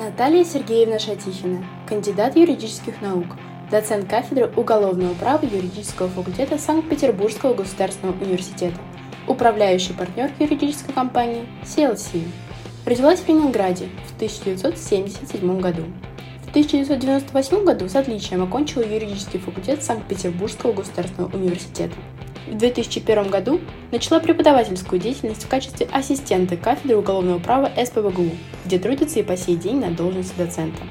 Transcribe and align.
Наталья 0.00 0.46
Сергеевна 0.46 0.98
Шатихина, 0.98 1.62
кандидат 1.86 2.34
юридических 2.34 3.02
наук, 3.02 3.26
доцент 3.70 4.08
кафедры 4.08 4.50
уголовного 4.56 5.12
права 5.12 5.44
юридического 5.44 6.08
факультета 6.08 6.56
Санкт-Петербургского 6.56 7.52
государственного 7.52 8.16
университета, 8.18 8.78
управляющий 9.28 9.92
партнер 9.92 10.30
юридической 10.38 10.94
компании 10.94 11.46
CLC. 11.64 12.22
Родилась 12.86 13.20
в 13.20 13.28
Ленинграде 13.28 13.90
в 14.06 14.16
1977 14.16 15.60
году. 15.60 15.82
В 16.46 16.48
1998 16.48 17.64
году 17.66 17.86
с 17.86 17.94
отличием 17.94 18.42
окончила 18.42 18.82
юридический 18.82 19.38
факультет 19.38 19.82
Санкт-Петербургского 19.82 20.72
государственного 20.72 21.36
университета. 21.36 21.94
В 22.50 22.56
2001 22.56 23.30
году 23.30 23.60
начала 23.92 24.18
преподавательскую 24.18 25.00
деятельность 25.00 25.44
в 25.44 25.48
качестве 25.48 25.86
ассистента 25.92 26.56
кафедры 26.56 26.96
уголовного 26.96 27.38
права 27.38 27.70
СПБГУ, 27.76 28.28
где 28.64 28.80
трудится 28.80 29.20
и 29.20 29.22
по 29.22 29.36
сей 29.36 29.54
день 29.54 29.78
на 29.78 29.92
должности 29.92 30.34
доцента. 30.36 30.82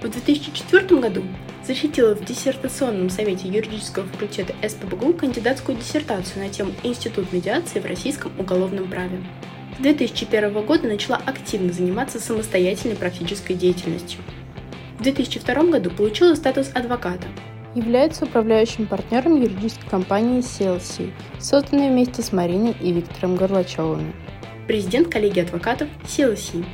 В 0.00 0.08
2004 0.08 1.00
году 1.00 1.22
защитила 1.66 2.14
в 2.14 2.24
диссертационном 2.24 3.10
совете 3.10 3.48
юридического 3.48 4.06
факультета 4.06 4.54
СПБГУ 4.66 5.12
кандидатскую 5.12 5.76
диссертацию 5.76 6.42
на 6.42 6.48
тему 6.48 6.72
«Институт 6.82 7.30
медиации 7.34 7.80
в 7.80 7.86
российском 7.86 8.32
уголовном 8.38 8.88
праве». 8.88 9.22
С 9.78 9.82
2001 9.82 10.64
года 10.64 10.88
начала 10.88 11.20
активно 11.26 11.70
заниматься 11.70 12.18
самостоятельной 12.18 12.96
практической 12.96 13.52
деятельностью. 13.52 14.20
В 14.98 15.02
2002 15.02 15.64
году 15.64 15.90
получила 15.90 16.34
статус 16.34 16.70
адвоката, 16.74 17.26
является 17.74 18.24
управляющим 18.24 18.86
партнером 18.86 19.40
юридической 19.40 19.88
компании 19.88 20.40
CLC, 20.40 21.10
созданной 21.40 21.90
вместе 21.90 22.22
с 22.22 22.32
Мариной 22.32 22.74
и 22.80 22.92
Виктором 22.92 23.36
Горлачевыми. 23.36 24.12
Президент 24.66 25.08
коллегии 25.08 25.42
адвокатов 25.42 25.88
CLC. 26.04 26.64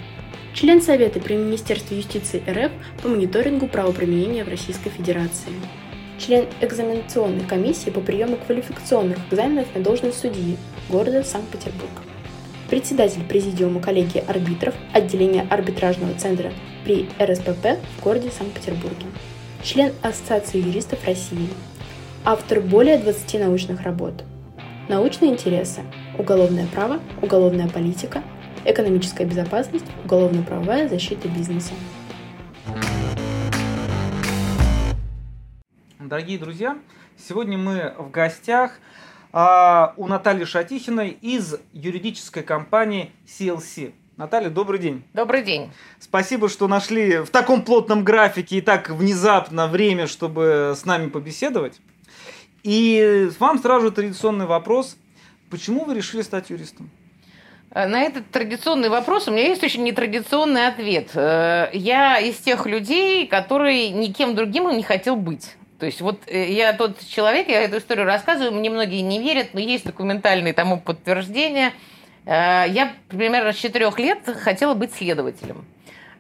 Член 0.55 0.83
Совета 0.83 1.21
при 1.21 1.35
Министерстве 1.35 1.97
юстиции 1.97 2.43
РФ 2.49 2.73
по 3.03 3.09
мониторингу 3.09 3.67
правоприменения 3.69 4.45
в 4.45 4.49
Российской 4.49 4.91
Федерации. 4.91 5.53
Член 6.19 6.47
экзаменационной 6.61 7.45
комиссии 7.47 7.91
по 7.91 8.01
приему 8.01 8.37
квалификационных 8.37 9.19
экзаменов 9.31 9.75
на 9.75 9.83
должность 9.83 10.21
судьи 10.21 10.57
города 10.91 11.23
Санкт-Петербург. 11.23 11.91
Председатель 12.69 13.25
Президиума 13.25 13.81
коллегии 13.81 14.23
арбитров 14.27 14.75
отделения 14.93 15.47
арбитражного 15.49 16.15
центра 16.15 16.53
при 16.85 17.09
РСПП 17.21 17.79
в 17.97 18.03
городе 18.03 18.31
Санкт-Петербурге 18.31 19.07
член 19.63 19.93
Ассоциации 20.03 20.59
юристов 20.59 21.05
России, 21.07 21.49
автор 22.25 22.61
более 22.61 22.99
20 22.99 23.41
научных 23.41 23.83
работ. 23.83 24.25
Научные 24.89 25.33
интересы– 25.33 25.83
уголовное 26.19 26.67
право, 26.67 27.01
уголовная 27.23 27.69
политика, 27.69 28.23
экономическая 28.65 29.25
безопасность, 29.25 29.85
уголовно-правовая 30.05 30.89
защита 30.89 31.29
бизнеса. 31.29 31.73
Дорогие 35.99 36.39
друзья, 36.39 36.79
сегодня 37.17 37.57
мы 37.57 37.95
в 37.99 38.11
гостях 38.11 38.81
а, 39.33 39.95
у 39.97 40.07
Натальи 40.07 40.45
Шатихиной 40.45 41.11
из 41.11 41.57
юридической 41.73 42.43
компании 42.43 43.13
CLC. 43.27 43.93
Наталья, 44.21 44.51
добрый 44.51 44.79
день. 44.79 45.03
Добрый 45.15 45.43
день. 45.43 45.71
Спасибо, 45.99 46.51
что 46.51 46.69
нашли 46.69 47.21
в 47.21 47.31
таком 47.31 47.63
плотном 47.63 48.05
графике 48.05 48.59
и 48.59 48.61
так 48.61 48.91
внезапно 48.91 49.67
время, 49.67 50.07
чтобы 50.07 50.75
с 50.77 50.85
нами 50.85 51.09
побеседовать. 51.09 51.81
И 52.63 53.31
вам 53.39 53.59
сразу 53.59 53.87
же 53.87 53.93
традиционный 53.93 54.45
вопрос. 54.45 54.99
Почему 55.49 55.87
вы 55.87 55.95
решили 55.95 56.21
стать 56.21 56.51
юристом? 56.51 56.91
Э, 57.71 57.87
на 57.87 58.03
этот 58.03 58.31
традиционный 58.31 58.91
вопрос 58.91 59.27
у 59.27 59.31
меня 59.31 59.47
есть 59.47 59.65
очень 59.65 59.85
нетрадиционный 59.85 60.67
ответ. 60.67 61.13
Э, 61.15 61.71
я 61.73 62.19
из 62.19 62.37
тех 62.37 62.67
людей, 62.67 63.27
который 63.27 63.89
никем 63.89 64.35
другим 64.35 64.69
не 64.69 64.83
хотел 64.83 65.17
быть. 65.17 65.57
То 65.79 65.87
есть 65.87 66.03
вот 66.03 66.21
э, 66.27 66.53
я 66.53 66.75
тот 66.75 66.99
человек, 67.09 67.49
я 67.49 67.63
эту 67.63 67.79
историю 67.79 68.05
рассказываю, 68.05 68.53
мне 68.53 68.69
многие 68.69 69.01
не 69.01 69.19
верят, 69.19 69.55
но 69.55 69.61
есть 69.61 69.87
документальные 69.87 70.53
тому 70.53 70.79
подтверждения– 70.79 71.73
я 72.27 72.93
примерно 73.09 73.53
с 73.53 73.57
четырех 73.57 73.99
лет 73.99 74.19
хотела 74.43 74.75
быть 74.75 74.95
следователем. 74.95 75.65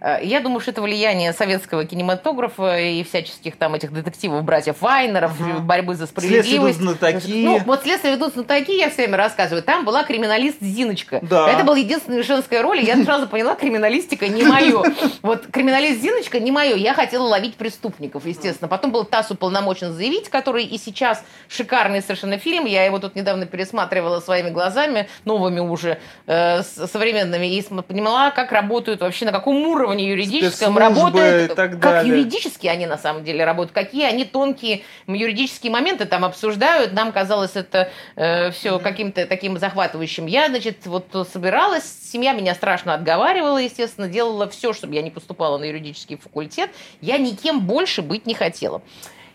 Э, 0.01 0.19
я 0.23 0.41
думаю, 0.41 0.61
что 0.61 0.71
это 0.71 0.83
влияние 0.83 1.33
советского 1.33 1.85
кинематографа 1.85 2.79
и 2.79 3.03
всяческих 3.05 3.57
там 3.57 3.75
этих 3.75 3.93
детективов 3.93 4.45
братьев 4.45 4.81
Вайнеров, 4.81 5.33
ага. 5.41 5.61
борьбы 5.61 5.95
за 5.95 6.07
справедливость. 6.07 6.79
Следствие 6.79 7.19
знатоки. 7.19 7.45
Ну, 7.45 7.59
вот 7.65 7.83
следствие 7.83 8.15
ведут 8.15 8.35
знатоки, 8.35 8.73
я 8.73 8.89
все 8.89 9.03
время 9.03 9.19
рассказываю. 9.19 9.63
Там 9.63 9.85
была 9.85 10.05
криминалист 10.05 10.61
Зиночка. 10.61 11.21
Да. 11.23 11.51
Это 11.51 11.65
была 11.65 11.77
единственная 11.77 12.23
женская 12.23 12.63
роль, 12.63 12.81
и 12.81 12.85
я 12.85 13.03
сразу 13.05 13.27
поняла, 13.29 13.55
криминалистика 13.55 14.29
не 14.29 14.43
мое. 14.43 14.83
Вот 15.23 15.47
криминалист 15.49 16.01
Зиночка 16.01 16.41
не 16.41 16.51
мое. 16.51 16.77
Я 16.77 16.95
хотела 16.95 17.25
ловить 17.25 17.57
преступников, 17.57 18.27
естественно. 18.27 18.69
Потом 18.69 18.91
был 18.91 19.05
ТАСС 19.05 19.31
уполномочен 19.31 19.93
заявить, 19.93 20.31
который 20.31 20.65
и 20.65 20.79
сейчас 20.79 21.23
шикарный 21.49 22.01
совершенно 22.01 22.39
фильм. 22.39 22.65
Я 22.65 22.85
его 22.85 22.99
тут 22.99 23.15
недавно 23.15 23.47
пересматривала 23.47 24.21
своими 24.21 24.51
глазами, 24.51 25.09
новыми 25.25 25.61
уже, 25.61 25.99
э, 26.27 26.63
современными, 26.63 27.47
и 27.47 27.63
поняла, 27.63 28.31
как 28.31 28.53
работают 28.53 29.01
вообще, 29.01 29.27
на 29.27 29.33
каком 29.33 29.57
уровне 29.67 29.90
уровне 29.91 30.09
юридическом 30.09 30.77
работает, 30.77 31.55
как 31.55 31.79
далее. 31.79 32.19
юридически 32.19 32.67
они 32.67 32.87
на 32.87 32.99
самом 32.99 33.25
деле 33.25 33.45
работают, 33.45 33.73
какие 33.73 34.05
они 34.05 34.25
тонкие 34.25 34.83
юридические 35.07 35.73
моменты 35.73 36.07
там 36.07 36.25
обсуждают. 36.25 36.93
Нам 36.93 37.13
казалось 37.13 37.53
это 37.55 37.91
э, 38.17 38.51
все 38.51 38.79
каким-то 38.79 39.27
таким 39.27 39.59
захватывающим. 39.59 40.27
Я, 40.27 40.49
значит, 40.49 40.87
вот 40.87 41.07
собиралась, 41.33 41.85
семья 41.85 42.33
меня 42.33 42.55
страшно 42.55 42.95
отговаривала, 42.95 43.59
естественно, 43.59 44.09
делала 44.09 44.49
все, 44.49 44.73
чтобы 44.73 44.95
я 44.95 45.03
не 45.03 45.11
поступала 45.11 45.59
на 45.59 45.65
юридический 45.65 46.17
факультет. 46.17 46.71
Я 47.01 47.19
никем 47.19 47.61
больше 47.61 48.03
быть 48.03 48.27
не 48.27 48.35
хотела. 48.35 48.83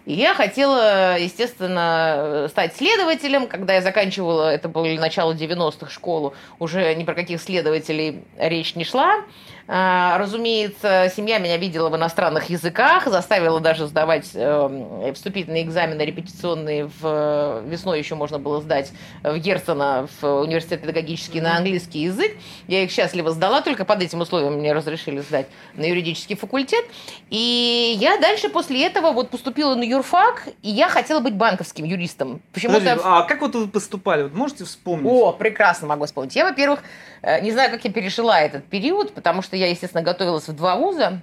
И 0.06 0.14
я 0.14 0.36
хотела, 0.36 1.18
естественно, 1.18 2.46
стать 2.50 2.76
следователем. 2.76 3.48
Когда 3.48 3.74
я 3.74 3.82
заканчивала, 3.82 4.50
это 4.50 4.70
было 4.70 4.86
начало 4.86 5.34
90-х 5.34 5.90
школу, 5.90 6.36
уже 6.60 6.94
ни 6.94 7.04
про 7.04 7.16
каких 7.16 7.42
следователей 7.42 8.24
речь 8.38 8.76
не 8.76 8.84
шла. 8.84 9.22
А, 9.68 10.18
разумеется, 10.20 11.12
семья 11.16 11.40
меня 11.40 11.58
видела 11.58 11.90
в 11.90 11.96
иностранных 11.96 12.52
языках, 12.52 13.08
заставила 13.08 13.59
даже 13.59 13.88
сдавать 13.88 14.30
э, 14.36 15.12
вступительные 15.16 15.64
экзамены 15.64 16.03
репетиционные 16.03 16.90
в 17.00 17.64
весной 17.66 17.98
еще 18.00 18.14
можно 18.14 18.38
было 18.38 18.62
сдать 18.62 18.92
в 19.24 19.38
Герцена 19.40 20.08
в 20.22 20.42
университет 20.42 20.81
педагогический 20.81 21.42
на 21.42 21.58
английский 21.58 22.00
язык. 22.03 22.34
Я 22.68 22.84
их 22.84 22.92
счастливо 22.92 23.31
сдала, 23.31 23.62
только 23.62 23.86
под 23.86 24.03
этим 24.03 24.22
условием 24.22 24.53
мне 24.53 24.72
разрешили 24.72 25.20
сдать 25.22 25.48
на 25.74 25.86
юридический 25.86 26.36
факультет. 26.36 26.86
И 27.32 27.97
я 28.00 28.18
дальше 28.18 28.50
после 28.50 28.86
этого 28.86 29.12
вот 29.12 29.32
поступила 29.32 29.74
на 29.74 29.84
юрфак, 29.84 30.47
и 30.62 30.70
я 30.70 30.90
хотела 30.90 31.22
быть 31.22 31.34
банковским 31.34 31.86
юристом. 31.86 32.42
Почему-то... 32.53 33.00
А 33.03 33.24
как 33.24 33.42
вот 33.42 33.56
вы 33.56 33.68
поступали? 33.68 34.24
Вот 34.24 34.34
можете 34.34 34.66
вспомнить? 34.66 35.12
О, 35.12 35.32
прекрасно 35.32 35.88
могу 35.88 36.06
вспомнить. 36.06 36.36
Я, 36.36 36.46
во-первых, 36.46 36.82
э, 37.24 37.42
не 37.42 37.52
знаю, 37.52 37.72
как 37.72 37.84
я 37.84 37.92
пережила 37.92 38.40
этот 38.40 38.66
период, 38.66 39.14
потому 39.14 39.42
что 39.42 39.55
что 39.56 39.60
я, 39.60 39.70
естественно, 39.70 40.04
готовилась 40.04 40.48
в 40.50 40.54
два 40.54 40.76
вуза 40.76 41.22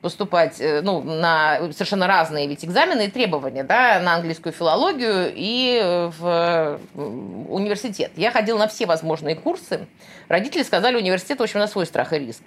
поступать 0.00 0.60
э, 0.60 0.80
ну, 0.82 1.02
на 1.02 1.58
совершенно 1.72 2.06
разные 2.06 2.46
ведь 2.46 2.64
экзамены 2.64 3.06
и 3.06 3.10
требования, 3.10 3.64
да, 3.64 4.00
на 4.00 4.14
английскую 4.14 4.52
филологию 4.52 5.30
и 5.34 6.10
в 6.18 6.78
университет. 6.94 8.12
Я 8.16 8.30
ходила 8.30 8.58
на 8.58 8.68
все 8.68 8.86
возможные 8.86 9.36
курсы. 9.36 9.86
Родители 10.28 10.62
сказали, 10.62 10.96
университет, 10.96 11.38
в 11.38 11.42
общем, 11.42 11.60
на 11.60 11.66
свой 11.66 11.84
страх 11.86 12.12
и 12.12 12.18
риск. 12.18 12.42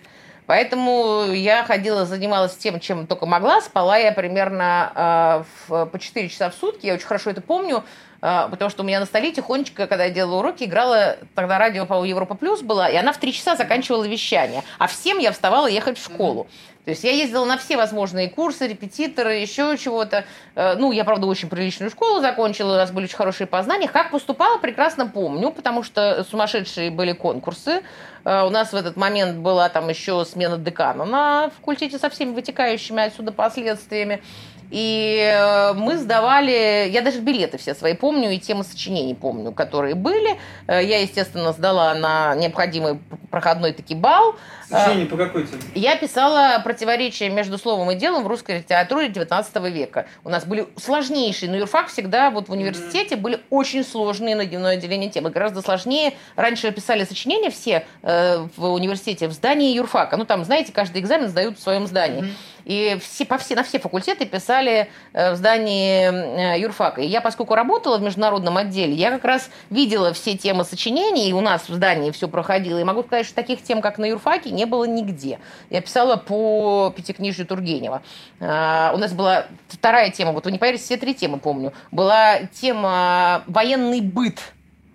Поэтому 0.47 1.25
я 1.31 1.63
ходила, 1.63 2.05
занималась 2.05 2.55
тем, 2.55 2.79
чем 2.79 3.05
только 3.05 3.27
могла. 3.27 3.61
Спала 3.61 3.97
я 3.97 4.11
примерно 4.11 4.91
э, 4.95 5.43
в, 5.67 5.85
по 5.85 5.99
4 5.99 6.27
часа 6.29 6.49
в 6.49 6.55
сутки. 6.55 6.87
Я 6.87 6.95
очень 6.95 7.05
хорошо 7.05 7.29
это 7.29 7.41
помню. 7.41 7.83
А, 8.21 8.47
потому 8.49 8.69
что 8.69 8.83
у 8.83 8.85
меня 8.85 8.99
на 8.99 9.05
столе 9.05 9.31
тихонечко, 9.31 9.87
когда 9.87 10.05
я 10.05 10.09
делала 10.09 10.39
уроки, 10.39 10.63
играла 10.63 11.17
тогда 11.35 11.57
радио, 11.57 11.85
по 11.85 12.03
Европа 12.03 12.35
Плюс 12.35 12.61
была, 12.61 12.89
и 12.89 12.95
она 12.95 13.13
в 13.13 13.17
три 13.17 13.33
часа 13.33 13.55
заканчивала 13.55 14.03
вещание. 14.05 14.63
А 14.77 14.87
в 14.87 14.93
7 14.93 15.21
я 15.21 15.31
вставала 15.31 15.67
ехать 15.67 15.97
в 15.97 16.03
школу. 16.03 16.47
То 16.85 16.91
есть 16.91 17.03
я 17.03 17.11
ездила 17.11 17.45
на 17.45 17.57
все 17.57 17.77
возможные 17.77 18.29
курсы, 18.29 18.67
репетиторы, 18.67 19.35
еще 19.35 19.77
чего-то. 19.77 20.25
Э, 20.55 20.75
ну, 20.75 20.91
я, 20.91 21.03
правда, 21.03 21.27
очень 21.27 21.47
приличную 21.47 21.91
школу 21.91 22.19
закончила, 22.19 22.73
у 22.73 22.77
нас 22.77 22.91
были 22.91 23.05
очень 23.05 23.15
хорошие 23.15 23.47
познания. 23.47 23.87
Как 23.87 24.11
поступала, 24.11 24.57
прекрасно 24.57 25.05
помню, 25.05 25.51
потому 25.51 25.83
что 25.83 26.23
сумасшедшие 26.23 26.89
были 26.89 27.11
конкурсы. 27.11 27.83
Э, 28.25 28.43
у 28.43 28.49
нас 28.49 28.73
в 28.73 28.75
этот 28.75 28.95
момент 28.95 29.37
была 29.37 29.69
там 29.69 29.87
еще 29.89 30.25
смена 30.25 30.57
декана 30.57 31.05
на 31.05 31.51
факультете 31.51 31.99
со 31.99 32.09
всеми 32.09 32.33
вытекающими 32.33 33.03
отсюда 33.03 33.31
последствиями. 33.31 34.23
И 34.71 35.19
э, 35.19 35.73
мы 35.73 35.97
сдавали, 35.97 36.89
я 36.89 37.01
даже 37.01 37.19
билеты 37.19 37.57
все 37.57 37.73
свои 37.73 37.93
помню, 37.93 38.31
и 38.31 38.37
темы 38.37 38.63
сочинений 38.63 39.15
помню, 39.15 39.51
которые 39.51 39.95
были. 39.95 40.39
Э, 40.67 40.83
я, 40.83 41.01
естественно, 41.01 41.53
сдала 41.53 41.95
на 41.95 42.35
необходимый 42.35 42.99
проходной 43.31 43.73
таки 43.73 43.95
балл. 43.95 44.35
Сочинение 44.67 45.07
по 45.07 45.17
какой 45.17 45.47
теме? 45.47 45.61
Я 45.73 45.95
писала 45.95 46.61
противоречия 46.63 47.29
между 47.29 47.57
словом 47.57 47.89
и 47.91 47.95
делом 47.95 48.23
в 48.23 48.27
русской 48.27 48.59
литературе 48.59 49.09
19 49.09 49.55
века. 49.73 50.05
У 50.23 50.29
нас 50.29 50.45
были 50.45 50.67
сложнейшие, 50.77 51.49
но 51.49 51.57
юрфак 51.57 51.87
всегда 51.87 52.29
вот 52.29 52.49
в 52.49 52.51
университете 52.51 53.15
были 53.15 53.41
очень 53.49 53.83
сложные 53.83 54.35
на 54.35 54.45
дневное 54.45 54.73
отделение 54.73 55.09
темы, 55.09 55.31
гораздо 55.31 55.61
сложнее. 55.61 56.13
Раньше 56.35 56.71
писали 56.71 57.03
сочинения 57.05 57.49
все 57.49 57.85
э, 58.03 58.47
в 58.55 58.65
университете 58.65 59.27
в 59.27 59.31
здании 59.31 59.73
юрфака. 59.73 60.17
Ну, 60.17 60.25
там, 60.25 60.43
знаете, 60.43 60.71
каждый 60.71 61.01
экзамен 61.01 61.29
сдают 61.29 61.57
в 61.57 61.61
своем 61.61 61.87
здании. 61.87 62.23
Mm-hmm. 62.23 62.33
И 62.69 62.99
все, 63.01 63.25
по 63.25 63.39
все, 63.39 63.55
на 63.55 63.63
все 63.63 63.79
факультеты 63.79 64.27
писали 64.27 64.91
э, 65.13 65.31
в 65.31 65.37
здании 65.37 66.53
э, 66.55 66.59
юрфака. 66.59 67.01
И 67.01 67.07
я, 67.07 67.19
поскольку 67.19 67.55
работала 67.55 67.97
в 67.97 68.03
международном 68.03 68.57
отделе, 68.57 68.93
я 68.93 69.09
как 69.09 69.25
раз 69.25 69.49
видела 69.71 70.13
все 70.13 70.37
темы 70.37 70.63
сочинений, 70.63 71.31
и 71.31 71.33
у 71.33 71.41
нас 71.41 71.67
в 71.67 71.73
здании 71.73 72.11
все 72.11 72.27
проходило. 72.27 72.77
И 72.77 72.83
могу 72.83 73.01
сказать, 73.01 73.25
что 73.25 73.33
таких 73.33 73.63
тем, 73.63 73.81
как 73.81 73.97
на 73.97 74.05
юрфаке, 74.05 74.51
не 74.51 74.65
было 74.65 74.83
нигде. 74.83 75.39
Я 75.71 75.81
писала 75.81 76.15
по 76.15 76.93
пятикнижью 76.95 77.47
Тургенева. 77.47 78.03
А, 78.39 78.91
у 78.93 78.99
нас 78.99 79.13
была 79.13 79.47
вторая 79.67 80.11
тема, 80.11 80.31
вот 80.31 80.45
вы 80.45 80.51
не 80.51 80.59
поверите, 80.59 80.83
все 80.83 80.97
три 80.97 81.15
темы 81.15 81.39
помню. 81.39 81.73
Была 81.89 82.41
тема 82.53 83.45
«Военный 83.47 84.01
быт» 84.01 84.37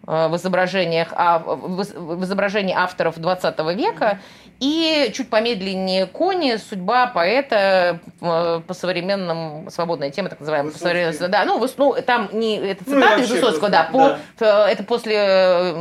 э, 0.07 0.29
в 0.29 0.37
изображениях, 0.37 1.11
в 1.11 2.23
изображении 2.23 2.73
авторов 2.73 3.19
20 3.19 3.59
века. 3.77 4.21
И 4.61 5.11
чуть 5.15 5.29
помедленнее 5.29 6.07
«Кони. 6.07 6.57
Судьба 6.57 7.09
поэта 7.09 8.01
э, 8.21 8.61
по 8.67 8.75
современным 8.75 9.69
свободная 9.71 10.11
тема, 10.11 10.29
так 10.29 10.41
называемая. 10.41 10.73
По 10.73 11.29
да, 11.29 11.45
ну, 11.45 11.67
ну, 11.77 11.97
там 12.07 12.31
не 12.33 12.59
это 12.59 12.83
ну, 12.87 12.95
цитаты 12.95 13.17
ну, 13.19 13.25
из 13.25 13.31
Высоцкого, 13.31 13.69
да, 13.69 13.85
по, 13.85 14.17
да, 14.39 14.71
это 14.71 14.85
после 14.85 15.73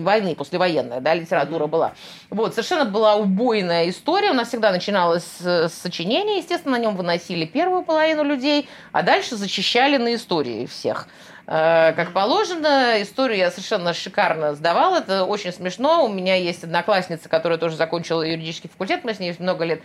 войны, 0.00 0.34
послевоенная, 0.34 1.00
да, 1.00 1.14
литература 1.14 1.64
mm-hmm. 1.64 1.68
была. 1.68 1.92
Вот, 2.30 2.54
совершенно 2.54 2.86
была 2.86 3.16
убойная 3.16 3.88
история. 3.90 4.30
У 4.30 4.34
нас 4.34 4.48
всегда 4.48 4.72
начиналось 4.72 5.24
с 5.38 5.68
сочинения, 5.68 6.38
естественно, 6.38 6.78
на 6.78 6.82
нем 6.82 6.96
выносили 6.96 7.44
первую 7.44 7.82
половину 7.82 8.24
людей, 8.24 8.68
а 8.92 9.02
дальше 9.02 9.36
зачищали 9.36 9.98
на 9.98 10.14
истории 10.14 10.66
всех. 10.66 11.06
Э, 11.46 11.92
как 11.94 12.12
положено. 12.12 13.02
Историю 13.02 13.38
я 13.38 13.50
совершенно 13.50 13.94
шикарно 13.94 14.54
сдавала. 14.54 14.98
Это 14.98 15.24
очень 15.24 15.52
смешно. 15.52 16.04
У 16.04 16.08
меня 16.08 16.36
есть 16.36 16.64
одноклассница, 16.64 17.28
которая 17.28 17.58
тоже 17.58 17.76
закончила 17.76 18.22
юридический 18.22 18.70
факультет. 18.70 19.04
Мы 19.04 19.14
с 19.14 19.18
ней 19.18 19.34
много 19.38 19.64
лет 19.64 19.80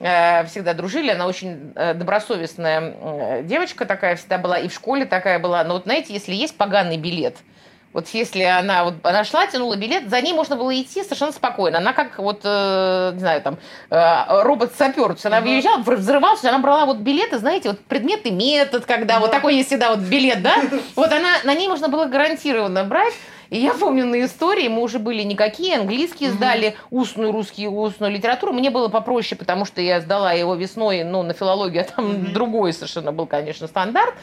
э, 0.00 0.44
всегда 0.46 0.74
дружили. 0.74 1.10
Она 1.10 1.26
очень 1.26 1.72
э, 1.74 1.94
добросовестная 1.94 3.42
девочка 3.42 3.84
такая 3.84 4.16
всегда 4.16 4.38
была. 4.38 4.58
И 4.58 4.68
в 4.68 4.74
школе 4.74 5.04
такая 5.04 5.38
была. 5.38 5.62
Но 5.64 5.74
вот 5.74 5.84
знаете, 5.84 6.12
если 6.14 6.34
есть 6.34 6.56
поганый 6.56 6.96
билет– 6.96 7.36
вот 7.92 8.08
если 8.08 8.42
она 8.42 8.84
вот 8.84 8.94
она 9.02 9.24
шла, 9.24 9.46
тянула 9.46 9.76
билет, 9.76 10.08
за 10.08 10.20
ней 10.20 10.32
можно 10.32 10.56
было 10.56 10.74
идти 10.80 11.02
совершенно 11.02 11.32
спокойно. 11.32 11.78
Она 11.78 11.92
как 11.92 12.18
вот, 12.18 12.40
э, 12.44 13.10
не 13.14 13.20
знаю, 13.20 13.42
там, 13.42 13.58
э, 13.90 14.42
робот-сапер. 14.42 15.16
Она 15.24 15.38
uh-huh. 15.38 15.42
въезжала, 15.42 15.82
взрывалась, 15.82 16.44
она 16.44 16.58
брала 16.58 16.86
вот 16.86 16.98
билеты, 16.98 17.38
знаете, 17.38 17.70
вот 17.70 17.80
предмет 17.80 18.24
и 18.26 18.30
метод, 18.30 18.86
когда 18.86 19.16
uh-huh. 19.16 19.20
вот 19.20 19.30
такой 19.30 19.56
есть 19.56 19.68
всегда 19.68 19.90
вот 19.90 20.00
билет, 20.00 20.42
да? 20.42 20.56
Вот 20.96 21.12
она, 21.12 21.30
на 21.44 21.54
ней 21.54 21.68
можно 21.68 21.88
было 21.88 22.06
гарантированно 22.06 22.84
брать. 22.84 23.14
И 23.52 23.58
я 23.58 23.74
помню 23.74 24.06
на 24.06 24.24
истории, 24.24 24.66
мы 24.68 24.80
уже 24.80 24.98
были 24.98 25.22
никакие, 25.22 25.76
английские 25.76 26.30
угу. 26.30 26.38
сдали, 26.38 26.74
устную, 26.90 27.32
русский, 27.32 27.68
устную 27.68 28.10
литературу. 28.10 28.54
Мне 28.54 28.70
было 28.70 28.88
попроще, 28.88 29.38
потому 29.38 29.66
что 29.66 29.82
я 29.82 30.00
сдала 30.00 30.32
его 30.32 30.54
весной, 30.54 31.04
ну, 31.04 31.22
на 31.22 31.34
филологию, 31.34 31.82
а 31.82 31.84
там 31.84 32.10
угу. 32.10 32.32
другой 32.32 32.72
совершенно 32.72 33.12
был, 33.12 33.26
конечно, 33.26 33.66
стандарт 33.66 34.14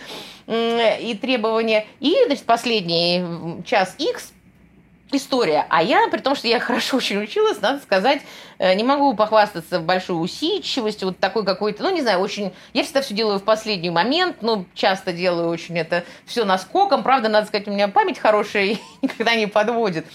и 0.47 1.15
требования. 1.21 1.85
И, 1.99 2.15
значит, 2.25 2.45
последний 2.45 3.23
час 3.65 3.93
X 3.99 4.33
история. 5.11 5.65
А 5.69 5.81
я, 5.81 6.07
при 6.09 6.19
том, 6.19 6.35
что 6.35 6.47
я 6.47 6.59
хорошо 6.59 6.97
очень 6.97 7.21
училась, 7.21 7.61
надо 7.61 7.81
сказать, 7.81 8.21
э, 8.57 8.73
не 8.75 8.83
могу 8.83 9.13
похвастаться 9.15 9.79
большой 9.79 10.23
усидчивостью, 10.23 11.09
вот 11.09 11.19
такой 11.19 11.45
какой-то, 11.45 11.83
ну, 11.83 11.93
не 11.93 12.01
знаю, 12.01 12.19
очень... 12.19 12.53
Я 12.73 12.83
всегда 12.83 13.01
все 13.01 13.13
делаю 13.13 13.39
в 13.39 13.43
последний 13.43 13.89
момент, 13.89 14.37
ну, 14.41 14.65
часто 14.73 15.11
делаю 15.13 15.49
очень 15.49 15.77
это 15.77 16.03
все 16.25 16.45
наскоком. 16.45 17.03
Правда, 17.03 17.29
надо 17.29 17.47
сказать, 17.47 17.67
у 17.67 17.71
меня 17.71 17.87
память 17.87 18.19
хорошая 18.19 18.65
и 18.65 18.77
никогда 19.01 19.35
не 19.35 19.47
подводит. 19.47 20.05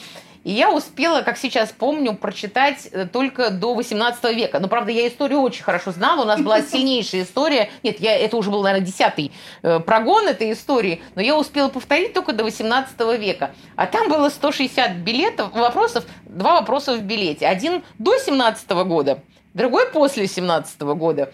И 0.45 0.53
я 0.53 0.71
успела, 0.71 1.23
как 1.23 1.39
сейчас 1.39 1.73
помню, 1.73 2.15
прочитать 2.15 2.89
э, 2.93 3.07
только 3.07 3.51
до 3.51 3.75
18 3.75 4.37
века. 4.37 4.61
Но, 4.61 4.69
правда, 4.69 4.93
я 4.93 5.09
историю 5.09 5.41
очень 5.41 5.65
хорошо 5.65 5.91
знала. 5.91 6.23
У 6.23 6.27
нас 6.27 6.41
была 6.41 6.61
сильнейшая 6.63 7.23
история. 7.23 7.71
Нет, 7.83 7.99
я, 7.99 8.15
это 8.17 8.37
уже 8.37 8.51
был, 8.51 8.63
наверное, 8.63 8.87
десятый 8.87 9.33
э, 9.63 9.81
прогон 9.81 10.29
этой 10.29 10.53
истории. 10.53 11.03
Но 11.15 11.23
я 11.23 11.37
успела 11.37 11.69
повторить 11.69 12.13
только 12.13 12.35
до 12.35 12.45
18 12.45 13.19
века. 13.19 13.55
А 13.75 13.87
там 13.87 14.11
было 14.11 14.29
160 14.29 14.97
билетов, 14.97 15.53
вопросов, 15.55 16.05
два 16.27 16.61
вопроса 16.61 16.95
в 16.95 17.03
билете. 17.03 17.47
Один 17.47 17.83
до 17.99 18.19
17 18.19 18.69
года, 18.87 19.21
другой 19.55 19.87
после 19.91 20.27
17 20.27 20.81
года 20.81 21.33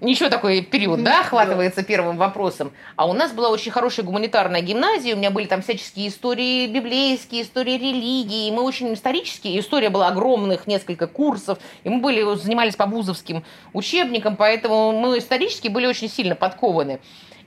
ничего 0.00 0.28
такой 0.28 0.62
период, 0.62 1.02
да, 1.02 1.20
охватывается 1.20 1.82
первым 1.82 2.16
вопросом. 2.16 2.72
А 2.96 3.06
у 3.06 3.12
нас 3.12 3.32
была 3.32 3.50
очень 3.50 3.70
хорошая 3.70 4.04
гуманитарная 4.04 4.60
гимназия, 4.60 5.14
у 5.14 5.18
меня 5.18 5.30
были 5.30 5.46
там 5.46 5.62
всяческие 5.62 6.08
истории 6.08 6.66
библейские, 6.66 7.42
истории 7.42 7.78
религии, 7.78 8.48
и 8.48 8.50
мы 8.50 8.62
очень 8.62 8.94
исторические, 8.94 9.60
история 9.60 9.90
была 9.90 10.08
огромных, 10.08 10.66
несколько 10.66 11.06
курсов, 11.06 11.58
и 11.84 11.88
мы 11.88 12.00
были, 12.00 12.34
занимались 12.36 12.76
по 12.76 12.86
вузовским 12.86 13.44
учебникам, 13.72 14.36
поэтому 14.36 14.92
мы 14.92 15.18
исторически 15.18 15.68
были 15.68 15.86
очень 15.86 16.08
сильно 16.08 16.34
подкованы. 16.34 17.00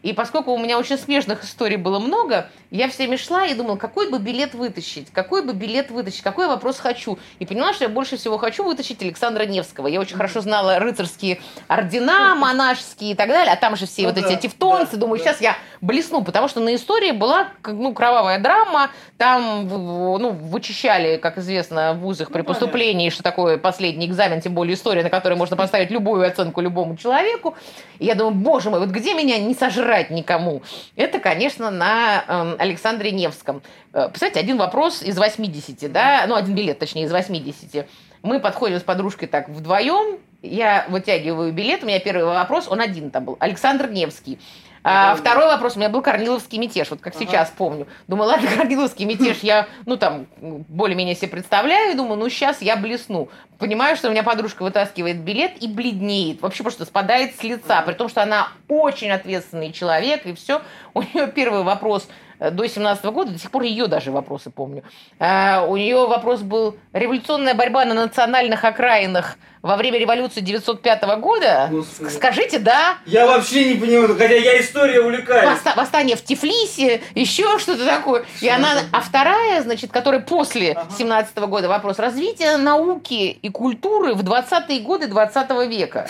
И 0.04 0.12
поскольку 0.12 0.52
у 0.52 0.58
меня 0.58 0.78
очень 0.78 0.98
смешных 0.98 1.46
историй 1.46 1.78
было 1.78 1.98
много, 1.98 2.50
я 2.72 2.90
всеми 2.90 3.16
шла 3.16 3.46
и 3.46 3.54
думала, 3.54 3.78
какой 3.78 4.12
бы 4.12 4.20
билет 4.20 4.54
вытащить, 4.54 5.10
какой 5.12 5.44
бы 5.46 5.54
билет 5.54 5.92
вытащить, 5.92 6.22
какой 6.22 6.48
вопрос 6.48 6.78
хочу. 6.80 7.18
И 7.40 7.46
поняла, 7.46 7.74
что 7.74 7.86
я 7.86 7.90
больше 7.90 8.18
всего 8.18 8.38
хочу 8.38 8.66
вытащить 8.66 9.02
Александра 9.02 9.46
Невского. 9.46 9.88
Я 9.88 10.02
очень 10.02 10.18
хорошо 10.18 10.42
знала 10.42 10.78
рыцарские 10.78 11.40
ордена 11.70 12.36
монашеские 12.38 13.14
и 13.14 13.16
так 13.16 13.30
далее, 13.30 13.54
а 13.54 13.56
там 13.56 13.78
же 13.78 13.88
все 13.88 14.02
ну, 14.02 14.10
вот 14.10 14.22
да, 14.22 14.28
эти 14.28 14.42
тевтонцы. 14.42 14.94
Да, 14.94 14.98
Думаю, 14.98 15.20
да. 15.20 15.24
сейчас 15.24 15.40
я 15.40 15.56
блесну, 15.80 16.22
потому 16.22 16.50
что 16.50 16.60
на 16.60 16.76
истории 16.76 17.12
была 17.12 17.48
ну, 17.66 17.94
кровавая 17.94 18.40
драма, 18.40 18.92
там 19.18 19.70
ну, 19.70 20.32
вычищали, 20.32 21.16
как 21.16 21.38
известно, 21.38 21.94
в 21.94 22.00
вузах 22.00 22.30
при 22.30 22.40
ну, 22.40 22.44
поступлении, 22.44 23.10
что 23.10 23.24
такое 23.24 23.58
последний 23.58 24.08
экзамен, 24.08 24.42
тем 24.42 24.54
более 24.54 24.76
история, 24.76 25.04
на 25.04 25.10
которой 25.10 25.36
можно 25.36 25.56
поставить 25.56 25.92
любую 25.92 26.28
оценку 26.28 26.60
любому 26.60 26.98
человеку. 26.98 27.56
И 28.00 28.06
я 28.06 28.16
думаю, 28.16 28.36
боже 28.36 28.70
мой, 28.70 28.82
вот 28.82 28.90
где 28.90 29.14
меня 29.14 29.38
не 29.38 29.54
сожрали 29.54 29.93
врать 29.94 30.10
никому. 30.10 30.64
Это, 30.96 31.20
конечно, 31.20 31.70
на 31.70 32.24
э, 32.28 32.56
Александре 32.58 33.12
Невском. 33.12 33.62
Э, 33.94 34.10
представляете, 34.10 34.40
один 34.40 34.58
вопрос 34.58 35.04
из 35.04 35.18
80, 35.18 35.92
да, 35.92 36.26
ну, 36.28 36.36
один 36.36 36.56
билет, 36.56 36.80
точнее, 36.80 37.04
из 37.04 37.12
80. 37.12 37.88
Мы 38.24 38.40
подходим 38.40 38.80
с 38.80 38.84
подружкой 38.84 39.28
так 39.28 39.50
вдвоем, 39.50 40.20
я 40.42 40.86
вытягиваю 40.90 41.54
билет, 41.54 41.84
у 41.84 41.86
меня 41.86 42.00
первый 42.00 42.26
вопрос, 42.26 42.68
он 42.68 42.82
один 42.82 43.12
там 43.12 43.26
был, 43.26 43.38
Александр 43.40 43.90
Невский. 43.92 44.40
А, 44.84 45.16
второй 45.16 45.46
вопрос 45.46 45.76
у 45.76 45.80
меня 45.80 45.90
был 45.90 46.02
Корниловский 46.02 46.58
мятеж, 46.58 46.90
вот 46.90 47.00
как 47.00 47.16
ага. 47.16 47.26
сейчас 47.26 47.54
помню. 47.56 47.88
Думаю, 48.08 48.30
ладно, 48.30 48.50
Корниловский 48.58 49.06
мятеж 49.06 49.40
я, 49.42 49.68
ну 49.86 49.96
там, 49.96 50.28
более-менее 50.42 51.16
себе 51.16 51.30
представляю, 51.30 51.94
и 51.94 51.96
думаю, 51.96 52.18
ну 52.20 52.28
сейчас 52.30 52.62
я 52.62 52.76
блесну. 52.76 53.30
Понимаю, 53.60 53.96
что 53.96 54.10
у 54.10 54.12
меня 54.12 54.24
подружка 54.24 54.64
вытаскивает 54.64 55.20
билет 55.20 55.62
и 55.62 55.68
бледнеет, 55.68 56.42
вообще 56.42 56.64
просто 56.64 56.86
спадает 56.86 57.36
с 57.40 57.44
лица, 57.44 57.82
при 57.84 57.94
том, 57.94 58.10
что 58.10 58.22
она 58.22 58.50
очень 58.68 59.12
ответственный 59.12 59.72
человек, 59.72 60.26
и 60.26 60.34
все. 60.34 60.62
У 60.94 61.02
нее 61.02 61.28
первый 61.28 61.64
вопрос 61.64 62.08
до 62.52 62.68
17 62.68 63.06
года, 63.06 63.32
до 63.32 63.40
сих 63.40 63.52
пор 63.52 63.64
ее 63.64 63.88
даже 63.88 64.12
вопросы 64.12 64.50
помню. 64.50 64.84
А, 65.20 65.66
у 65.68 65.78
нее 65.78 66.08
вопрос 66.08 66.42
был 66.42 66.78
революционная 66.92 67.54
борьба 67.54 67.86
на 67.86 67.94
национальных 67.94 68.64
окраинах 68.64 69.38
во 69.62 69.78
время 69.78 69.98
революции 69.98 70.42
905 70.42 71.04
года? 71.20 71.70
Господи. 71.72 72.10
Скажите, 72.10 72.60
да? 72.60 72.98
Я 73.06 73.26
вообще 73.26 73.74
не 73.74 73.80
понимаю, 73.80 74.10
хотя 74.10 74.36
я 74.36 74.60
история 74.60 75.00
увлекаюсь. 75.02 75.58
Восста- 75.58 75.76
восстание 75.76 76.18
в 76.18 76.24
Тифлисе, 76.24 77.02
еще 77.16 77.58
что-то 77.60 77.86
такое. 77.86 78.26
Что 78.36 78.46
и 78.46 78.50
она, 78.50 78.74
а 78.92 79.02
вторая, 79.02 79.62
значит, 79.64 79.92
которая 79.92 80.20
после 80.20 80.74
ага. 80.74 80.92
17 80.98 81.38
года, 81.38 81.70
вопрос 81.70 81.98
развития 81.98 82.58
науки 82.58 83.38
и 83.42 83.50
культуры 83.50 84.14
в 84.16 84.22
20-е 84.22 84.82
годы 84.82 85.08
20 85.08 85.50
века. 85.70 86.08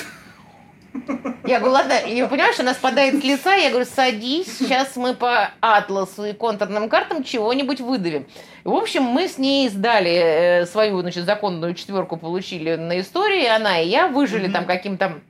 Я 1.45 1.59
говорю, 1.59 1.73
ладно, 1.73 1.93
и 1.93 2.25
понимаешь, 2.27 2.59
она 2.59 2.73
спадает 2.73 3.21
с 3.21 3.23
лица, 3.23 3.53
я 3.55 3.69
говорю, 3.69 3.85
садись, 3.85 4.57
сейчас 4.57 4.95
мы 4.95 5.13
по 5.13 5.51
атласу 5.59 6.25
и 6.25 6.33
контурным 6.33 6.89
картам 6.89 7.23
чего-нибудь 7.23 7.81
выдавим. 7.81 8.25
В 8.63 8.73
общем, 8.73 9.03
мы 9.03 9.27
с 9.27 9.37
ней 9.37 9.69
сдали 9.69 10.11
э, 10.11 10.65
свою, 10.65 11.01
значит, 11.01 11.25
законную 11.25 11.73
четверку, 11.73 12.17
получили 12.17 12.75
на 12.75 12.99
истории, 12.99 13.45
она 13.45 13.79
и 13.79 13.87
я 13.89 14.07
выжили 14.07 14.47
mm-hmm. 14.47 14.53
там 14.53 14.65
каким-то 14.65 15.21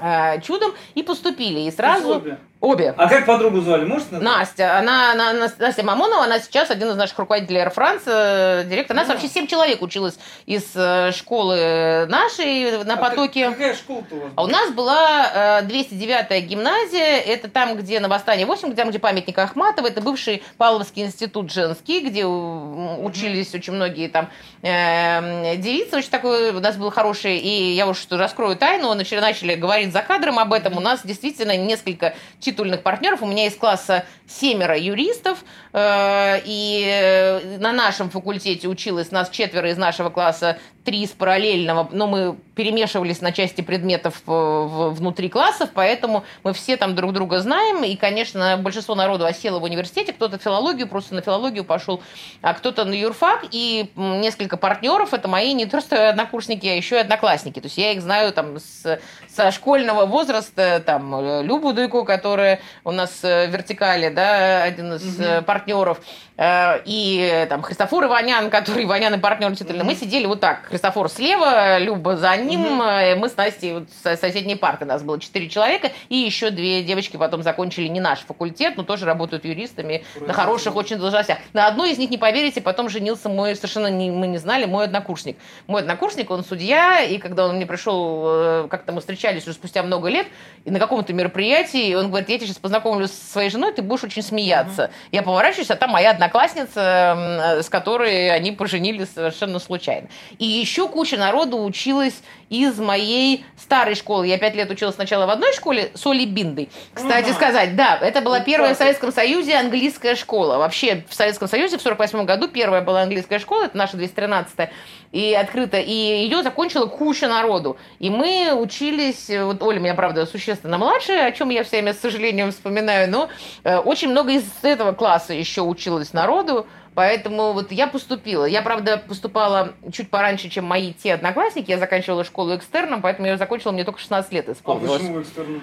э, 0.00 0.40
чудом 0.40 0.72
и 0.94 1.02
поступили. 1.02 1.60
И 1.60 1.70
сразу... 1.70 2.08
Пособие. 2.08 2.38
Обе. 2.66 2.92
А 2.96 3.08
как 3.08 3.26
подругу 3.26 3.60
звали? 3.60 3.84
Назвать? 3.84 4.20
Настя. 4.20 4.78
Она, 4.78 5.12
она, 5.12 5.48
Настя 5.56 5.84
Мамонова, 5.84 6.24
она 6.24 6.40
сейчас 6.40 6.68
один 6.68 6.88
из 6.88 6.96
наших 6.96 7.16
руководителей 7.16 7.60
Air 7.60 7.72
France, 7.72 8.02
э, 8.06 8.64
директор. 8.64 8.96
У 8.96 8.98
нас 8.98 9.08
а. 9.08 9.12
вообще 9.12 9.28
семь 9.28 9.46
человек 9.46 9.82
училась 9.82 10.18
из 10.46 10.74
э, 10.74 11.12
школы 11.12 12.06
нашей 12.08 12.82
на 12.82 12.94
а 12.94 12.96
потоке. 12.96 13.50
какая 13.50 13.72
школа-то 13.72 14.16
у 14.16 14.18
вас? 14.18 14.32
А 14.34 14.42
у 14.42 14.46
нас 14.48 14.72
была 14.72 15.62
209-я 15.62 16.40
гимназия. 16.40 17.20
Это 17.20 17.48
там, 17.48 17.76
где 17.76 18.00
на 18.00 18.08
Восстание 18.08 18.46
8, 18.46 18.74
там, 18.74 18.88
где 18.88 18.98
памятник 18.98 19.38
Ахматова. 19.38 19.86
Это 19.86 20.00
бывший 20.00 20.42
Павловский 20.58 21.04
институт 21.04 21.52
женский, 21.52 22.00
где 22.00 22.26
учились 22.26 23.54
очень 23.54 23.74
многие 23.74 24.08
там 24.08 24.28
э, 24.62 25.54
девицы. 25.58 25.98
Очень 25.98 26.10
такой 26.10 26.50
у 26.50 26.58
нас 26.58 26.76
был 26.76 26.90
хороший. 26.90 27.38
И 27.38 27.74
я 27.74 27.86
уж 27.86 28.08
раскрою 28.10 28.56
тайну. 28.56 28.92
Начали, 28.94 29.20
начали 29.20 29.54
говорить 29.54 29.92
за 29.92 30.02
кадром 30.02 30.40
об 30.40 30.52
этом. 30.52 30.76
У 30.76 30.80
нас 30.80 31.02
действительно 31.04 31.56
несколько 31.56 32.16
титульных 32.56 32.82
партнеров. 32.82 33.22
У 33.22 33.26
меня 33.26 33.46
из 33.46 33.54
класса 33.54 34.06
семеро 34.26 34.76
юристов, 34.76 35.44
э, 35.72 36.40
и 36.44 36.84
э, 36.88 37.58
на 37.58 37.72
нашем 37.72 38.10
факультете 38.10 38.66
училось 38.66 39.10
нас 39.10 39.28
четверо 39.30 39.70
из 39.70 39.76
нашего 39.76 40.10
класса, 40.10 40.58
три 40.84 41.02
из 41.02 41.10
параллельного, 41.10 41.88
но 41.92 42.06
мы 42.06 42.36
перемешивались 42.54 43.20
на 43.20 43.32
части 43.32 43.60
предметов 43.60 44.22
внутри 44.24 45.28
классов, 45.28 45.70
поэтому 45.74 46.24
мы 46.44 46.52
все 46.52 46.76
там 46.76 46.94
друг 46.94 47.12
друга 47.12 47.40
знаем, 47.40 47.82
и, 47.82 47.96
конечно, 47.96 48.56
большинство 48.56 48.94
народу 48.94 49.26
осело 49.26 49.58
в 49.58 49.64
университете, 49.64 50.12
кто-то 50.12 50.38
филологию, 50.38 50.86
просто 50.86 51.16
на 51.16 51.22
филологию 51.22 51.64
пошел, 51.64 52.00
а 52.40 52.54
кто-то 52.54 52.84
на 52.84 52.94
юрфак, 52.94 53.46
и 53.50 53.90
несколько 53.96 54.56
партнеров, 54.56 55.12
это 55.12 55.26
мои 55.26 55.54
не 55.54 55.66
просто 55.66 56.10
однокурсники, 56.10 56.66
а 56.66 56.74
еще 56.74 56.96
и 56.96 57.00
одноклассники, 57.00 57.60
то 57.60 57.66
есть 57.66 57.78
я 57.78 57.90
их 57.90 58.00
знаю 58.00 58.32
там 58.32 58.58
с, 58.58 59.00
со 59.36 59.50
школьного 59.50 60.06
возраста, 60.06 60.82
там, 60.84 61.42
Любу 61.42 61.74
Дуйку, 61.74 62.04
которая 62.04 62.60
у 62.84 62.90
нас 62.90 63.22
в 63.22 63.46
вертикали, 63.46 64.08
да, 64.08 64.62
один 64.62 64.94
из 64.94 65.20
угу. 65.20 65.44
партнеров, 65.44 65.98
Э, 65.98 66.25
и 66.38 67.46
там 67.48 67.62
Христофор 67.62 68.04
Иванян, 68.04 68.50
который 68.50 68.84
Иванян 68.84 69.14
и 69.14 69.18
партнер 69.18 69.48
действительно, 69.48 69.82
mm-hmm. 69.82 69.86
мы 69.86 69.94
сидели 69.94 70.26
вот 70.26 70.40
так, 70.40 70.66
Христофор 70.66 71.08
слева, 71.08 71.78
Люба 71.78 72.16
за 72.16 72.36
ним, 72.36 72.80
mm-hmm. 72.80 73.16
мы 73.16 73.28
с 73.28 73.36
Настей 73.36 73.72
вот 73.72 73.88
с 74.02 74.16
соседней 74.16 74.56
парты, 74.56 74.84
нас 74.84 75.02
было 75.02 75.18
четыре 75.18 75.48
человека, 75.48 75.92
и 76.10 76.16
еще 76.16 76.50
две 76.50 76.82
девочки 76.82 77.16
потом 77.16 77.42
закончили 77.42 77.88
не 77.88 78.00
наш 78.00 78.18
факультет, 78.20 78.76
но 78.76 78.82
тоже 78.82 79.06
работают 79.06 79.46
юристами 79.46 80.04
Правильно. 80.12 80.28
на 80.28 80.34
хороших 80.34 80.76
очень 80.76 80.96
должностях. 80.96 81.38
На 81.54 81.68
одной 81.68 81.92
из 81.92 81.98
них, 81.98 82.10
не 82.10 82.18
поверите, 82.18 82.60
потом 82.60 82.90
женился 82.90 83.28
мой, 83.28 83.56
совершенно 83.56 83.86
не, 83.86 84.10
мы 84.10 84.26
не 84.26 84.38
знали, 84.38 84.66
мой 84.66 84.84
однокурсник. 84.84 85.38
Мой 85.66 85.80
однокурсник, 85.80 86.30
он 86.30 86.44
судья, 86.44 87.00
и 87.00 87.16
когда 87.18 87.46
он 87.46 87.56
мне 87.56 87.64
пришел, 87.66 88.24
э, 88.26 88.68
как-то 88.70 88.92
мы 88.92 89.00
встречались 89.00 89.44
уже 89.44 89.54
спустя 89.54 89.82
много 89.82 90.08
лет, 90.08 90.26
и 90.64 90.70
на 90.70 90.78
каком-то 90.78 91.12
мероприятии, 91.14 91.94
он 91.94 92.08
говорит, 92.08 92.28
я 92.28 92.36
тебя 92.36 92.48
сейчас 92.48 92.58
познакомлю 92.58 93.08
со 93.08 93.32
своей 93.32 93.48
женой, 93.48 93.72
ты 93.72 93.80
будешь 93.80 94.04
очень 94.04 94.22
смеяться. 94.22 94.84
Mm-hmm. 94.84 95.08
Я 95.12 95.22
поворачиваюсь, 95.22 95.70
а 95.70 95.76
там 95.76 95.90
моя 95.90 96.10
одна 96.10 96.25
одноклассница, 96.26 97.60
с 97.62 97.68
которой 97.68 98.30
они 98.30 98.52
поженились 98.52 99.08
совершенно 99.14 99.58
случайно. 99.58 100.08
И 100.38 100.44
еще 100.44 100.88
куча 100.88 101.16
народу 101.16 101.62
училась 101.62 102.22
из 102.50 102.78
моей 102.78 103.44
старой 103.56 103.94
школы. 103.94 104.26
Я 104.26 104.38
пять 104.38 104.54
лет 104.54 104.70
училась 104.70 104.94
сначала 104.94 105.26
в 105.26 105.30
одной 105.30 105.52
школе 105.52 105.90
с 105.94 106.06
Олей 106.06 106.26
Биндой. 106.26 106.68
Кстати 106.94 107.26
ага. 107.26 107.34
сказать, 107.34 107.76
да, 107.76 107.98
это 108.00 108.20
была 108.20 108.40
первая 108.40 108.74
в 108.74 108.78
Советском 108.78 109.12
Союзе 109.12 109.56
английская 109.56 110.14
школа. 110.14 110.58
Вообще 110.58 111.04
в 111.08 111.14
Советском 111.14 111.48
Союзе 111.48 111.78
в 111.78 111.82
48 111.82 112.24
году 112.24 112.48
первая 112.48 112.82
была 112.82 113.02
английская 113.02 113.38
школа, 113.38 113.64
это 113.64 113.76
наша 113.76 113.96
213 113.96 114.70
и 115.12 115.34
открыта, 115.34 115.78
и 115.78 115.92
ее 115.92 116.42
закончила 116.42 116.86
куча 116.86 117.28
народу. 117.28 117.76
И 117.98 118.10
мы 118.10 118.52
учились, 118.54 119.28
вот 119.28 119.62
Оля 119.62 119.78
меня, 119.78 119.94
правда, 119.94 120.26
существенно 120.26 120.78
младше, 120.78 121.12
о 121.12 121.32
чем 121.32 121.50
я 121.50 121.64
все 121.64 121.78
время 121.78 121.94
с 121.94 122.00
сожалением 122.00 122.52
вспоминаю, 122.52 123.10
но 123.10 123.28
э, 123.64 123.78
очень 123.78 124.10
много 124.10 124.32
из 124.32 124.44
этого 124.62 124.92
класса 124.92 125.32
еще 125.32 125.62
училось 125.62 126.12
народу, 126.12 126.66
Поэтому 126.96 127.52
вот 127.52 127.72
я 127.72 127.88
поступила. 127.88 128.46
Я, 128.46 128.62
правда, 128.62 128.96
поступала 128.96 129.74
чуть 129.92 130.08
пораньше, 130.08 130.48
чем 130.48 130.64
мои 130.64 130.94
те 130.94 131.12
одноклассники. 131.12 131.70
Я 131.70 131.76
заканчивала 131.76 132.24
школу 132.24 132.56
экстерном, 132.56 133.02
поэтому 133.02 133.28
я 133.28 133.36
закончила, 133.36 133.72
мне 133.72 133.84
только 133.84 134.00
16 134.00 134.32
лет 134.32 134.48
исполнилось. 134.48 134.92
А 134.92 134.98
почему 134.98 135.20
экстерном? 135.20 135.60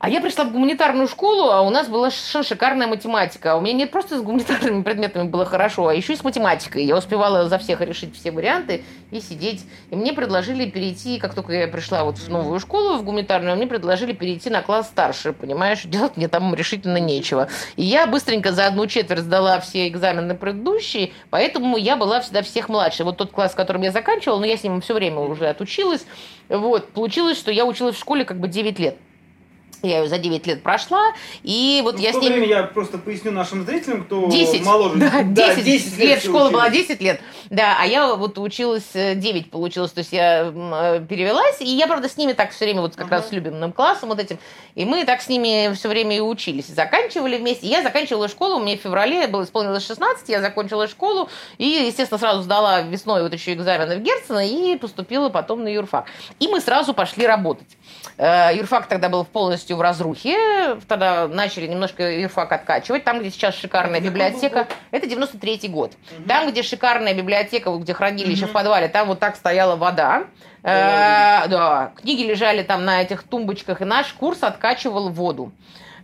А 0.00 0.08
я 0.08 0.20
пришла 0.20 0.44
в 0.44 0.52
гуманитарную 0.52 1.08
школу, 1.08 1.50
а 1.50 1.60
у 1.62 1.70
нас 1.70 1.88
была 1.88 2.12
совершенно 2.12 2.44
шикарная 2.44 2.86
математика. 2.86 3.56
У 3.56 3.60
меня 3.60 3.72
не 3.72 3.86
просто 3.86 4.16
с 4.16 4.22
гуманитарными 4.22 4.82
предметами 4.82 5.24
было 5.24 5.44
хорошо, 5.44 5.88
а 5.88 5.94
еще 5.94 6.12
и 6.12 6.16
с 6.16 6.22
математикой. 6.22 6.84
Я 6.84 6.96
успевала 6.96 7.48
за 7.48 7.58
всех 7.58 7.80
решить 7.80 8.14
все 8.14 8.30
варианты 8.30 8.84
и 9.10 9.20
сидеть. 9.20 9.66
И 9.90 9.96
мне 9.96 10.12
предложили 10.12 10.70
перейти, 10.70 11.18
как 11.18 11.34
только 11.34 11.52
я 11.52 11.66
пришла 11.66 12.04
вот 12.04 12.18
в 12.18 12.28
новую 12.28 12.60
школу, 12.60 12.96
в 12.96 13.02
гуманитарную, 13.02 13.56
мне 13.56 13.66
предложили 13.66 14.12
перейти 14.12 14.50
на 14.50 14.62
класс 14.62 14.86
старше, 14.86 15.32
понимаешь? 15.32 15.82
Делать 15.84 16.16
мне 16.16 16.28
там 16.28 16.54
решительно 16.54 16.98
нечего. 16.98 17.48
И 17.74 17.82
я 17.82 18.06
быстренько 18.06 18.52
за 18.52 18.68
одну 18.68 18.86
четверть 18.86 19.22
сдала 19.22 19.58
все 19.58 19.88
экзамены 19.88 20.36
предыдущие, 20.36 21.10
поэтому 21.30 21.76
я 21.76 21.96
была 21.96 22.20
всегда 22.20 22.42
всех 22.42 22.68
младше. 22.68 23.02
Вот 23.02 23.16
тот 23.16 23.32
класс, 23.32 23.50
в 23.50 23.56
котором 23.56 23.82
я 23.82 23.90
заканчивала, 23.90 24.38
но 24.38 24.46
я 24.46 24.56
с 24.56 24.62
ним 24.62 24.80
все 24.80 24.94
время 24.94 25.18
уже 25.18 25.48
отучилась. 25.48 26.06
Вот, 26.48 26.88
получилось, 26.90 27.36
что 27.36 27.50
я 27.50 27.64
училась 27.66 27.96
в 27.96 28.00
школе 28.00 28.24
как 28.24 28.38
бы 28.38 28.46
9 28.46 28.78
лет. 28.78 28.96
Я 29.82 30.00
ее 30.00 30.08
за 30.08 30.18
9 30.18 30.46
лет 30.46 30.62
прошла, 30.62 31.12
и 31.42 31.80
вот 31.84 31.96
ну, 31.96 32.00
я 32.00 32.12
с 32.12 32.16
ним... 32.16 32.32
время 32.32 32.46
я 32.46 32.62
просто 32.64 32.98
поясню 32.98 33.30
нашим 33.30 33.64
зрителям, 33.64 34.04
кто 34.04 34.26
10, 34.26 34.64
моложе. 34.64 34.98
Да, 34.98 35.22
10, 35.22 35.34
да, 35.34 35.54
10 35.54 35.98
лет, 35.98 36.08
лет 36.08 36.22
школа 36.22 36.46
учились. 36.46 36.52
была 36.52 36.70
10 36.70 37.00
лет, 37.00 37.20
да, 37.50 37.76
а 37.80 37.86
я 37.86 38.14
вот 38.14 38.38
училась 38.38 38.90
9 38.92 39.46
э, 39.46 39.50
получилось, 39.50 39.92
то 39.92 40.00
есть 40.00 40.12
я 40.12 40.52
э, 40.54 41.04
перевелась, 41.08 41.60
и 41.60 41.66
я, 41.66 41.86
правда, 41.86 42.08
с 42.08 42.16
ними 42.16 42.32
так 42.32 42.50
все 42.50 42.64
время, 42.64 42.80
вот 42.80 42.96
как 42.96 43.06
uh-huh. 43.06 43.10
раз 43.10 43.28
с 43.28 43.32
любимым 43.32 43.72
классом 43.72 44.08
вот 44.08 44.18
этим, 44.18 44.38
и 44.74 44.84
мы 44.84 45.04
так 45.04 45.22
с 45.22 45.28
ними 45.28 45.72
все 45.74 45.88
время 45.88 46.16
и 46.16 46.20
учились, 46.20 46.66
заканчивали 46.66 47.36
вместе. 47.36 47.66
Я 47.68 47.82
заканчивала 47.82 48.28
школу, 48.28 48.58
мне 48.58 48.76
в 48.76 48.80
феврале 48.80 49.28
было 49.28 49.44
исполнилось 49.44 49.86
16, 49.86 50.28
я 50.28 50.40
закончила 50.40 50.88
школу, 50.88 51.28
и, 51.58 51.66
естественно, 51.66 52.18
сразу 52.18 52.42
сдала 52.42 52.82
весной 52.82 53.22
вот 53.22 53.32
еще 53.32 53.54
экзамены 53.54 53.96
в 53.96 54.02
Герцена 54.02 54.46
и 54.46 54.76
поступила 54.76 55.28
потом 55.28 55.64
на 55.64 55.68
юрфак. 55.68 56.06
И 56.40 56.48
мы 56.48 56.60
сразу 56.60 56.94
пошли 56.94 57.26
работать. 57.26 57.68
Э, 58.16 58.50
юрфак 58.54 58.88
тогда 58.88 59.08
был 59.08 59.24
полностью 59.24 59.67
в 59.74 59.80
разрухе. 59.80 60.76
Тогда 60.86 61.28
начали 61.28 61.66
немножко 61.66 62.10
юрфак 62.10 62.52
откачивать. 62.52 63.04
Там, 63.04 63.20
где 63.20 63.30
сейчас 63.30 63.54
шикарная 63.54 64.00
библиотека. 64.00 64.68
Это 64.90 65.06
93-й 65.06 65.68
год. 65.68 65.92
Угу. 65.92 66.28
Там, 66.28 66.50
где 66.50 66.62
шикарная 66.62 67.14
библиотека, 67.14 67.70
где 67.70 67.94
хранилище 67.94 68.44
угу. 68.44 68.50
в 68.50 68.52
подвале, 68.52 68.88
там 68.88 69.08
вот 69.08 69.18
так 69.20 69.36
стояла 69.36 69.76
вода. 69.76 70.26
Э, 70.62 71.48
да, 71.48 71.92
книги 72.00 72.22
лежали 72.22 72.62
там 72.62 72.84
на 72.84 73.02
этих 73.02 73.22
тумбочках, 73.22 73.80
и 73.80 73.84
наш 73.84 74.12
курс 74.12 74.42
откачивал 74.42 75.08
воду. 75.08 75.52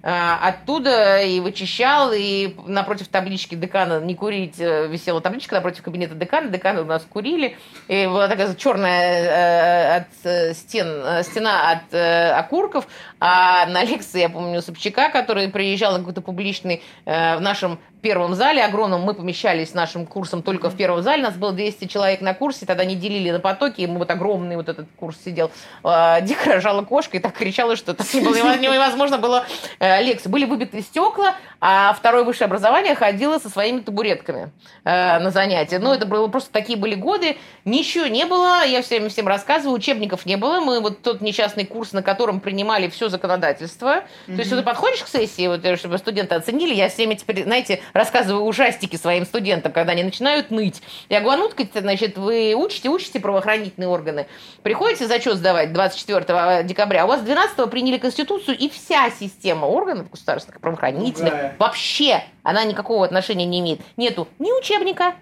Э, 0.02 0.36
оттуда 0.42 1.22
и 1.22 1.40
вычищал, 1.40 2.12
и 2.14 2.54
напротив 2.66 3.08
таблички 3.08 3.54
декана 3.54 4.00
не 4.00 4.14
курить 4.14 4.60
э, 4.60 4.86
висела 4.86 5.20
табличка 5.20 5.56
напротив 5.56 5.82
кабинета 5.82 6.14
декана, 6.14 6.48
деканы 6.48 6.82
у 6.82 6.84
нас 6.84 7.04
курили, 7.08 7.56
и 7.88 8.06
была 8.06 8.28
такая 8.28 8.54
черная 8.54 9.96
от 9.96 10.56
стен, 10.56 11.24
стена 11.24 11.72
от 11.72 11.94
окурков, 12.38 12.86
а 13.26 13.64
на 13.66 13.82
лекции, 13.84 14.20
я 14.20 14.28
помню, 14.28 14.60
Собчака, 14.60 15.08
который 15.08 15.48
приезжал 15.48 15.92
на 15.92 16.00
какой-то 16.00 16.20
публичный 16.20 16.82
в 17.06 17.38
нашем 17.40 17.78
первом 18.04 18.34
зале 18.34 18.62
огромном. 18.62 19.00
Мы 19.00 19.14
помещались 19.14 19.70
с 19.70 19.74
нашим 19.74 20.04
курсом 20.06 20.42
только 20.42 20.68
в 20.68 20.76
первом 20.76 21.02
зале. 21.02 21.22
Нас 21.22 21.34
было 21.36 21.52
200 21.52 21.86
человек 21.86 22.20
на 22.20 22.34
курсе. 22.34 22.66
Тогда 22.66 22.84
не 22.84 22.96
делили 22.96 23.30
на 23.30 23.40
потоки. 23.40 23.80
И 23.80 23.86
мы 23.86 23.98
вот 23.98 24.10
огромный 24.10 24.56
вот 24.56 24.68
этот 24.68 24.86
курс 24.96 25.16
сидел. 25.24 25.50
А, 25.82 26.20
дико 26.20 26.52
рожала 26.52 26.84
кошка 26.84 27.16
и 27.16 27.20
так 27.20 27.32
кричала, 27.32 27.76
что 27.76 27.92
это 27.92 28.04
невозможно 28.14 29.16
было 29.16 29.46
э, 29.80 30.02
лекции. 30.02 30.28
Были 30.28 30.44
выбиты 30.44 30.82
стекла, 30.82 31.34
а 31.62 31.94
второе 31.94 32.24
высшее 32.24 32.44
образование 32.44 32.94
ходило 32.94 33.38
со 33.38 33.48
своими 33.48 33.80
табуретками 33.80 34.52
э, 34.84 35.18
на 35.18 35.30
занятия. 35.30 35.78
Ну, 35.78 35.90
это 35.90 36.04
было 36.04 36.28
просто 36.28 36.52
такие 36.52 36.78
были 36.78 36.94
годы. 36.94 37.38
Ничего 37.64 38.06
не 38.06 38.26
было. 38.26 38.66
Я 38.66 38.82
всем, 38.82 39.08
всем 39.08 39.26
рассказываю. 39.26 39.74
Учебников 39.74 40.26
не 40.26 40.36
было. 40.36 40.60
Мы 40.60 40.80
вот 40.80 41.00
тот 41.00 41.22
несчастный 41.22 41.64
курс, 41.64 41.92
на 41.92 42.02
котором 42.02 42.40
принимали 42.40 42.88
все 42.88 43.08
законодательство. 43.14 44.02
То 44.26 44.32
есть, 44.32 44.50
вот 44.50 44.58
ты 44.58 44.62
подходишь 44.62 45.02
к 45.02 45.08
сессии, 45.08 45.46
вот, 45.46 45.64
э, 45.64 45.76
чтобы 45.76 45.98
студенты 45.98 46.34
оценили, 46.34 46.74
я 46.74 46.88
всеми 46.88 47.14
теперь, 47.14 47.44
знаете, 47.44 47.80
рассказываю 47.92 48.44
ужастики 48.44 48.96
своим 48.96 49.24
студентам, 49.24 49.72
когда 49.72 49.92
они 49.92 50.02
начинают 50.02 50.50
ныть. 50.50 50.82
Я 51.08 51.20
говорю, 51.20 51.44
а 51.44 51.48
ну 51.48 51.66
значит, 51.80 52.18
вы 52.18 52.54
учите, 52.54 52.88
учите 52.88 53.20
правоохранительные 53.20 53.88
органы. 53.88 54.26
Приходите 54.62 55.06
зачет 55.06 55.36
сдавать 55.36 55.72
24 55.72 56.64
декабря, 56.64 57.04
у 57.04 57.08
вас 57.08 57.22
12 57.22 57.70
приняли 57.70 57.98
Конституцию, 57.98 58.56
и 58.58 58.68
вся 58.68 59.10
система 59.10 59.66
органов 59.66 60.10
государственных, 60.10 60.60
правоохранительных, 60.60 61.32
Другая. 61.32 61.56
вообще 61.58 62.24
она 62.42 62.64
никакого 62.64 63.04
отношения 63.04 63.46
не 63.46 63.60
имеет. 63.60 63.80
Нету 63.96 64.28
ни 64.38 64.52
учебника, 64.52 65.14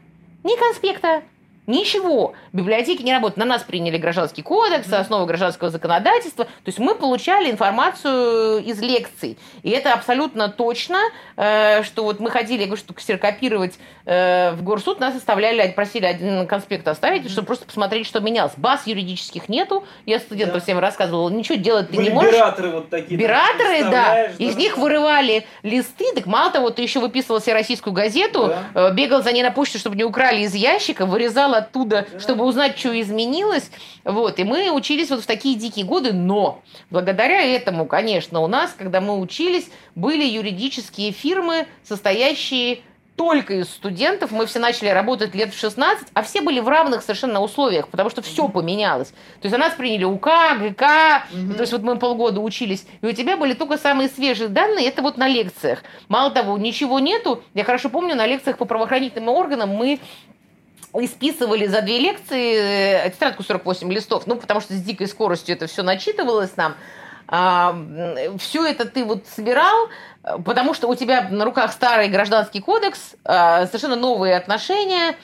ни 0.44 0.56
конспекта, 0.58 1.22
Ничего. 1.68 2.34
Библиотеки 2.52 3.02
не 3.02 3.12
работают. 3.12 3.36
На 3.36 3.44
нас 3.44 3.62
приняли 3.62 3.96
гражданский 3.96 4.42
кодекс, 4.42 4.92
основы 4.92 5.26
гражданского 5.26 5.70
законодательства. 5.70 6.46
То 6.46 6.50
есть 6.66 6.80
мы 6.80 6.96
получали 6.96 7.52
информацию 7.52 8.58
из 8.64 8.80
лекций. 8.80 9.38
И 9.62 9.70
это 9.70 9.92
абсолютно 9.92 10.48
точно, 10.48 10.98
э, 11.36 11.84
что 11.84 12.02
вот 12.02 12.18
мы 12.18 12.30
ходили, 12.30 12.62
я 12.62 12.66
говорю, 12.66 12.82
что 12.82 12.94
ксерокопировать 12.94 13.78
э, 14.06 14.50
в 14.54 14.64
горсуд, 14.64 14.98
нас 14.98 15.14
оставляли, 15.14 15.70
просили 15.70 16.04
один 16.04 16.48
конспект 16.48 16.88
оставить, 16.88 17.30
чтобы 17.30 17.46
просто 17.46 17.64
посмотреть, 17.64 18.08
что 18.08 18.18
менялось. 18.18 18.54
Баз 18.56 18.88
юридических 18.88 19.48
нету. 19.48 19.84
Я 20.04 20.18
студентам 20.18 20.58
да. 20.58 20.64
всем 20.64 20.80
рассказывала, 20.80 21.30
ничего 21.30 21.58
делать 21.58 21.90
ты 21.90 21.96
Были 21.96 22.08
не 22.08 22.12
можешь. 22.12 22.32
Бираторы 22.32 22.70
вот 22.70 22.90
такие. 22.90 23.16
Бираторы, 23.16 23.84
да. 23.84 24.24
Из 24.38 24.56
них 24.56 24.78
вырывали 24.78 25.46
листы. 25.62 26.06
Так 26.12 26.26
мало 26.26 26.50
того, 26.50 26.70
ты 26.70 26.82
еще 26.82 26.98
выписывал 26.98 27.40
себе 27.40 27.54
российскую 27.54 27.92
газету, 27.92 28.48
да. 28.48 28.88
Э, 28.88 28.92
бегал 28.92 29.22
за 29.22 29.30
ней 29.30 29.44
на 29.44 29.52
почту, 29.52 29.78
чтобы 29.78 29.94
не 29.94 30.02
украли 30.02 30.40
из 30.40 30.56
ящика, 30.56 31.06
вырезал 31.06 31.51
уезжал 31.52 31.54
оттуда, 31.54 32.06
чтобы 32.18 32.44
узнать, 32.44 32.78
что 32.78 32.98
изменилось. 33.00 33.70
Вот, 34.04 34.38
и 34.38 34.44
мы 34.44 34.70
учились 34.70 35.10
вот 35.10 35.22
в 35.22 35.26
такие 35.26 35.56
дикие 35.56 35.84
годы, 35.84 36.12
но 36.12 36.62
благодаря 36.90 37.42
этому, 37.42 37.86
конечно, 37.86 38.40
у 38.40 38.46
нас, 38.46 38.74
когда 38.76 39.00
мы 39.00 39.18
учились, 39.18 39.70
были 39.94 40.24
юридические 40.24 41.12
фирмы, 41.12 41.66
состоящие 41.84 42.80
только 43.14 43.54
из 43.54 43.68
студентов. 43.68 44.30
Мы 44.30 44.46
все 44.46 44.58
начали 44.58 44.88
работать 44.88 45.34
лет 45.34 45.52
в 45.52 45.58
16, 45.58 46.08
а 46.14 46.22
все 46.22 46.40
были 46.40 46.60
в 46.60 46.68
равных 46.68 47.02
совершенно 47.02 47.40
условиях, 47.40 47.88
потому 47.88 48.08
что 48.08 48.22
все 48.22 48.48
поменялось. 48.48 49.08
То 49.08 49.48
есть, 49.48 49.54
у 49.54 49.58
нас 49.58 49.74
приняли 49.74 50.04
УК, 50.04 50.30
ГК, 50.58 51.26
mm-hmm. 51.30 51.54
то 51.54 51.60
есть, 51.60 51.72
вот 51.72 51.82
мы 51.82 51.98
полгода 51.98 52.40
учились, 52.40 52.86
и 53.02 53.06
у 53.06 53.12
тебя 53.12 53.36
были 53.36 53.52
только 53.52 53.76
самые 53.76 54.08
свежие 54.08 54.48
данные, 54.48 54.88
это 54.88 55.02
вот 55.02 55.18
на 55.18 55.28
лекциях. 55.28 55.84
Мало 56.08 56.30
того, 56.30 56.56
ничего 56.56 57.00
нету. 57.00 57.42
Я 57.54 57.64
хорошо 57.64 57.90
помню, 57.90 58.16
на 58.16 58.26
лекциях 58.26 58.56
по 58.56 58.64
правоохранительным 58.64 59.28
органам 59.28 59.68
мы 59.68 60.00
исписывали 60.94 61.66
за 61.66 61.82
две 61.82 61.98
лекции 61.98 63.06
э, 63.06 63.10
тетрадку 63.10 63.42
48 63.42 63.92
листов, 63.92 64.26
ну, 64.26 64.36
потому 64.36 64.60
что 64.60 64.74
с 64.74 64.82
дикой 64.82 65.08
скоростью 65.08 65.54
это 65.54 65.66
все 65.66 65.82
начитывалось 65.82 66.56
нам. 66.56 66.74
А, 67.28 67.74
все 68.38 68.66
это 68.66 68.84
ты 68.84 69.04
вот 69.04 69.26
собирал, 69.26 69.88
потому 70.44 70.74
что 70.74 70.88
у 70.88 70.94
тебя 70.94 71.28
на 71.30 71.44
руках 71.44 71.72
старый 71.72 72.08
гражданский 72.08 72.60
кодекс, 72.60 73.14
а, 73.24 73.66
совершенно 73.66 73.96
новые 73.96 74.36
отношения, 74.36 75.16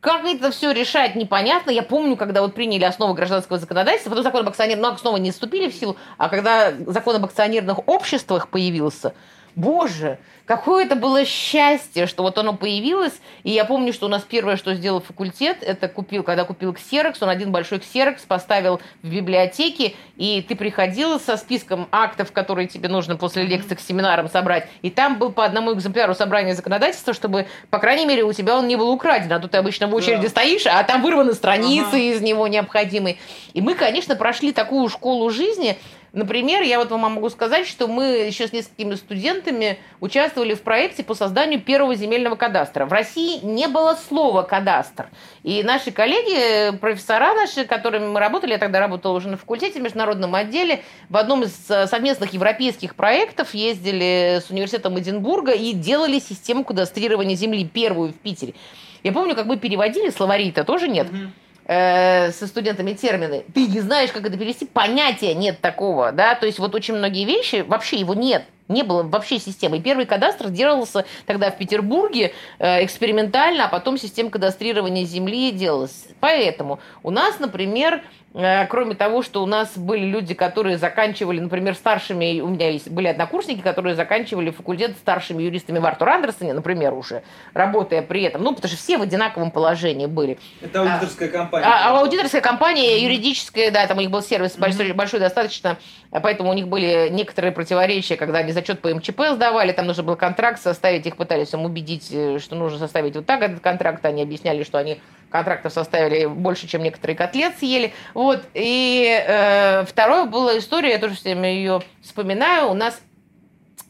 как 0.00 0.24
это 0.24 0.50
все 0.50 0.72
решать, 0.72 1.14
непонятно. 1.14 1.70
Я 1.70 1.82
помню, 1.82 2.16
когда 2.16 2.42
вот 2.42 2.54
приняли 2.54 2.84
основы 2.84 3.14
гражданского 3.14 3.58
законодательства, 3.58 4.10
потом 4.10 4.24
закон 4.24 4.40
об 4.40 4.48
акционерных, 4.48 4.82
ну, 4.90 4.94
основы 4.94 5.20
не 5.20 5.30
вступили 5.30 5.70
в 5.70 5.74
силу, 5.74 5.96
а 6.18 6.28
когда 6.28 6.72
закон 6.88 7.16
об 7.16 7.24
акционерных 7.24 7.88
обществах 7.88 8.48
появился, 8.48 9.14
боже, 9.56 10.18
какое 10.46 10.84
это 10.84 10.96
было 10.96 11.24
счастье, 11.24 12.06
что 12.06 12.22
вот 12.22 12.38
оно 12.38 12.54
появилось. 12.54 13.14
И 13.42 13.50
я 13.50 13.64
помню, 13.64 13.92
что 13.92 14.06
у 14.06 14.08
нас 14.08 14.22
первое, 14.22 14.56
что 14.56 14.74
сделал 14.74 15.00
факультет, 15.00 15.58
это 15.62 15.88
купил, 15.88 16.22
когда 16.22 16.44
купил 16.44 16.72
ксерокс, 16.74 17.22
он 17.22 17.28
один 17.28 17.52
большой 17.52 17.80
ксерокс 17.80 18.22
поставил 18.22 18.80
в 19.02 19.08
библиотеке, 19.08 19.94
и 20.16 20.44
ты 20.46 20.56
приходил 20.56 21.20
со 21.20 21.36
списком 21.36 21.88
актов, 21.92 22.32
которые 22.32 22.68
тебе 22.68 22.88
нужно 22.88 23.16
после 23.16 23.44
лекции 23.44 23.74
к 23.74 23.80
семинарам 23.80 24.28
собрать, 24.28 24.68
и 24.82 24.90
там 24.90 25.18
был 25.18 25.32
по 25.32 25.44
одному 25.44 25.72
экземпляру 25.74 26.14
собрания 26.14 26.54
законодательства, 26.54 27.14
чтобы, 27.14 27.46
по 27.70 27.78
крайней 27.78 28.06
мере, 28.06 28.24
у 28.24 28.32
тебя 28.32 28.58
он 28.58 28.68
не 28.68 28.76
был 28.76 28.90
украден, 28.90 29.32
а 29.32 29.38
то 29.38 29.48
ты 29.48 29.58
обычно 29.58 29.86
в 29.86 29.94
очереди 29.94 30.22
да. 30.22 30.28
стоишь, 30.28 30.66
а 30.66 30.82
там 30.84 31.02
вырваны 31.02 31.32
страницы 31.32 31.88
ага. 31.88 31.98
из 31.98 32.20
него 32.20 32.46
необходимые. 32.48 33.16
И 33.52 33.60
мы, 33.60 33.74
конечно, 33.74 34.16
прошли 34.16 34.52
такую 34.52 34.88
школу 34.88 35.30
жизни, 35.30 35.78
Например, 36.14 36.62
я 36.62 36.78
вот 36.78 36.90
вам 36.92 37.00
могу 37.00 37.28
сказать, 37.28 37.66
что 37.66 37.88
мы 37.88 38.04
еще 38.04 38.46
с 38.46 38.52
несколькими 38.52 38.94
студентами 38.94 39.80
участвовали 39.98 40.54
в 40.54 40.62
проекте 40.62 41.02
по 41.02 41.14
созданию 41.14 41.60
первого 41.60 41.96
земельного 41.96 42.36
кадастра. 42.36 42.86
В 42.86 42.92
России 42.92 43.44
не 43.44 43.66
было 43.66 43.98
слова 44.08 44.42
«кадастр». 44.42 45.08
И 45.42 45.64
наши 45.64 45.90
коллеги, 45.90 46.76
профессора 46.78 47.34
наши, 47.34 47.64
которыми 47.64 48.06
мы 48.06 48.20
работали, 48.20 48.52
я 48.52 48.58
тогда 48.58 48.78
работала 48.78 49.16
уже 49.16 49.28
на 49.28 49.36
факультете, 49.36 49.80
в 49.80 49.82
международном 49.82 50.36
отделе, 50.36 50.84
в 51.08 51.16
одном 51.16 51.42
из 51.42 51.52
совместных 51.66 52.32
европейских 52.32 52.94
проектов 52.94 53.52
ездили 53.52 54.40
с 54.46 54.50
университетом 54.50 54.96
Эдинбурга 54.96 55.50
и 55.50 55.72
делали 55.72 56.20
систему 56.20 56.62
кадастрирования 56.62 57.34
земли, 57.34 57.66
первую 57.66 58.12
в 58.12 58.20
Питере. 58.20 58.54
Я 59.02 59.10
помню, 59.10 59.34
как 59.34 59.46
мы 59.46 59.56
переводили, 59.56 60.10
словари-то 60.10 60.62
тоже 60.62 60.86
нет. 60.86 61.08
Mm-hmm 61.08 61.43
э, 61.66 62.30
со 62.32 62.46
студентами 62.46 62.92
термины, 62.92 63.44
ты 63.54 63.66
не 63.66 63.80
знаешь, 63.80 64.12
как 64.12 64.26
это 64.26 64.36
перевести, 64.36 64.66
понятия 64.66 65.34
нет 65.34 65.60
такого, 65.60 66.12
да, 66.12 66.34
то 66.34 66.46
есть 66.46 66.58
вот 66.58 66.74
очень 66.74 66.94
многие 66.94 67.24
вещи, 67.24 67.64
вообще 67.66 67.96
его 67.96 68.14
нет, 68.14 68.44
не 68.68 68.82
было 68.82 69.02
вообще 69.02 69.38
системы. 69.38 69.80
Первый 69.80 70.06
кадастр 70.06 70.48
делался 70.48 71.04
тогда 71.26 71.50
в 71.50 71.58
Петербурге 71.58 72.32
э, 72.58 72.84
экспериментально, 72.84 73.66
а 73.66 73.68
потом 73.68 73.98
система 73.98 74.30
кадастрирования 74.30 75.04
земли 75.04 75.50
делалась. 75.52 76.06
Поэтому 76.20 76.80
у 77.02 77.10
нас, 77.10 77.38
например, 77.38 78.02
кроме 78.34 78.96
того, 78.96 79.22
что 79.22 79.44
у 79.44 79.46
нас 79.46 79.78
были 79.78 80.04
люди, 80.06 80.34
которые 80.34 80.76
заканчивали, 80.76 81.38
например, 81.38 81.76
старшими, 81.76 82.40
у 82.40 82.48
меня 82.48 82.68
есть, 82.68 82.90
были 82.90 83.06
однокурсники, 83.06 83.60
которые 83.60 83.94
заканчивали 83.94 84.50
факультет 84.50 84.96
старшими 84.96 85.44
юристами 85.44 85.78
в 85.78 85.86
Артур 85.86 86.08
Андерсоне, 86.08 86.52
например, 86.52 86.94
уже, 86.94 87.22
работая 87.52 88.02
при 88.02 88.22
этом. 88.22 88.42
Ну, 88.42 88.52
потому 88.52 88.68
что 88.68 88.76
все 88.76 88.98
в 88.98 89.02
одинаковом 89.02 89.52
положении 89.52 90.06
были. 90.06 90.38
Это 90.60 90.80
аудиторская 90.80 91.28
компания. 91.28 91.64
А, 91.64 91.90
а 91.90 92.00
аудиторская 92.00 92.40
компания, 92.40 93.04
юридическая, 93.04 93.70
да, 93.70 93.86
там 93.86 93.98
у 93.98 94.00
них 94.00 94.10
был 94.10 94.22
сервис 94.22 94.56
большой, 94.56 94.88
mm-hmm. 94.88 94.94
большой 94.94 95.20
достаточно, 95.20 95.78
поэтому 96.10 96.50
у 96.50 96.54
них 96.54 96.66
были 96.66 97.10
некоторые 97.10 97.52
противоречия, 97.52 98.16
когда 98.16 98.40
они 98.40 98.50
зачет 98.50 98.80
по 98.80 98.92
МЧП 98.92 99.20
сдавали, 99.34 99.70
там 99.70 99.86
нужно 99.86 100.02
был 100.02 100.16
контракт 100.16 100.60
составить, 100.60 101.06
их 101.06 101.16
пытались 101.16 101.52
им 101.52 101.64
убедить, 101.64 102.08
э, 102.10 102.40
что 102.40 102.56
нужно 102.56 102.80
составить 102.80 103.14
вот 103.14 103.26
так 103.26 103.42
этот 103.42 103.60
контракт, 103.60 104.04
они 104.04 104.22
объясняли, 104.22 104.64
что 104.64 104.78
они 104.78 105.00
контрактов 105.34 105.72
составили 105.72 106.26
больше, 106.26 106.68
чем 106.68 106.84
некоторые 106.84 107.16
котлет 107.16 107.58
съели. 107.58 107.92
Вот. 108.24 108.42
И 108.54 109.22
э, 109.26 109.84
второе 109.84 110.24
была 110.24 110.56
история, 110.56 110.92
я 110.92 110.98
тоже 110.98 111.14
все 111.14 111.34
время 111.34 111.52
ее 111.52 111.82
вспоминаю. 112.00 112.70
У 112.70 112.74
нас 112.74 112.98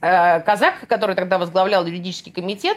э, 0.00 0.40
казак, 0.40 0.88
который 0.88 1.14
тогда 1.14 1.38
возглавлял 1.38 1.86
юридический 1.86 2.32
комитет, 2.32 2.76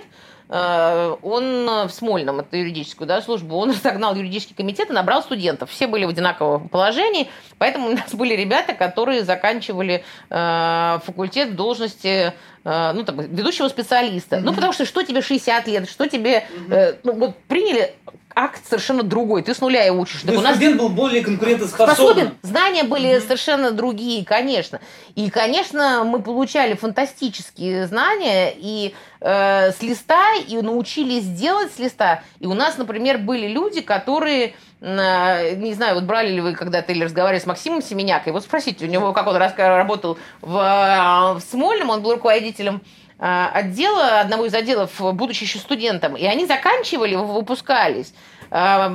э, 0.50 1.16
он 1.24 1.66
в 1.66 1.90
Смольном, 1.90 2.42
это 2.42 2.58
юридическую 2.58 3.08
да, 3.08 3.24
службу, 3.24 3.56
он 3.56 3.72
разогнал 3.72 4.14
юридический 4.14 4.56
комитет 4.56 4.92
и 4.92 4.94
набрал 4.94 5.24
студентов. 5.24 5.72
Все 5.72 5.88
были 5.88 6.06
в 6.06 6.10
одинаковом 6.10 6.70
положении, 6.70 7.28
поэтому 7.58 7.88
у 7.88 7.92
нас 7.94 8.14
были 8.14 8.36
ребята, 8.36 8.76
которые 8.76 9.24
заканчивали 9.24 10.04
э, 10.30 11.00
факультет 11.06 11.50
в 11.50 11.56
должности 11.56 12.34
э, 12.66 12.92
ну, 12.94 13.04
там, 13.04 13.20
ведущего 13.20 13.68
специалиста. 13.68 14.36
Mm-hmm. 14.36 14.42
Ну, 14.42 14.54
потому 14.54 14.74
что 14.74 14.86
что 14.86 15.02
тебе 15.02 15.24
60 15.24 15.66
лет, 15.66 15.90
что 15.90 16.08
тебе... 16.08 16.44
Э, 16.70 16.98
ну, 17.04 17.14
вот 17.14 17.36
приняли 17.48 17.96
акт 18.38 18.62
совершенно 18.70 19.02
другой. 19.02 19.42
Ты 19.42 19.56
с 19.56 19.62
нуля 19.62 19.84
его 19.84 20.00
учишь. 20.00 20.22
Так 20.22 20.38
у 20.38 20.42
нас 20.42 20.52
студент 20.52 20.78
был 20.78 20.90
более 20.90 21.24
конкурентоспособен. 21.24 21.96
Способен. 21.96 22.32
Знания 22.44 22.84
были 22.84 23.16
mm-hmm. 23.16 23.22
совершенно 23.22 23.72
другие, 23.72 24.24
конечно. 24.24 24.80
И, 25.16 25.32
конечно, 25.32 26.04
мы 26.04 26.22
получали 26.22 26.76
фантастические 26.76 27.88
знания 27.88 28.54
и 28.56 28.94
э, 29.22 29.72
с 29.72 29.82
листа, 29.82 30.36
и 30.36 30.62
научились 30.62 31.26
делать 31.26 31.72
с 31.74 31.80
листа. 31.80 32.22
И 32.40 32.46
у 32.46 32.54
нас, 32.54 32.78
например, 32.78 33.18
были 33.18 33.48
люди, 33.48 33.82
которые 33.82 34.54
э, 34.82 35.56
не 35.56 35.74
знаю, 35.74 35.96
вот 35.96 36.04
брали 36.04 36.32
ли 36.32 36.40
вы 36.40 36.54
когда-то 36.54 36.92
или 36.92 37.04
разговаривали 37.04 37.42
с 37.42 37.48
Максимом 37.48 37.82
Семенякой, 37.82 38.34
вот 38.34 38.44
спросите 38.44 38.86
у 38.86 38.88
него, 38.88 39.14
как 39.14 39.26
он 39.26 39.36
работал 39.36 40.20
в, 40.42 41.36
в 41.40 41.42
Смольном, 41.50 41.90
он 41.90 42.04
был 42.04 42.14
руководителем 42.14 42.82
отдела, 43.20 44.20
одного 44.20 44.46
из 44.46 44.54
отделов, 44.54 44.92
будучи 45.16 45.44
еще 45.44 45.60
студентом, 45.60 46.16
и 46.16 46.26
они 46.26 46.46
заканчивали, 46.46 47.16
выпускались 47.16 48.14
а, 48.50 48.90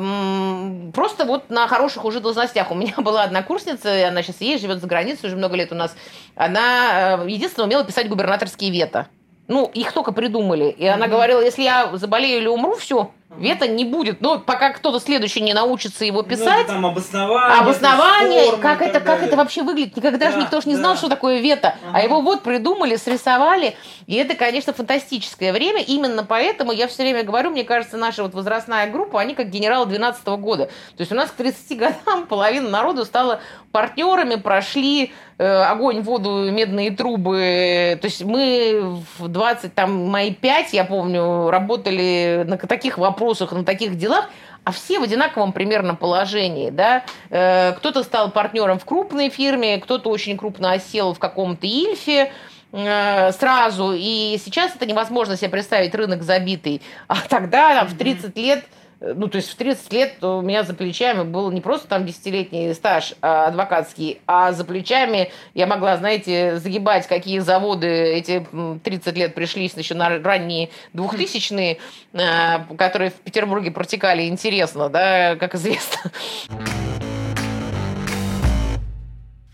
просто 0.94 1.24
вот 1.24 1.50
на 1.50 1.68
хороших 1.68 2.04
уже 2.04 2.20
должностях. 2.20 2.70
У 2.70 2.74
меня 2.74 2.94
была 2.98 3.24
одна 3.24 3.42
курсница, 3.42 4.08
она 4.08 4.22
сейчас 4.22 4.40
есть, 4.40 4.62
живет 4.62 4.80
за 4.80 4.86
границей 4.86 5.28
уже 5.28 5.36
много 5.36 5.56
лет 5.56 5.72
у 5.72 5.74
нас. 5.74 5.94
Она 6.36 7.22
э, 7.22 7.28
единственное 7.28 7.66
умела 7.66 7.84
писать 7.84 8.08
губернаторские 8.08 8.70
вето. 8.70 9.08
Ну, 9.48 9.70
их 9.74 9.92
только 9.92 10.12
придумали. 10.12 10.70
И 10.70 10.86
она 10.86 11.08
говорила, 11.08 11.40
если 11.40 11.62
я 11.62 11.90
заболею 11.94 12.38
или 12.40 12.46
умру, 12.46 12.76
все, 12.76 13.10
Вето 13.38 13.66
не 13.66 13.84
будет. 13.84 14.20
Но 14.20 14.38
пока 14.38 14.70
кто-то 14.70 15.00
следующий 15.00 15.40
не 15.40 15.54
научится 15.54 16.04
его 16.04 16.22
ну, 16.22 16.28
писать. 16.28 16.66
Ну, 16.68 16.74
там 16.74 16.86
обоснование. 16.86 17.60
Обоснование, 17.60 18.44
формы, 18.44 18.62
как 18.62 18.82
это, 18.82 19.00
как 19.00 19.22
это 19.22 19.36
вообще 19.36 19.62
выглядит. 19.62 19.96
Никогда 19.96 20.26
да, 20.26 20.32
же 20.32 20.38
никто 20.38 20.60
же 20.60 20.68
не 20.68 20.74
да. 20.74 20.80
знал, 20.80 20.96
что 20.96 21.08
такое 21.08 21.40
вето. 21.40 21.68
А 21.68 21.88
ага. 21.88 21.98
А 21.98 22.02
его 22.02 22.20
вот 22.20 22.42
придумали, 22.42 22.96
срисовали. 22.96 23.76
И 24.06 24.16
это, 24.16 24.34
конечно, 24.34 24.72
фантастическое 24.72 25.52
время. 25.52 25.82
Именно 25.82 26.24
поэтому 26.24 26.72
я 26.72 26.88
все 26.88 27.02
время 27.02 27.22
говорю, 27.22 27.50
мне 27.50 27.64
кажется, 27.64 27.96
наша 27.96 28.22
вот 28.22 28.34
возрастная 28.34 28.90
группа, 28.90 29.20
они 29.20 29.34
как 29.34 29.48
генералы 29.48 29.86
12 29.86 30.24
-го 30.24 30.36
года. 30.36 30.66
То 30.66 31.00
есть 31.00 31.12
у 31.12 31.14
нас 31.14 31.30
к 31.30 31.34
30 31.34 31.78
годам 31.78 32.26
половина 32.26 32.68
народу 32.68 33.04
стала 33.04 33.40
партнерами, 33.72 34.36
прошли 34.36 35.12
огонь, 35.44 36.02
воду, 36.02 36.50
медные 36.50 36.90
трубы. 36.90 37.98
То 38.00 38.06
есть 38.06 38.24
мы 38.24 38.98
в 39.18 39.28
20, 39.28 39.74
там, 39.74 40.08
мои 40.08 40.32
5, 40.32 40.72
я 40.72 40.84
помню, 40.84 41.50
работали 41.50 42.44
на 42.46 42.56
таких 42.56 42.98
вопросах 42.98 43.12
вопросах, 43.22 43.52
на 43.52 43.64
таких 43.64 43.96
делах, 43.96 44.28
а 44.64 44.72
все 44.72 44.98
в 44.98 45.02
одинаковом 45.02 45.52
примерно 45.52 45.94
положении, 45.94 46.70
да. 46.70 47.04
Э, 47.30 47.72
кто-то 47.72 48.02
стал 48.02 48.30
партнером 48.30 48.78
в 48.78 48.84
крупной 48.84 49.28
фирме, 49.28 49.78
кто-то 49.78 50.10
очень 50.10 50.36
крупно 50.36 50.72
осел 50.72 51.14
в 51.14 51.18
каком-то 51.18 51.66
Ильфе, 51.66 52.32
э, 52.72 53.32
сразу, 53.32 53.92
и 53.94 54.38
сейчас 54.44 54.74
это 54.74 54.86
невозможно 54.86 55.36
себе 55.36 55.50
представить 55.50 55.94
рынок 55.94 56.22
забитый, 56.22 56.80
а 57.08 57.16
тогда 57.28 57.74
там, 57.74 57.88
в 57.88 57.96
30 57.96 58.36
лет 58.36 58.64
ну, 59.02 59.28
то 59.28 59.36
есть 59.36 59.50
в 59.50 59.56
30 59.56 59.92
лет 59.92 60.24
у 60.24 60.40
меня 60.40 60.62
за 60.62 60.74
плечами 60.74 61.24
был 61.24 61.50
не 61.50 61.60
просто 61.60 61.88
там 61.88 62.06
десятилетний 62.06 62.74
стаж 62.74 63.14
а, 63.20 63.46
адвокатский, 63.46 64.20
а 64.26 64.52
за 64.52 64.64
плечами 64.64 65.30
я 65.54 65.66
могла, 65.66 65.96
знаете, 65.96 66.58
загибать, 66.58 67.06
какие 67.06 67.40
заводы 67.40 67.86
эти 67.86 68.46
30 68.82 69.16
лет 69.16 69.34
пришлись 69.34 69.74
еще 69.74 69.94
на 69.94 70.18
ранние 70.20 70.70
2000-е, 70.94 71.78
а, 72.14 72.66
которые 72.76 73.10
в 73.10 73.14
Петербурге 73.14 73.70
протекали 73.70 74.28
интересно, 74.28 74.88
да, 74.88 75.36
как 75.36 75.54
известно. 75.54 76.10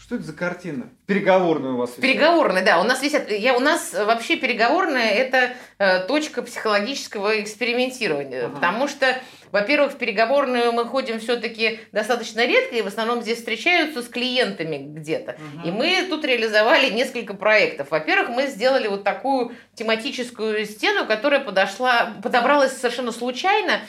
Что 0.09 0.15
это 0.15 0.25
за 0.25 0.33
картина? 0.33 0.89
Переговорная 1.05 1.73
у 1.73 1.77
вас. 1.77 1.91
Переговорная, 1.91 2.65
да. 2.65 2.81
У 2.81 2.83
нас 2.83 3.03
висят. 3.03 3.31
Я, 3.31 3.55
у 3.55 3.61
нас 3.61 3.93
вообще 3.93 4.37
переговорная 4.37 5.11
это 5.11 5.51
э, 5.77 6.01
точка 6.07 6.41
психологического 6.41 7.43
экспериментирования. 7.43 8.47
Ага. 8.47 8.55
Потому 8.55 8.89
что, 8.89 9.19
во-первых, 9.53 9.93
в 9.93 9.97
переговорную 9.99 10.73
мы 10.73 10.87
ходим 10.87 11.21
все-таки 11.21 11.81
достаточно 11.93 12.47
редко, 12.47 12.77
и 12.77 12.81
в 12.81 12.87
основном 12.87 13.21
здесь 13.21 13.37
встречаются 13.37 14.01
с 14.01 14.09
клиентами 14.09 14.79
где-то. 14.79 15.33
Ага. 15.33 15.69
И 15.69 15.71
мы 15.71 16.07
тут 16.09 16.25
реализовали 16.25 16.89
несколько 16.89 17.35
проектов. 17.35 17.91
Во-первых, 17.91 18.31
мы 18.31 18.47
сделали 18.47 18.89
вот 18.89 19.05
такую 19.05 19.53
тематическую 19.75 20.65
стену, 20.65 21.05
которая 21.05 21.41
подошла, 21.41 22.15
подобралась 22.23 22.73
совершенно 22.73 23.13
случайно. 23.13 23.83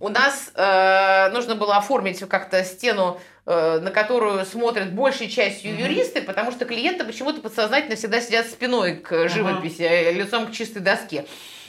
У 0.00 0.08
нас 0.08 0.50
э, 0.54 1.30
нужно 1.32 1.54
было 1.54 1.76
оформить 1.76 2.20
как-то 2.28 2.64
стену 2.64 3.20
Э, 3.46 3.78
на 3.78 3.90
которую 3.90 4.46
смотрят 4.46 4.94
большей 4.94 5.28
частью 5.28 5.78
юристы, 5.78 6.22
потому 6.22 6.50
что 6.50 6.64
клиенты 6.64 7.04
почему-то 7.04 7.42
подсознательно 7.42 7.94
всегда 7.94 8.22
сидят 8.22 8.46
спиной 8.46 8.96
к 8.96 9.28
живописи, 9.28 9.82
uh 9.82 10.12
лицом 10.12 10.46
к 10.46 10.52
чистой 10.52 10.80
доске. 10.80 11.26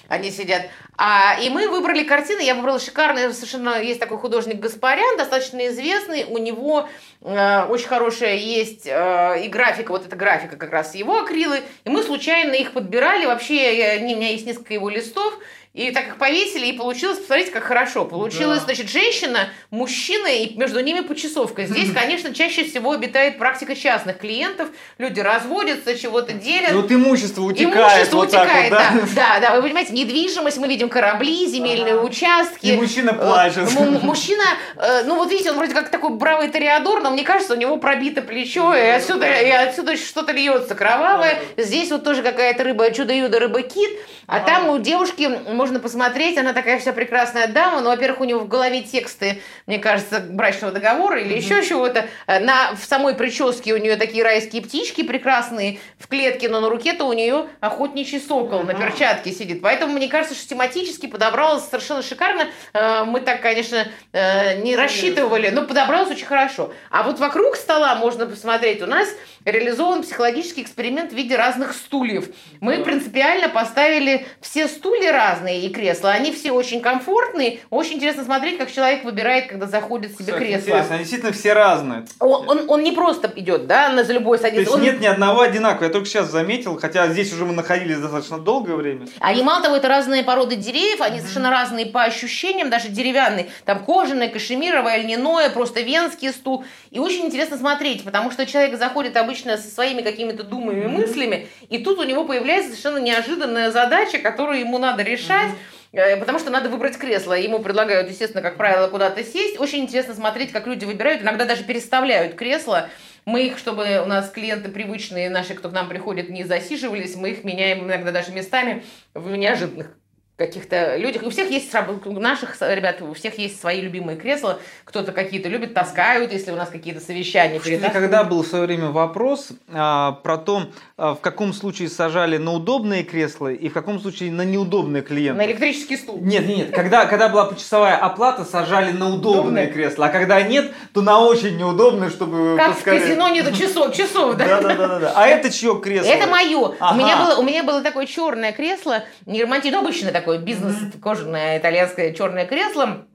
Они 0.08 0.32
сидят. 0.32 0.62
А, 0.98 1.38
и 1.42 1.50
мы 1.50 1.68
выбрали 1.68 2.06
картины. 2.06 2.40
Я 2.42 2.56
выбрала 2.56 2.80
шикарный, 2.80 3.34
совершенно 3.34 3.82
есть 3.82 4.00
такой 4.00 4.20
художник 4.20 4.62
Гаспарян, 4.62 5.18
достаточно 5.18 5.68
известный. 5.68 6.24
У 6.24 6.38
него 6.38 6.88
э, 7.20 7.66
очень 7.66 7.88
хорошая 7.88 8.36
есть 8.36 8.88
э, 8.88 9.44
и 9.44 9.50
графика, 9.50 9.92
вот 9.92 10.06
эта 10.06 10.16
графика 10.16 10.56
как 10.56 10.72
раз 10.72 10.96
его 10.96 11.20
акрилы. 11.20 11.62
И 11.84 11.90
мы 11.90 12.04
случайно 12.04 12.54
их 12.54 12.72
подбирали. 12.72 13.26
Вообще, 13.26 13.78
я, 13.78 14.02
у 14.02 14.06
меня 14.06 14.30
есть 14.30 14.46
несколько 14.46 14.74
его 14.74 14.90
листов. 14.90 15.38
И 15.76 15.92
так 15.92 16.08
их 16.08 16.16
повесили, 16.16 16.68
и 16.68 16.72
получилось, 16.72 17.18
посмотрите, 17.18 17.52
как 17.52 17.64
хорошо. 17.64 18.06
Получилась, 18.06 18.60
да. 18.60 18.66
значит, 18.66 18.90
женщина, 18.90 19.50
мужчина, 19.72 20.28
и 20.28 20.56
между 20.56 20.80
ними 20.80 21.02
почасовка. 21.02 21.66
Здесь, 21.66 21.92
конечно, 21.94 22.34
чаще 22.34 22.64
всего 22.64 22.94
обитает 22.94 23.38
практика 23.38 23.76
частных 23.76 24.20
клиентов. 24.20 24.70
Люди 24.98 25.20
разводятся, 25.20 25.98
чего-то 26.00 26.32
делят. 26.32 26.72
Ну, 26.72 26.82
вот 26.82 26.92
имущество 26.94 27.42
утекает. 27.42 27.76
Имущество 27.76 28.16
вот 28.16 28.30
утекает, 28.30 28.72
вот, 28.72 28.80
да? 28.80 28.92
да. 28.94 29.08
Да, 29.16 29.40
да. 29.42 29.56
Вы 29.58 29.64
понимаете, 29.64 29.92
недвижимость, 29.92 30.58
мы 30.60 30.70
видим 30.70 30.88
корабли, 30.88 31.46
земельные 31.46 31.96
ага. 31.96 32.06
участки. 32.06 32.68
И 32.68 32.78
мужчина 32.78 33.10
э, 33.10 33.14
плачет. 33.14 33.70
Мужчина, 34.02 34.46
э, 34.78 35.04
ну 35.06 35.16
вот 35.16 35.30
видите, 35.30 35.52
он 35.52 35.58
вроде 35.58 35.74
как 35.74 35.90
такой 35.90 36.12
бравый 36.12 36.48
ториадор, 36.48 37.02
но 37.02 37.12
мне 37.12 37.24
кажется, 37.24 37.54
у 37.54 37.58
него 37.58 37.76
пробито 37.76 38.22
плечо, 38.22 38.74
и 38.74 38.80
отсюда, 38.80 39.28
и 39.28 39.50
отсюда 39.50 39.98
что-то 39.98 40.32
льется 40.32 40.74
кровавое. 40.74 41.38
Здесь 41.58 41.92
вот 41.92 42.06
тоже 42.06 42.24
какая-то 42.24 42.64
рыба, 42.64 42.92
чудо-юдо, 42.92 43.40
рыба-кит. 43.40 43.90
А 44.28 44.40
там 44.40 44.70
у 44.70 44.80
девушки 44.80 45.30
можно 45.66 45.80
посмотреть, 45.80 46.38
она 46.38 46.54
такая 46.54 46.78
вся 46.78 46.94
прекрасная 46.94 47.48
дама, 47.48 47.82
но, 47.82 47.90
во-первых, 47.90 48.22
у 48.22 48.24
нее 48.24 48.38
в 48.38 48.48
голове 48.48 48.84
тексты, 48.84 49.42
мне 49.66 49.80
кажется, 49.80 50.20
брачного 50.20 50.72
договора 50.72 51.20
или 51.20 51.34
mm-hmm. 51.34 51.38
еще 51.40 51.66
чего-то. 51.68 52.06
Э, 52.28 52.40
на, 52.40 52.76
в 52.76 52.86
самой 52.86 53.16
прическе 53.16 53.74
у 53.74 53.78
нее 53.78 53.96
такие 53.96 54.24
райские 54.24 54.62
птички 54.62 55.02
прекрасные 55.02 55.80
в 55.98 56.08
клетке, 56.08 56.50
но 56.50 56.60
на 56.60 56.70
руке-то 56.70 57.06
у 57.06 57.14
нее 57.14 57.48
охотничий 57.62 58.20
сокол 58.20 58.62
mm-hmm. 58.62 58.66
на 58.68 58.74
перчатке 58.76 59.32
сидит. 59.32 59.64
Поэтому, 59.64 59.94
мне 59.94 60.08
кажется, 60.08 60.36
что 60.36 60.48
тематически 60.48 61.08
подобралось 61.08 61.64
совершенно 61.64 62.04
шикарно. 62.04 62.46
Э, 62.74 63.04
мы 63.04 63.22
так, 63.22 63.42
конечно, 63.42 63.88
э, 64.12 64.62
не 64.62 64.76
рассчитывали, 64.76 65.50
но 65.50 65.64
подобралось 65.64 66.12
очень 66.12 66.28
хорошо. 66.28 66.72
А 66.92 67.02
вот 67.02 67.18
вокруг 67.18 67.56
стола 67.56 67.96
можно 67.96 68.28
посмотреть, 68.28 68.84
у 68.84 68.86
нас 68.86 69.10
реализован 69.46 70.02
психологический 70.02 70.64
эксперимент 70.64 71.12
в 71.12 71.16
виде 71.16 71.36
разных 71.36 71.74
стульев. 71.74 72.30
Мы 72.60 72.84
принципиально 72.84 73.50
поставили 73.50 74.26
все 74.42 74.68
стулья 74.68 75.12
разные 75.14 75.62
и 75.62 75.70
кресла. 75.70 76.12
Они 76.12 76.32
все 76.32 76.52
очень 76.52 76.82
комфортные. 76.82 77.60
Очень 77.70 77.96
интересно 77.96 78.24
смотреть, 78.24 78.58
как 78.58 78.72
человек 78.72 79.04
выбирает, 79.04 79.48
когда 79.48 79.68
заходит 79.68 80.14
себе 80.14 80.34
Кстати, 80.34 80.38
кресло. 80.38 80.68
Интересно, 80.70 80.96
они 80.96 81.04
действительно 81.04 81.32
все 81.32 81.54
разные. 81.54 82.06
Он, 82.20 82.50
он, 82.50 82.70
он 82.70 82.84
не 82.84 82.92
просто 82.92 83.32
идет, 83.36 83.68
да, 83.68 83.90
на 83.90 84.04
за 84.04 84.14
любой 84.14 84.40
садится. 84.40 84.56
То 84.56 84.62
есть 84.62 84.74
он... 84.74 84.82
нет 84.82 85.00
ни 85.00 85.06
одного 85.06 85.42
одинакового. 85.42 85.86
Я 85.86 85.92
только 85.92 86.08
сейчас 86.08 86.32
заметил, 86.32 86.78
хотя 86.80 87.08
здесь 87.08 87.32
уже 87.32 87.46
мы 87.46 87.54
находились 87.54 87.98
достаточно 87.98 88.40
долгое 88.40 88.76
время. 88.76 89.08
Они 89.20 89.44
мало 89.44 89.62
того, 89.62 89.76
это 89.76 89.88
разные 89.88 90.24
породы 90.24 90.56
деревьев, 90.56 91.02
они 91.02 91.20
совершенно 91.20 91.52
разные 91.52 91.86
по 91.86 92.04
ощущениям, 92.04 92.70
даже 92.70 92.90
деревянные. 92.90 93.50
Там 93.66 93.84
кожаное, 93.86 94.30
кашемировое, 94.30 94.98
льняное, 94.98 95.50
просто 95.50 95.82
венский 95.82 96.32
стул. 96.32 96.66
И 96.92 97.00
очень 97.00 97.26
интересно 97.26 97.58
смотреть, 97.58 98.04
потому 98.04 98.32
что 98.32 98.46
человек 98.46 98.78
заходит 98.78 99.18
обычно 99.18 99.35
со 99.44 99.58
своими 99.58 100.02
какими-то 100.02 100.44
думами, 100.44 100.88
мыслями, 100.88 101.48
и 101.70 101.80
тут 101.80 102.00
у 102.00 102.04
него 102.04 102.26
появляется 102.26 102.70
совершенно 102.72 102.98
неожиданная 102.98 103.72
задача, 103.72 104.20
которую 104.20 104.60
ему 104.60 104.78
надо 104.78 105.04
решать. 105.04 105.52
Э, 105.96 106.18
потому 106.18 106.40
что 106.40 106.50
надо 106.50 106.70
выбрать 106.70 106.98
кресло. 106.98 107.34
Ему 107.34 107.60
предлагают, 107.60 108.10
естественно, 108.10 108.42
как 108.42 108.58
правило, 108.58 108.88
куда-то 108.90 109.24
сесть. 109.24 109.60
Очень 109.60 109.84
интересно 109.84 110.14
смотреть, 110.14 110.52
как 110.52 110.68
люди 110.68 110.84
выбирают. 110.84 111.22
Иногда 111.22 111.46
даже 111.46 111.64
переставляют 111.64 112.36
кресло. 112.36 112.90
Мы 113.24 113.48
их, 113.48 113.58
чтобы 113.58 114.02
у 114.04 114.06
нас 114.06 114.30
клиенты 114.30 114.70
привычные 114.70 115.30
наши, 115.30 115.56
кто 115.56 115.70
к 115.70 115.74
нам 115.74 115.90
приходит, 115.90 116.30
не 116.30 116.44
засиживались, 116.44 117.16
мы 117.16 117.32
их 117.32 117.44
меняем 117.44 117.86
иногда 117.86 118.12
даже 118.12 118.32
местами 118.32 118.84
в 119.16 119.36
неожиданных 119.36 119.98
каких-то 120.38 120.98
людях. 120.98 121.24
У 121.24 121.30
всех 121.30 121.50
есть, 121.50 121.74
у 122.06 122.20
наших 122.20 122.60
ребят, 122.62 123.02
у 123.02 123.14
всех 123.14 123.38
есть 123.38 123.60
свои 123.60 123.82
любимые 123.82 124.18
кресла. 124.18 124.60
Кто-то 124.84 125.12
какие-то 125.12 125.48
любит, 125.48 125.74
таскают, 125.74 126.34
если 126.34 126.52
у 126.52 126.56
нас 126.56 126.70
какие-то 126.70 127.00
совещания. 127.00 127.60
Когда 127.60 128.24
был 128.24 128.44
в 128.44 128.48
свое 128.48 128.66
время 128.66 128.90
вопрос 128.90 129.50
а, 129.70 130.14
про 130.24 130.38
то, 130.38 130.68
в 130.98 131.18
каком 131.22 131.54
случае 131.54 131.90
сажали 131.90 132.38
на 132.38 132.54
удобные 132.54 133.04
кресла 133.04 133.52
и 133.52 133.70
в 133.70 133.74
каком 133.74 134.00
случае 134.00 134.32
на 134.32 134.44
неудобные 134.44 135.02
клиенты. 135.02 135.38
На 135.38 135.46
электрический 135.46 135.98
стул. 135.98 136.20
Нет, 136.22 136.48
нет. 136.48 136.72
Когда, 136.72 137.06
когда 137.06 137.30
была 137.30 137.46
почасовая 137.46 137.98
оплата, 137.98 138.46
сажали 138.46 138.92
на 138.92 139.10
удобные 139.10 139.68
кресла, 139.68 140.06
а 140.06 140.10
когда 140.10 140.42
нет, 140.42 140.72
то 140.94 141.02
на 141.02 141.20
очень 141.20 141.58
неудобные, 141.58 142.10
чтобы... 142.10 142.56
Как 142.58 142.76
поскорее... 142.76 143.00
в 143.00 143.04
казино 143.04 143.30
нету 143.30 143.52
часов, 143.54 143.94
часов, 143.96 144.36
да? 144.36 144.46
Да, 144.46 144.62
да, 144.62 144.76
да, 144.76 145.00
да. 145.00 145.14
А 145.16 145.28
это 145.28 145.52
чье 145.52 145.80
кресло? 145.82 146.08
Это 146.08 146.28
мое. 146.28 146.58
У 146.58 146.96
меня 146.96 147.18
было, 147.18 147.36
у 147.40 147.44
меня 147.44 147.64
было 147.64 147.82
такое 147.82 148.06
черное 148.06 148.52
кресло, 148.52 149.04
не 149.26 149.42
романтичное, 149.42 149.80
обычное 149.80 150.12
такое 150.12 150.36
такое 150.36 150.40
бизнес 150.40 150.76
кожаное 151.02 151.58
итальянское 151.58 152.14
черное 152.14 152.46
кресло. 152.46 153.06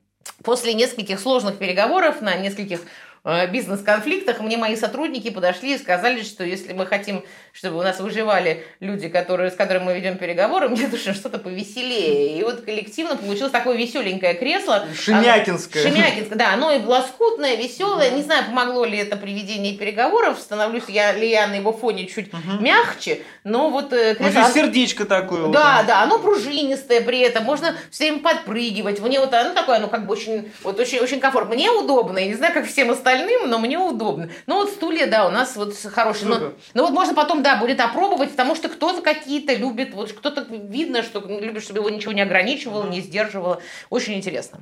После 0.44 0.74
нескольких 0.74 1.18
сложных 1.18 1.56
переговоров 1.58 2.20
на 2.20 2.36
нескольких 2.36 2.80
бизнес-конфликтах 3.24 4.40
мне 4.40 4.56
мои 4.56 4.76
сотрудники 4.76 5.30
подошли 5.30 5.74
и 5.74 5.78
сказали, 5.78 6.22
что 6.22 6.42
если 6.42 6.72
мы 6.72 6.86
хотим, 6.86 7.22
чтобы 7.52 7.78
у 7.78 7.82
нас 7.82 8.00
выживали 8.00 8.64
люди, 8.80 9.08
которые, 9.08 9.50
с 9.50 9.54
которыми 9.54 9.84
мы 9.84 9.94
ведем 9.94 10.16
переговоры, 10.16 10.68
мне 10.70 10.88
нужно 10.88 11.12
что-то 11.12 11.38
повеселее. 11.38 12.38
И 12.38 12.42
вот 12.42 12.62
коллективно 12.62 13.16
получилось 13.16 13.52
такое 13.52 13.76
веселенькое 13.76 14.34
кресло. 14.34 14.86
Шемякинское. 14.98 15.82
Шемякинское, 15.82 16.38
да. 16.38 16.54
Оно 16.54 16.72
и 16.72 16.82
лоскутное, 16.82 17.56
веселое. 17.56 18.10
Не 18.10 18.22
знаю, 18.22 18.46
помогло 18.46 18.86
ли 18.86 18.98
это 18.98 19.16
при 19.16 19.32
ведении 19.32 19.76
переговоров. 19.76 20.38
Становлюсь 20.38 20.84
я 20.88 21.12
ли 21.12 21.28
я 21.28 21.46
на 21.46 21.56
его 21.56 21.72
фоне 21.72 22.06
чуть 22.06 22.32
угу. 22.32 22.62
мягче. 22.62 23.20
Но 23.44 23.68
вот 23.68 23.92
э, 23.92 24.14
кресло... 24.14 24.40
Ну, 24.40 24.54
сердечко 24.54 25.04
такое. 25.04 25.48
Да, 25.48 25.78
вот. 25.78 25.86
да. 25.86 26.02
Оно 26.02 26.18
пружинистое 26.18 27.02
при 27.02 27.20
этом. 27.20 27.44
Можно 27.44 27.76
все 27.90 28.04
время 28.04 28.20
подпрыгивать. 28.20 29.00
Мне 29.00 29.20
вот 29.20 29.34
оно 29.34 29.52
такое, 29.52 29.78
ну 29.78 29.88
как 29.88 30.06
бы 30.06 30.14
очень, 30.14 30.50
вот 30.62 30.80
очень, 30.80 31.00
очень 31.00 31.20
комфортно. 31.20 31.54
Мне 31.54 31.70
удобно. 31.70 32.18
Я 32.18 32.26
не 32.26 32.34
знаю, 32.34 32.54
как 32.54 32.66
всем 32.66 32.90
остальным 32.90 33.09
остальным, 33.10 33.48
но 33.48 33.58
мне 33.58 33.78
удобно. 33.78 34.30
Ну 34.46 34.56
вот 34.56 34.70
стулья, 34.70 35.06
да, 35.06 35.26
у 35.26 35.30
нас 35.30 35.56
вот 35.56 35.74
хорошие. 35.92 36.28
Но, 36.28 36.52
ну 36.74 36.82
вот 36.82 36.92
можно 36.92 37.14
потом, 37.14 37.42
да, 37.42 37.56
будет 37.56 37.80
опробовать, 37.80 38.30
потому 38.30 38.54
что 38.54 38.68
кто-то 38.68 39.02
какие-то 39.02 39.54
любит, 39.54 39.94
вот 39.94 40.12
кто-то 40.12 40.46
видно, 40.50 41.02
что 41.02 41.20
любит, 41.20 41.62
чтобы 41.62 41.80
его 41.80 41.90
ничего 41.90 42.12
не 42.12 42.22
ограничивало, 42.22 42.88
не 42.88 43.00
сдерживало. 43.00 43.60
Очень 43.90 44.14
интересно. 44.14 44.60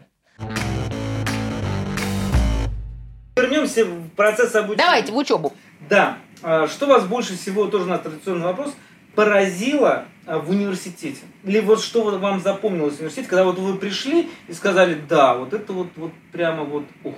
Вернемся 3.37 3.85
в 3.85 4.09
процесс 4.11 4.55
обучения. 4.55 4.85
Давайте, 4.85 5.13
в 5.13 5.17
учебу. 5.17 5.53
Да. 5.89 6.19
А, 6.43 6.67
что 6.67 6.87
вас 6.87 7.05
больше 7.05 7.37
всего, 7.37 7.67
тоже 7.67 7.85
у 7.85 7.89
нас 7.89 8.01
традиционный 8.01 8.45
вопрос, 8.45 8.75
поразило 9.15 10.07
а, 10.27 10.39
в 10.39 10.51
университете? 10.51 11.21
Или 11.45 11.61
вот 11.61 11.81
что 11.81 12.03
вам 12.03 12.41
запомнилось 12.41 12.95
в 12.95 12.99
университете, 12.99 13.29
когда 13.29 13.45
вот 13.45 13.59
вы 13.59 13.77
пришли 13.77 14.29
и 14.49 14.53
сказали, 14.53 15.01
да, 15.09 15.35
вот 15.35 15.53
это 15.53 15.73
вот, 15.73 15.89
вот 15.97 16.13
прямо 16.33 16.65
вот, 16.65 16.85
ух, 17.05 17.15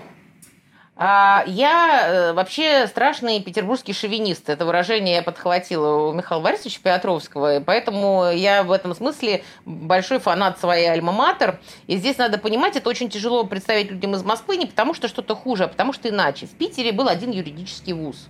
я 1.00 2.02
э, 2.06 2.32
вообще 2.34 2.86
страшный 2.86 3.42
петербургский 3.42 3.94
шовинист. 3.94 4.50
Это 4.50 4.66
выражение 4.66 5.14
я 5.14 5.22
подхватила 5.22 6.08
у 6.08 6.12
Михаила 6.12 6.42
Борисовича 6.42 6.78
Петровского, 6.82 7.62
поэтому 7.64 8.30
я 8.30 8.62
в 8.62 8.70
этом 8.70 8.94
смысле 8.94 9.42
большой 9.64 10.18
фанат 10.18 10.60
своей 10.60 10.90
альма-матер. 10.90 11.58
И 11.86 11.96
здесь 11.96 12.18
надо 12.18 12.36
понимать, 12.36 12.76
это 12.76 12.90
очень 12.90 13.08
тяжело 13.08 13.44
представить 13.44 13.90
людям 13.90 14.14
из 14.14 14.22
Москвы 14.22 14.58
не 14.58 14.66
потому, 14.66 14.92
что 14.92 15.08
что-то 15.08 15.34
хуже, 15.34 15.64
а 15.64 15.68
потому 15.68 15.94
что 15.94 16.10
иначе. 16.10 16.44
В 16.44 16.50
Питере 16.50 16.92
был 16.92 17.08
один 17.08 17.30
юридический 17.30 17.94
вуз. 17.94 18.28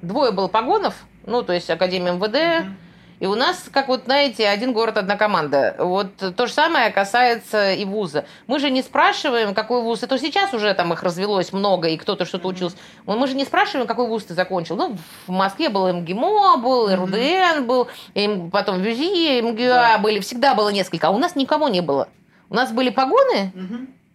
Двое 0.00 0.32
было 0.32 0.48
погонов, 0.48 0.96
ну, 1.24 1.42
то 1.42 1.52
есть 1.52 1.70
Академия 1.70 2.10
МВД, 2.10 2.66
И 3.22 3.26
у 3.26 3.36
нас, 3.36 3.66
как 3.70 3.86
вот 3.86 4.02
знаете, 4.06 4.48
один 4.48 4.72
город, 4.72 4.96
одна 4.96 5.16
команда. 5.16 5.76
Вот 5.78 6.08
то 6.16 6.46
же 6.48 6.52
самое 6.52 6.90
касается 6.90 7.72
и 7.72 7.84
вуза. 7.84 8.24
Мы 8.48 8.58
же 8.58 8.68
не 8.68 8.82
спрашиваем, 8.82 9.54
какой 9.54 9.80
вуз. 9.80 10.02
Это 10.02 10.18
сейчас 10.18 10.52
уже 10.52 10.74
там 10.74 10.92
их 10.92 11.04
развелось 11.04 11.52
много, 11.52 11.86
и 11.86 11.96
кто-то 11.96 12.24
что-то 12.24 12.48
учился. 12.48 12.76
Мы 13.06 13.24
же 13.28 13.36
не 13.36 13.44
спрашиваем, 13.44 13.86
какой 13.86 14.08
вуз 14.08 14.24
ты 14.24 14.34
закончил. 14.34 14.74
Ну, 14.74 14.96
в 15.28 15.30
Москве 15.30 15.68
был 15.68 15.86
МГИМО, 15.92 16.56
был 16.56 16.92
РУДН, 16.92 17.62
был, 17.64 17.86
и 18.14 18.48
потом 18.50 18.82
ВЮЗИ, 18.82 19.40
МГУА 19.40 19.68
да. 19.68 19.98
были. 19.98 20.18
Всегда 20.18 20.56
было 20.56 20.70
несколько. 20.70 21.06
А 21.06 21.10
у 21.10 21.18
нас 21.18 21.36
никого 21.36 21.68
не 21.68 21.80
было. 21.80 22.08
У 22.50 22.56
нас 22.56 22.72
были 22.72 22.90
погоны, 22.90 23.52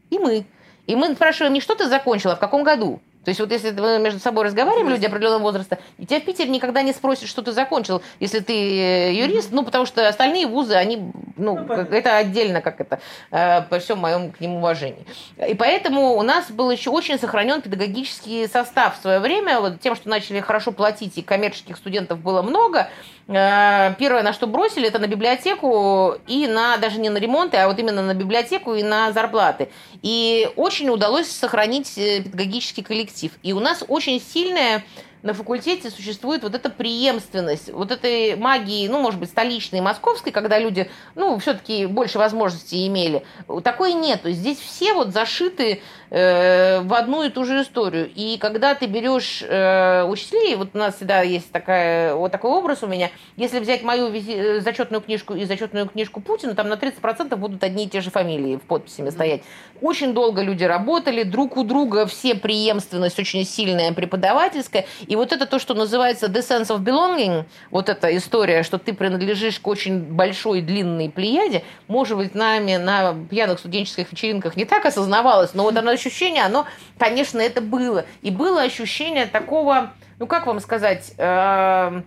и 0.09 0.19
мы. 0.19 0.45
И 0.85 0.97
мы 0.97 1.13
спрашиваем 1.15 1.53
не 1.53 1.61
что 1.61 1.75
ты 1.75 1.87
закончила, 1.87 2.33
а 2.33 2.35
в 2.35 2.39
каком 2.39 2.63
году. 2.63 2.99
То 3.27 3.31
есть 3.31 3.41
вот 3.41 3.51
если 3.51 3.71
вы 3.71 3.99
между 3.99 4.21
собой 4.21 4.45
разговариваем, 4.45 4.87
люди 4.87 5.05
определенного 5.05 5.41
возраста, 5.41 5.79
и 5.97 6.05
тебя 6.05 6.21
в 6.21 6.23
Питере 6.23 6.49
никогда 6.49 6.81
не 6.81 6.93
спросят, 6.93 7.27
что 7.27 7.41
ты 7.41 7.51
закончил, 7.51 8.01
если 8.21 8.39
ты 8.39 8.53
э, 8.53 9.13
юрист, 9.15 9.49
ну, 9.51 9.65
потому 9.65 9.85
что 9.85 10.07
остальные 10.07 10.47
вузы, 10.47 10.75
они, 10.75 11.11
ну, 11.35 11.57
ну 11.57 11.73
это 11.73 12.15
отдельно, 12.15 12.61
как 12.61 12.79
это, 12.79 13.01
э, 13.31 13.63
по 13.63 13.79
всем 13.79 13.99
моем 13.99 14.31
к 14.31 14.39
ним 14.39 14.55
уважении. 14.55 15.05
И 15.45 15.55
поэтому 15.55 16.15
у 16.15 16.21
нас 16.21 16.49
был 16.49 16.71
еще 16.71 16.89
очень 16.89 17.19
сохранен 17.19 17.61
педагогический 17.61 18.47
состав 18.47 18.97
в 18.97 19.01
свое 19.01 19.19
время, 19.19 19.59
вот 19.59 19.81
тем, 19.81 19.97
что 19.97 20.07
начали 20.07 20.39
хорошо 20.39 20.71
платить, 20.71 21.17
и 21.17 21.21
коммерческих 21.21 21.75
студентов 21.75 22.19
было 22.19 22.41
много, 22.41 22.87
Первое, 23.27 24.23
на 24.23 24.33
что 24.33 24.47
бросили, 24.47 24.87
это 24.87 24.99
на 24.99 25.07
библиотеку 25.07 26.15
и 26.27 26.47
на 26.47 26.77
даже 26.77 26.99
не 26.99 27.09
на 27.09 27.17
ремонты, 27.17 27.57
а 27.57 27.67
вот 27.67 27.77
именно 27.79 28.01
на 28.01 28.13
библиотеку 28.13 28.73
и 28.73 28.83
на 28.83 29.11
зарплаты. 29.11 29.69
И 30.01 30.49
очень 30.55 30.89
удалось 30.89 31.29
сохранить 31.29 31.95
педагогический 31.95 32.83
коллектив 32.83 32.97
коллектив. 33.07 33.31
И 33.43 33.53
у 33.53 33.59
нас 33.59 33.83
очень 33.87 34.21
сильная 34.21 34.83
на 35.23 35.33
факультете 35.33 35.89
существует 35.89 36.43
вот 36.43 36.55
эта 36.55 36.69
преемственность, 36.69 37.71
вот 37.71 37.91
этой 37.91 38.35
магии, 38.35 38.87
ну, 38.87 38.99
может 39.01 39.19
быть, 39.19 39.29
столичной, 39.29 39.81
московской, 39.81 40.31
когда 40.31 40.59
люди, 40.59 40.89
ну, 41.15 41.37
все-таки 41.39 41.85
больше 41.85 42.17
возможностей 42.17 42.87
имели. 42.87 43.23
Такой 43.63 43.93
нет. 43.93 44.21
Здесь 44.23 44.59
все 44.59 44.93
вот 44.93 45.09
зашиты 45.09 45.81
э, 46.09 46.81
в 46.81 46.93
одну 46.93 47.23
и 47.23 47.29
ту 47.29 47.45
же 47.45 47.61
историю. 47.61 48.09
И 48.13 48.37
когда 48.37 48.75
ты 48.75 48.85
берешь 48.85 49.41
э, 49.41 50.03
учителей, 50.03 50.55
вот 50.55 50.69
у 50.73 50.77
нас 50.77 50.95
всегда 50.95 51.21
есть 51.21 51.51
такая, 51.51 52.13
вот 52.13 52.31
такой 52.31 52.51
образ 52.51 52.83
у 52.83 52.87
меня, 52.87 53.09
если 53.35 53.59
взять 53.59 53.83
мою 53.83 54.09
визи, 54.09 54.33
э, 54.33 54.61
зачетную 54.61 55.01
книжку 55.01 55.33
и 55.33 55.45
зачетную 55.45 55.87
книжку 55.87 56.21
Путина, 56.21 56.55
там 56.55 56.69
на 56.69 56.73
30% 56.73 57.35
будут 57.35 57.63
одни 57.63 57.85
и 57.85 57.89
те 57.89 58.01
же 58.01 58.11
фамилии 58.11 58.57
в 58.57 58.61
подписями 58.61 59.09
стоять. 59.09 59.41
Очень 59.81 60.13
долго 60.13 60.41
люди 60.41 60.63
работали, 60.63 61.23
друг 61.23 61.57
у 61.57 61.63
друга 61.63 62.05
все 62.07 62.35
преемственность 62.35 63.19
очень 63.19 63.45
сильная 63.45 63.93
преподавательская, 63.93 64.85
и 65.07 65.15
вот 65.15 65.31
это 65.31 65.45
то, 65.45 65.57
что 65.57 65.73
называется 65.73 66.27
the 66.27 66.39
sense 66.39 66.67
of 66.67 66.79
belonging, 66.79 67.45
вот 67.71 67.89
эта 67.89 68.15
история, 68.15 68.63
что 68.63 68.77
ты 68.77 68.93
принадлежишь 68.93 69.59
к 69.59 69.67
очень 69.67 70.01
большой 70.01 70.61
длинной 70.61 71.09
плеяде, 71.09 71.63
может 71.87 72.17
быть, 72.17 72.35
нами 72.35 72.75
на 72.75 73.15
пьяных 73.29 73.59
студенческих 73.59 74.11
вечеринках 74.11 74.55
не 74.55 74.65
так 74.65 74.85
осознавалось, 74.85 75.53
но 75.53 75.63
вот 75.63 75.77
оно 75.77 75.91
ощущение, 75.91 76.43
оно, 76.43 76.67
конечно, 76.97 77.39
это 77.39 77.61
было. 77.61 78.05
И 78.21 78.31
было 78.31 78.61
ощущение 78.61 79.25
такого, 79.25 79.93
ну 80.19 80.27
как 80.27 80.45
вам 80.45 80.59
сказать, 80.59 81.13
э, 81.17 82.01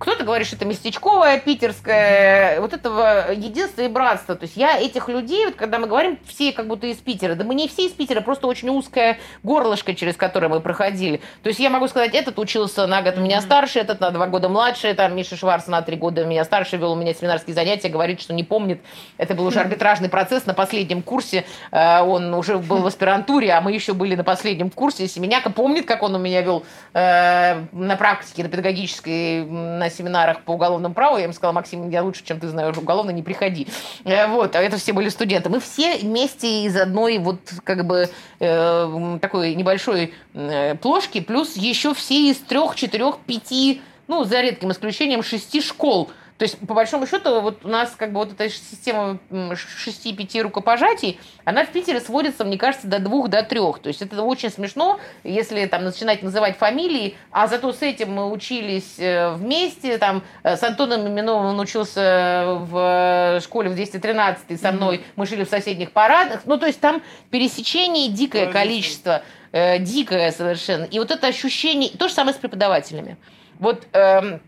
кто-то 0.00 0.24
говорит, 0.24 0.46
что 0.46 0.56
это 0.56 0.64
местечковое, 0.64 1.38
питерское, 1.38 2.60
вот 2.60 2.72
этого 2.72 3.32
единства 3.32 3.82
и 3.82 3.88
братства. 3.88 4.34
То 4.34 4.44
есть 4.44 4.56
я 4.56 4.78
этих 4.78 5.08
людей, 5.08 5.46
вот 5.46 5.54
когда 5.54 5.78
мы 5.78 5.86
говорим, 5.86 6.18
все 6.26 6.52
как 6.52 6.66
будто 6.66 6.86
из 6.86 6.96
Питера, 6.96 7.34
да 7.34 7.44
мы 7.44 7.54
не 7.54 7.68
все 7.68 7.86
из 7.86 7.92
Питера, 7.92 8.20
просто 8.20 8.46
очень 8.46 8.68
узкое 8.68 9.18
горлышко, 9.42 9.94
через 9.94 10.16
которое 10.16 10.48
мы 10.48 10.60
проходили. 10.60 11.20
То 11.42 11.48
есть 11.48 11.60
я 11.60 11.70
могу 11.70 11.88
сказать, 11.88 12.14
этот 12.14 12.38
учился 12.38 12.86
на 12.86 13.02
год 13.02 13.16
у 13.16 13.20
меня 13.20 13.40
старше, 13.40 13.78
этот 13.78 14.00
на 14.00 14.10
два 14.10 14.26
года 14.26 14.48
младше, 14.48 14.92
там 14.94 15.14
Миша 15.16 15.36
Шварц 15.36 15.66
на 15.66 15.80
три 15.82 15.96
года 15.96 16.22
у 16.22 16.26
меня 16.26 16.44
старше, 16.44 16.76
вел 16.76 16.92
у 16.92 16.96
меня 16.96 17.14
семинарские 17.14 17.54
занятия, 17.54 17.88
говорит, 17.88 18.20
что 18.20 18.34
не 18.34 18.44
помнит. 18.44 18.80
Это 19.18 19.34
был 19.34 19.46
уже 19.46 19.60
арбитражный 19.60 20.08
процесс 20.08 20.46
на 20.46 20.54
последнем 20.54 21.02
курсе, 21.02 21.44
э, 21.70 22.00
он 22.00 22.34
уже 22.34 22.58
был 22.58 22.78
в 22.78 22.86
аспирантуре, 22.86 23.52
а 23.52 23.60
мы 23.60 23.72
еще 23.72 23.94
были 23.94 24.14
на 24.14 24.24
последнем 24.24 24.70
курсе. 24.70 25.06
Семеняка 25.06 25.50
помнит, 25.50 25.86
как 25.86 26.02
он 26.02 26.14
у 26.14 26.18
меня 26.18 26.42
вел 26.42 26.64
э, 26.92 27.62
на 27.72 27.96
практике, 27.96 28.42
на 28.42 28.48
педагогической 28.48 29.46
на 29.78 29.90
семинарах 29.90 30.42
по 30.42 30.52
уголовному 30.52 30.94
праву, 30.94 31.18
я 31.18 31.24
им 31.24 31.32
сказала, 31.32 31.52
Максим, 31.52 31.88
я 31.90 32.02
лучше, 32.02 32.24
чем 32.24 32.40
ты 32.40 32.48
знаешь 32.48 32.76
уголовно, 32.76 33.10
не 33.10 33.22
приходи. 33.22 33.66
Э, 34.04 34.26
вот, 34.26 34.56
а 34.56 34.62
это 34.62 34.76
все 34.76 34.92
были 34.92 35.08
студенты. 35.08 35.48
Мы 35.48 35.60
все 35.60 35.96
вместе 35.98 36.64
из 36.64 36.76
одной 36.76 37.18
вот 37.18 37.40
как 37.64 37.86
бы 37.86 38.08
э, 38.40 39.18
такой 39.20 39.54
небольшой 39.54 40.14
э, 40.34 40.74
плошки, 40.76 41.20
плюс 41.20 41.56
еще 41.56 41.94
все 41.94 42.30
из 42.30 42.38
трех, 42.38 42.74
четырех, 42.74 43.18
пяти, 43.26 43.80
ну, 44.08 44.24
за 44.24 44.40
редким 44.40 44.70
исключением, 44.72 45.22
шести 45.22 45.60
школ– 45.60 46.10
то 46.38 46.42
есть, 46.42 46.58
по 46.66 46.74
большому 46.74 47.06
счету, 47.06 47.40
вот 47.40 47.64
у 47.64 47.68
нас 47.68 47.94
как 47.96 48.12
бы 48.12 48.18
вот 48.18 48.32
эта 48.32 48.50
система 48.50 49.18
6-5 49.30 50.42
рукопожатий, 50.42 51.18
она 51.44 51.64
в 51.64 51.70
Питере 51.70 52.00
сводится, 52.00 52.44
мне 52.44 52.58
кажется, 52.58 52.86
до 52.86 52.98
двух, 52.98 53.28
до 53.28 53.42
трех. 53.42 53.78
То 53.78 53.88
есть 53.88 54.02
это 54.02 54.22
очень 54.22 54.50
смешно, 54.50 55.00
если 55.24 55.64
там 55.64 55.84
начинать 55.84 56.22
называть 56.22 56.58
фамилии, 56.58 57.16
а 57.30 57.46
зато 57.46 57.72
с 57.72 57.80
этим 57.80 58.12
мы 58.12 58.30
учились 58.30 58.98
э, 58.98 59.30
вместе, 59.34 59.96
там 59.96 60.22
э, 60.42 60.56
с 60.56 60.62
Антоном 60.62 61.08
Иминовым 61.08 61.46
он 61.46 61.60
учился 61.60 62.58
в 62.60 63.40
школе 63.42 63.70
в 63.70 63.74
213 63.74 64.60
со 64.60 64.72
мной, 64.72 64.96
mm-hmm. 64.96 65.04
мы 65.16 65.26
жили 65.26 65.44
в 65.44 65.48
соседних 65.48 65.92
парадах. 65.92 66.42
Ну, 66.44 66.58
то 66.58 66.66
есть 66.66 66.80
там 66.80 67.02
пересечений 67.30 68.08
дикое 68.08 68.52
количество, 68.52 69.22
э, 69.52 69.78
дикое 69.78 70.32
совершенно. 70.32 70.84
И 70.84 70.98
вот 70.98 71.10
это 71.10 71.28
ощущение, 71.28 71.90
то 71.90 72.08
же 72.08 72.14
самое 72.14 72.34
с 72.34 72.38
преподавателями. 72.38 73.16
Вот 73.58 73.86
э, 73.94 74.38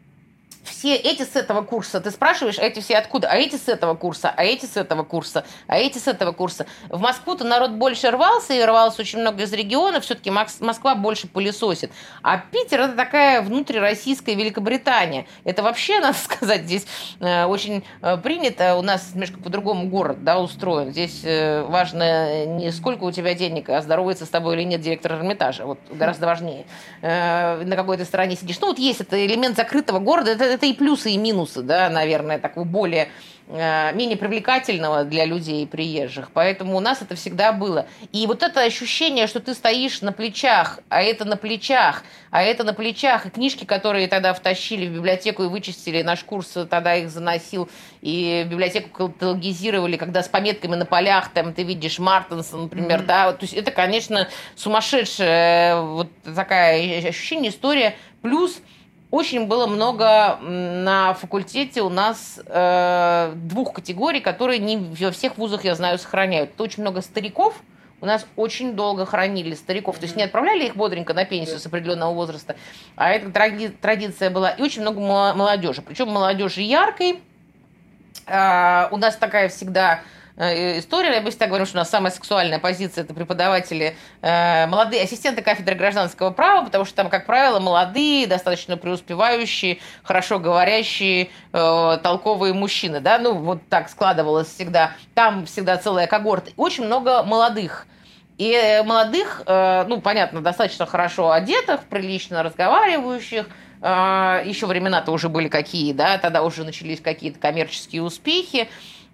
все 0.69 0.95
эти 0.95 1.23
с 1.23 1.37
этого 1.37 1.63
курса, 1.63 2.01
ты 2.01 2.11
спрашиваешь, 2.11 2.59
а 2.59 2.63
эти 2.63 2.81
все 2.81 2.97
откуда? 2.97 3.29
А 3.29 3.37
эти 3.37 3.57
с 3.57 3.69
этого 3.69 3.95
курса, 3.95 4.33
а 4.37 4.45
эти 4.45 4.67
с 4.67 4.77
этого 4.77 5.03
курса, 5.03 5.45
а 5.67 5.79
эти 5.79 5.99
с 5.99 6.07
этого 6.07 6.33
курса. 6.33 6.67
В 6.89 7.01
Москву-то 7.01 7.45
народ 7.45 7.73
больше 7.73 8.11
рвался, 8.11 8.55
и 8.55 8.63
рвался 8.63 9.03
очень 9.03 9.21
много 9.21 9.43
из 9.43 9.53
регионов, 9.53 10.05
все-таки 10.05 10.31
Москва 10.31 10.95
больше 10.95 11.29
пылесосит. 11.29 11.91
А 12.23 12.39
Питер 12.39 12.81
это 12.81 12.95
такая 12.95 13.43
внутрироссийская 13.43 14.35
Великобритания. 14.35 15.27
Это 15.45 15.63
вообще, 15.63 16.01
надо 16.01 16.17
сказать, 16.17 16.63
здесь 16.63 16.87
э, 17.21 17.45
очень 17.45 17.85
э, 18.03 18.17
принято. 18.19 18.77
У 18.77 18.83
нас 18.83 19.11
немножко 19.13 19.39
по-другому 19.39 19.89
город 19.89 20.25
да, 20.25 20.39
устроен. 20.39 20.93
Здесь 20.93 21.23
э, 21.25 21.63
важно 21.63 22.47
не 22.47 22.71
сколько 22.73 23.05
у 23.05 23.13
тебя 23.13 23.35
денег, 23.35 23.69
а 23.71 23.81
здоровается 23.83 24.27
с 24.27 24.29
тобой 24.29 24.57
или 24.57 24.65
нет 24.65 24.81
директор 24.81 25.13
Эрмитажа. 25.13 25.65
Вот 25.65 25.79
гораздо 25.91 26.27
важнее. 26.27 26.67
На 27.03 27.77
какой 27.77 27.97
то 27.97 28.05
стороне 28.05 28.37
сидишь. 28.37 28.61
Ну 28.61 28.69
вот 28.69 28.79
есть 28.79 29.01
это 29.01 29.25
элемент 29.25 29.57
закрытого 29.57 29.99
города, 29.99 30.33
это 30.33 30.58
это 30.59 30.67
и 30.67 30.73
плюсы, 30.73 31.13
и 31.13 31.17
минусы, 31.17 31.63
да, 31.63 31.89
наверное, 31.89 32.39
такого 32.39 32.65
более 32.65 33.09
Э, 33.51 33.95
менее 33.95 34.19
привлекательного 34.19 35.05
для 35.05 35.25
людей 35.25 35.67
приезжих. 35.67 36.31
Поэтому 36.35 36.77
у 36.77 36.81
нас 36.81 37.01
это 37.01 37.15
всегда 37.15 37.53
было. 37.53 37.87
И 38.13 38.27
вот 38.27 38.43
это 38.43 38.61
ощущение, 38.61 39.27
что 39.27 39.41
ты 39.41 39.55
стоишь 39.55 40.03
на 40.03 40.13
плечах, 40.13 40.81
а 40.91 41.01
это 41.01 41.25
на 41.25 41.39
плечах, 41.39 42.05
а 42.31 42.43
это 42.43 42.63
на 42.63 42.75
плечах, 42.75 43.25
и 43.25 43.31
книжки, 43.31 43.65
которые 43.65 44.07
тогда 44.07 44.35
втащили 44.35 44.87
в 44.87 44.93
библиотеку 44.93 45.45
и 45.45 45.47
вычистили, 45.47 46.03
наш 46.03 46.25
курс 46.25 46.59
тогда 46.69 46.97
их 46.97 47.09
заносил, 47.09 47.71
и 48.03 48.47
библиотеку 48.47 49.09
каталогизировали, 49.09 49.97
когда 49.97 50.23
с 50.23 50.29
пометками 50.29 50.75
на 50.75 50.85
полях, 50.85 51.31
там 51.31 51.55
ты 51.55 51.63
видишь 51.63 51.99
Мартинсон, 51.99 52.65
например, 52.65 53.01
mm-hmm. 53.01 53.07
да, 53.07 53.33
то 53.33 53.45
есть 53.45 53.55
это, 53.55 53.71
конечно, 53.71 54.29
сумасшедшая 54.57 55.81
вот 55.81 56.09
такая 56.23 57.09
ощущение, 57.09 57.51
история, 57.51 57.97
плюс 58.21 58.61
очень 59.11 59.47
было 59.47 59.67
много 59.67 60.37
на 60.41 61.15
факультете 61.15 61.81
у 61.83 61.89
нас 61.89 62.39
э, 62.45 63.33
двух 63.37 63.73
категорий, 63.73 64.21
которые 64.21 64.59
не 64.59 64.77
во 64.77 65.11
всех 65.11 65.39
вузах, 65.39 65.65
я 65.65 65.75
знаю, 65.75 65.99
сохраняют. 65.99 66.51
Это 66.51 66.63
очень 66.63 66.83
много 66.83 67.01
стариков, 67.01 67.55
у 68.01 68.07
нас 68.07 68.27
очень 68.37 68.75
долго 68.75 69.07
хранили 69.07 69.55
стариков, 69.55 69.99
то 69.99 70.05
есть 70.05 70.15
не 70.15 70.23
отправляли 70.23 70.67
их 70.67 70.77
бодренько 70.77 71.15
на 71.15 71.25
пенсию 71.25 71.59
с 71.59 71.67
определенного 71.67 72.13
возраста, 72.13 72.57
а 72.97 73.11
это 73.11 73.31
тради- 73.31 73.71
традиция 73.71 74.31
была, 74.31 74.51
и 74.51 74.63
очень 74.63 74.83
много 74.83 75.01
молодежи, 75.01 75.83
причем 75.83 76.09
молодежи 76.11 76.61
яркой. 76.61 77.21
Э, 78.27 78.89
у 78.91 78.99
нас 78.99 79.17
такая 79.17 79.49
всегда 79.49 80.01
Э, 80.39 80.79
история. 80.79 81.21
Мы 81.21 81.31
всегда 81.31 81.49
говорим, 81.49 81.67
что 81.67 81.79
у 81.79 81.81
нас 81.81 81.91
самая 81.91 82.13
сексуальная 82.13 82.61
позиция– 82.61 83.03
это 83.05 83.13
преподаватели, 83.13 83.97
э, 84.23 84.67
молодые 84.69 85.03
ассистенты 85.03 85.43
кафедры 85.43 85.75
гражданского 85.75 86.31
права, 86.31 86.65
потому 86.65 86.85
что 86.85 86.95
там, 86.95 87.11
как 87.11 87.27
правило, 87.27 87.59
молодые, 87.59 88.29
достаточно 88.29 88.77
преуспевающие, 88.77 89.79
хорошо 90.05 90.39
говорящие, 90.39 91.31
э, 91.53 91.99
толковые 92.05 92.55
мужчины. 92.55 93.01
Да? 93.01 93.19
Ну, 93.19 93.35
вот 93.35 93.69
так 93.69 93.89
складывалось 93.89 94.47
всегда. 94.47 94.93
Там 95.15 95.45
всегда 95.45 95.77
целая 95.77 96.07
когорта. 96.07 96.53
Очень 96.57 96.85
много 96.85 97.25
молодых. 97.25 97.89
И 98.37 98.83
молодых, 98.87 99.43
ну, 99.49 100.01
понятно, 100.01 100.41
достаточно 100.41 100.87
хорошо 100.87 101.33
одетых, 101.33 101.81
прилично 101.91 102.45
разговаривающих, 102.45 103.49
еще 103.83 104.67
времена-то 104.67 105.11
уже 105.11 105.29
были 105.29 105.49
какие, 105.49 105.93
да, 105.93 106.19
тогда 106.19 106.45
уже 106.45 106.63
начались 106.63 107.01
какие-то 107.01 107.41
коммерческие 107.41 108.01
успехи. 108.01 108.69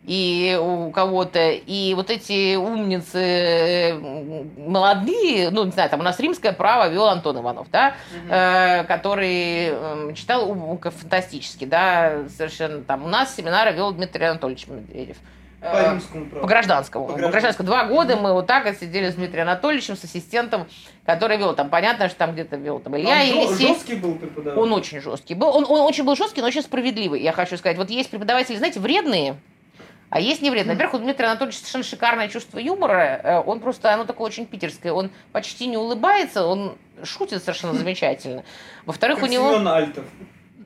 И 0.05 0.59
у 0.61 0.91
кого-то, 0.91 1.51
и 1.51 1.95
вот 1.95 2.11
эти 2.11 2.57
умницы 2.57 3.99
молодые, 4.59 5.51
ну, 5.51 5.65
не 5.65 5.71
знаю, 5.71 5.89
там 5.89 6.01
у 6.01 6.03
нас 6.03 6.21
римское 6.21 6.53
право 6.53 6.89
вел 6.89 7.07
Антон 7.07 7.39
Иванов, 7.39 7.69
да, 7.71 7.95
угу. 8.11 8.33
э, 8.33 8.85
который 8.85 9.71
э, 9.71 10.13
читал 10.15 10.79
фантастически, 10.83 11.65
да, 11.65 12.25
совершенно 12.37 12.83
там. 12.83 13.05
У 13.05 13.09
нас 13.09 13.35
семинары 13.35 13.73
вел 13.73 13.93
Дмитрий 13.93 14.27
Анатольевич 14.27 14.69
Медведев. 14.69 15.17
По 15.61 15.77
э, 15.77 15.91
римскому 15.93 16.27
праву. 16.27 16.43
По 16.43 16.49
гражданскому. 16.49 17.07
По 17.07 17.15
гражданскому. 17.15 17.67
Два 17.67 17.85
года 17.87 18.17
мы 18.17 18.35
вот 18.35 18.47
так 18.47 18.69
сидели 18.77 19.09
с 19.11 19.15
Дмитрием 19.15 19.49
Анатольевичем, 19.49 19.97
с 19.97 20.05
ассистентом, 20.05 20.67
который 21.07 21.39
вел 21.39 21.55
там. 21.55 21.71
Понятно, 21.71 22.09
что 22.09 22.19
там 22.19 22.33
где-то 22.33 22.57
вел 22.57 22.79
там 22.81 22.95
Илья 22.99 23.21
он 23.21 23.47
Елисей. 23.47 23.69
жесткий 23.69 23.95
был 23.95 24.17
преподаватель? 24.17 24.61
Он 24.61 24.73
очень 24.75 25.01
жесткий 25.01 25.35
был. 25.35 25.49
Он, 25.49 25.65
он 25.67 25.81
очень 25.81 26.05
был 26.05 26.15
жесткий, 26.15 26.43
но 26.43 26.49
очень 26.49 26.63
справедливый, 26.63 27.23
я 27.23 27.33
хочу 27.33 27.57
сказать. 27.57 27.79
Вот 27.79 27.89
есть 27.89 28.11
преподаватели, 28.11 28.57
знаете, 28.57 28.81
вредные, 28.81 29.37
а 30.15 30.21
есть 30.21 30.43
не 30.43 30.51
вредно. 30.53 30.75
Во-первых, 30.75 30.95
у 30.95 30.99
Дмитрия 30.99 31.27
Анатольевича 31.27 31.59
совершенно 31.59 31.83
шикарное 31.83 32.29
чувство 32.29 32.61
юмора. 32.61 33.21
Э, 33.25 33.43
он 33.45 33.59
просто, 33.59 33.93
оно 33.93 34.05
такое 34.05 34.29
очень 34.29 34.47
питерское. 34.47 34.93
Он 34.93 35.11
почти 35.33 35.67
не 35.67 35.77
улыбается, 35.77 36.47
он 36.47 36.79
шутит 37.03 37.41
совершенно 37.41 37.75
замечательно. 37.79 38.45
Во-вторых, 38.87 39.25
у 39.25 39.27
него... 39.27 39.53
Семен 39.53 39.67
Альтов. 39.67 40.05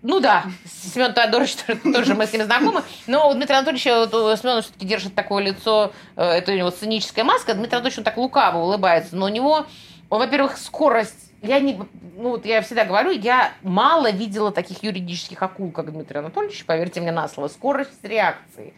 Ну 0.03 0.21
да, 0.21 0.45
Семен 0.67 1.15
Теодорович 1.15 1.57
тоже 1.83 2.15
мы 2.15 2.27
с 2.27 2.33
ним 2.35 2.45
знакомы. 2.45 2.83
Но 3.07 3.31
у 3.31 3.33
Дмитрия 3.33 3.57
Анатольевича 3.57 4.07
вот, 4.13 4.39
Семен 4.39 4.61
все-таки 4.61 4.85
держит 4.85 5.15
такое 5.15 5.43
лицо, 5.43 5.93
э, 6.17 6.23
это 6.23 6.53
у 6.53 6.55
него 6.55 6.71
сценическая 6.71 7.25
маска. 7.25 7.55
Дмитрий 7.55 7.77
Анатольевич 7.77 7.97
он 7.97 8.05
так 8.05 8.19
лукаво 8.19 8.59
улыбается, 8.59 9.17
но 9.17 9.25
у 9.25 9.31
него, 9.31 9.65
во-первых, 10.11 10.59
скорость 10.59 11.29
я 11.41 11.61
не, 11.61 11.81
ну 12.17 12.31
вот 12.31 12.47
я 12.47 12.63
всегда 12.63 12.85
говорю, 12.85 13.11
я 13.11 13.53
мало 13.63 14.11
видела 14.11 14.51
таких 14.51 14.83
юридических 14.83 15.41
акул, 15.43 15.71
как 15.71 15.93
Дмитрий 15.93 16.19
Анатольевич, 16.19 16.65
поверьте 16.65 17.01
мне 17.01 17.13
на 17.13 17.29
слово, 17.29 17.49
скорость 17.49 18.03
реакции. 18.05 18.75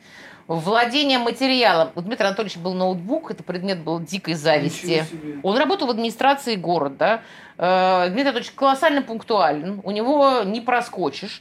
Владение 0.51 1.21
материалом. 1.21 1.93
У 1.95 2.01
Дмитрия 2.01 2.27
Анатольевича 2.27 2.59
был 2.59 2.75
ноутбук, 2.75 3.31
это 3.31 3.45
предмет 3.45 3.85
был 3.85 4.01
дикой 4.01 4.35
зависти. 4.35 5.07
Он 5.45 5.57
работал 5.57 5.87
в 5.87 5.91
администрации 5.91 6.57
города. 6.57 7.23
Э, 7.57 8.07
Дмитрий 8.09 8.31
Анатольевич 8.31 8.51
колоссально 8.57 9.03
пунктуален, 9.03 9.81
у 9.85 9.93
него 9.93 10.43
не 10.45 10.61
проскочишь. 10.61 11.41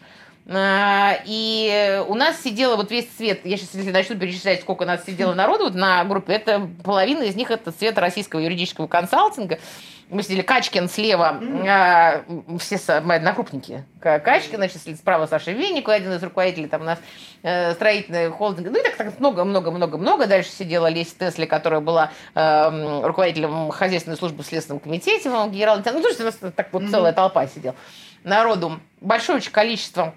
Э, 0.50 1.22
и 1.26 2.04
у 2.08 2.16
нас 2.16 2.42
сидело 2.42 2.76
вот 2.76 2.92
весь 2.92 3.08
цвет, 3.10 3.46
я 3.46 3.58
сейчас 3.58 3.74
если 3.74 3.92
начну 3.92 4.18
перечислять, 4.18 4.62
сколько 4.62 4.84
у 4.84 4.86
нас 4.86 5.06
сидело 5.06 5.34
народу 5.34 5.66
вот 5.66 5.76
на 5.76 6.04
группе, 6.04 6.34
это 6.34 6.68
половина 6.84 7.24
из 7.24 7.36
них 7.36 7.52
это 7.52 7.72
цвет 7.72 7.98
российского 7.98 8.40
юридического 8.40 8.88
консалтинга 8.88 9.60
мы 10.10 10.24
сидели 10.24 10.42
Качкин 10.42 10.90
слева, 10.90 11.40
а, 11.68 12.24
все 12.60 13.02
мои 13.02 13.18
однокрупники. 13.18 13.86
Качкин, 14.02 14.58
значит, 14.58 14.82
справа 14.98 15.28
Саша 15.28 15.52
Винник, 15.52 15.88
один 15.88 16.12
из 16.14 16.24
руководителей 16.24 16.68
там 16.68 16.82
у 16.82 16.86
нас 16.86 17.00
э, 17.44 17.74
строительный 17.74 18.30
холдинг. 18.32 18.70
Ну 18.72 18.80
и 18.80 18.84
так, 18.84 18.96
так 18.96 19.20
много-много-много-много. 19.20 20.26
Дальше 20.26 20.50
сидела 20.50 20.88
Леся 20.88 21.14
Тесли, 21.20 21.46
которая 21.46 21.80
была 21.80 22.12
э, 22.34 23.02
руководителем 23.04 23.70
хозяйственной 23.70 24.18
службы 24.18 24.44
в 24.44 24.48
Следственном 24.48 24.80
комитете, 24.80 25.30
генерал 25.30 25.80
Ну, 25.86 26.08
есть 26.08 26.20
у 26.20 26.24
нас 26.24 26.40
так 26.56 26.74
вот 26.74 26.90
целая 26.90 27.14
толпа 27.14 27.46
сидела. 27.46 27.76
Народу 28.24 28.80
большое 29.02 29.38
очень 29.38 29.52
количество 29.52 30.16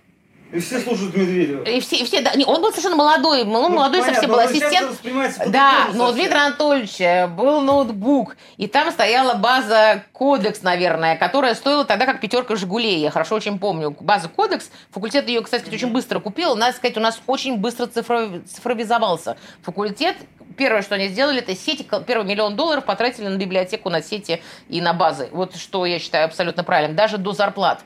и 0.53 0.61
все 0.61 0.81
слушают 0.81 1.17
Медведева. 1.17 1.65
И 1.65 1.81
все, 1.81 1.97
и 1.97 2.05
все, 2.05 2.21
да. 2.21 2.33
Он 2.47 2.61
был 2.61 2.71
совершенно 2.71 2.97
молодой, 2.97 3.45
ну, 3.45 3.71
молодой 3.71 4.01
понятно, 4.01 4.15
совсем 4.15 4.31
был 4.31 4.39
ассистент. 4.39 5.51
Да, 5.51 5.89
но 5.95 6.11
у 6.11 6.13
Дмитрия 6.13 6.47
Анатольевича 6.47 7.31
был 7.35 7.63
ноутбук, 7.63 8.37
и 8.59 8.67
там 8.67 8.91
стояла 8.91 9.35
база 9.35 10.05
Кодекс, 10.13 10.63
наверное, 10.63 11.17
которая 11.17 11.55
стоила 11.55 11.87
тогда 11.87 12.05
как 12.05 12.21
пятерка 12.21 12.55
Жигулей. 12.55 13.01
Я 13.01 13.11
хорошо 13.11 13.37
очень 13.37 13.59
помню. 13.59 13.97
База 13.99 14.29
Кодекс, 14.29 14.71
факультет 14.91 15.27
ее, 15.29 15.41
кстати, 15.41 15.73
очень 15.73 15.91
быстро 15.91 16.21
купил. 16.21 16.55
Надо 16.55 16.77
сказать, 16.77 16.99
у 16.99 17.01
нас 17.01 17.21
очень 17.27 17.57
быстро 17.57 17.87
цифровизовался 17.87 19.39
факультет. 19.63 20.17
Первое, 20.59 20.83
что 20.83 20.97
они 20.97 21.09
сделали, 21.09 21.39
это 21.39 21.57
сети, 21.57 21.87
первый 22.07 22.27
миллион 22.27 22.57
долларов 22.57 22.85
потратили 22.85 23.27
на 23.27 23.39
библиотеку, 23.39 23.89
на 23.89 24.03
сети 24.03 24.43
и 24.69 24.83
на 24.83 24.93
базы. 24.93 25.31
Вот 25.33 25.57
что 25.57 25.87
я 25.87 25.99
считаю 25.99 26.27
абсолютно 26.27 26.63
правильным. 26.63 26.95
Даже 26.95 27.17
до 27.17 27.33
зарплат. 27.33 27.83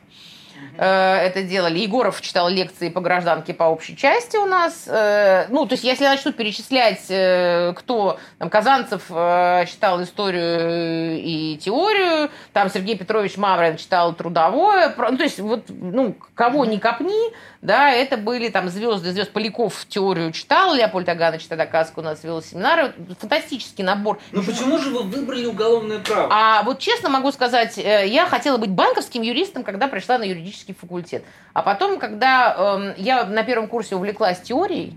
Э, 0.79 1.17
это 1.17 1.43
делали. 1.43 1.79
Егоров 1.79 2.21
читал 2.21 2.49
лекции 2.49 2.89
по 2.89 3.01
гражданке 3.01 3.55
по 3.55 3.65
общей 3.65 3.97
части 3.97 4.37
у 4.37 4.47
нас. 4.47 4.85
Э, 4.87 5.47
ну, 5.49 5.67
то 5.67 5.75
есть, 5.75 5.85
если 5.85 6.05
я 6.05 6.11
начну 6.11 6.33
перечислять, 6.33 7.05
э, 7.09 7.73
кто, 7.77 8.19
там, 8.39 8.51
Казанцев 8.51 9.07
читал 9.07 10.03
историю 10.03 11.19
и 11.19 11.57
теорию, 11.57 12.31
там 12.53 12.71
Сергей 12.71 12.97
Петрович 12.97 13.37
Маврин 13.37 13.77
читал 13.77 14.13
трудовое, 14.13 14.95
ну, 14.97 15.17
то 15.17 15.25
есть, 15.25 15.39
вот, 15.41 15.65
ну, 15.69 16.17
кого 16.35 16.65
не 16.65 16.79
копни, 16.79 17.33
да, 17.63 17.91
это 17.91 18.17
были 18.17 18.49
там 18.49 18.69
звезды, 18.69 19.13
звезд 19.13 19.33
Поляков 19.33 19.87
теорию 19.89 20.33
читал, 20.33 20.75
Леопольд 20.75 21.09
Аганович 21.09 21.47
тогда 21.47 21.67
Каску 21.67 22.01
у 22.01 22.05
нас 22.05 22.23
вел 22.23 22.43
семинары, 22.43 22.95
фантастический 23.19 23.83
набор. 23.83 24.21
Но 24.33 24.43
почему 24.43 24.79
же 24.79 24.91
вы 24.91 25.03
выбрали 25.03 25.47
уголовное 25.47 25.99
право? 25.99 26.29
А 26.31 26.63
вот 26.63 26.79
честно 26.79 27.09
могу 27.09 27.33
сказать, 27.33 27.77
я 27.77 28.27
хотела 28.27 28.57
быть 28.59 28.71
банковским 28.71 29.23
юристом, 29.23 29.65
когда 29.65 29.89
пришла 29.89 30.19
на 30.19 30.25
юридический 30.25 30.66
юридический 30.67 30.75
факультет. 30.75 31.25
А 31.53 31.63
потом, 31.63 31.99
когда 31.99 32.55
э, 32.57 32.95
я 32.99 33.25
на 33.25 33.43
первом 33.43 33.69
курсе 33.69 33.97
увлеклась 33.97 34.41
теорией, 34.41 34.97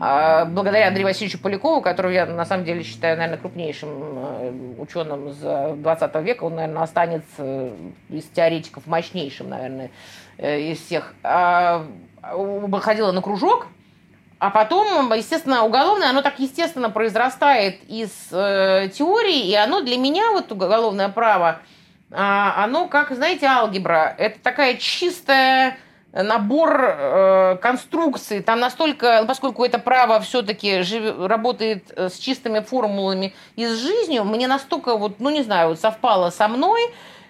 э, 0.00 0.44
благодаря 0.46 0.88
Андрею 0.88 1.06
Васильевичу 1.06 1.38
Полякову, 1.38 1.80
которого 1.80 2.12
я 2.12 2.26
на 2.26 2.44
самом 2.44 2.64
деле 2.64 2.82
считаю, 2.82 3.16
наверное, 3.16 3.38
крупнейшим 3.38 3.88
э, 3.90 4.52
ученым 4.78 5.32
за 5.32 5.74
20 5.76 6.14
века, 6.16 6.44
он, 6.44 6.56
наверное, 6.56 6.82
останется 6.82 7.70
из 8.08 8.24
теоретиков 8.24 8.86
мощнейшим, 8.86 9.50
наверное, 9.50 9.90
э, 10.38 10.60
из 10.60 10.78
всех, 10.80 11.14
э, 11.22 11.84
ходила 12.80 13.12
на 13.12 13.22
кружок, 13.22 13.68
а 14.40 14.50
потом, 14.50 15.12
естественно, 15.14 15.64
уголовное, 15.64 16.10
оно 16.10 16.22
так 16.22 16.38
естественно 16.38 16.90
произрастает 16.90 17.80
из 17.88 18.10
э, 18.30 18.88
теории, 18.94 19.48
и 19.48 19.54
оно 19.56 19.80
для 19.80 19.96
меня, 19.96 20.30
вот 20.30 20.52
уголовное 20.52 21.08
право, 21.08 21.58
а, 22.10 22.64
оно, 22.64 22.88
как, 22.88 23.12
знаете, 23.14 23.46
алгебра. 23.46 24.14
Это 24.18 24.38
такая 24.40 24.76
чистая 24.76 25.78
набор 26.12 26.80
э, 26.82 27.56
конструкций. 27.60 28.40
Там 28.42 28.60
настолько, 28.60 29.24
поскольку 29.26 29.64
это 29.64 29.78
право 29.78 30.20
все-таки 30.20 30.82
работает 31.26 31.92
э, 31.94 32.08
с 32.08 32.18
чистыми 32.18 32.60
формулами 32.60 33.34
и 33.56 33.66
с 33.66 33.78
жизнью, 33.78 34.24
мне 34.24 34.48
настолько 34.48 34.96
вот, 34.96 35.20
ну 35.20 35.30
не 35.30 35.42
знаю, 35.42 35.68
вот 35.68 35.80
совпало 35.80 36.30
со 36.30 36.48
мной 36.48 36.80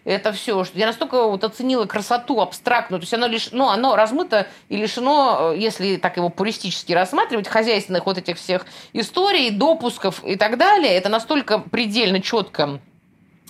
это 0.05 0.33
все, 0.33 0.65
что 0.65 0.79
я 0.79 0.87
настолько 0.87 1.25
вот 1.25 1.45
оценила 1.45 1.85
красоту 1.85 2.41
абстрактную, 2.41 3.01
то 3.01 3.03
есть 3.03 3.13
оно 3.13 3.27
лишь, 3.27 3.51
ну, 3.53 3.69
оно 3.69 3.95
размыто 3.95 4.47
и 4.69 4.77
лишено, 4.77 5.53
э, 5.53 5.59
если 5.59 5.97
так 5.97 6.17
его 6.17 6.31
пуристически 6.31 6.93
рассматривать, 6.93 7.49
хозяйственных 7.49 8.07
вот 8.07 8.17
этих 8.17 8.39
всех 8.39 8.65
историй, 8.93 9.51
допусков 9.51 10.25
и 10.25 10.37
так 10.37 10.57
далее. 10.57 10.95
Это 10.95 11.09
настолько 11.09 11.59
предельно 11.59 12.23
четко 12.23 12.81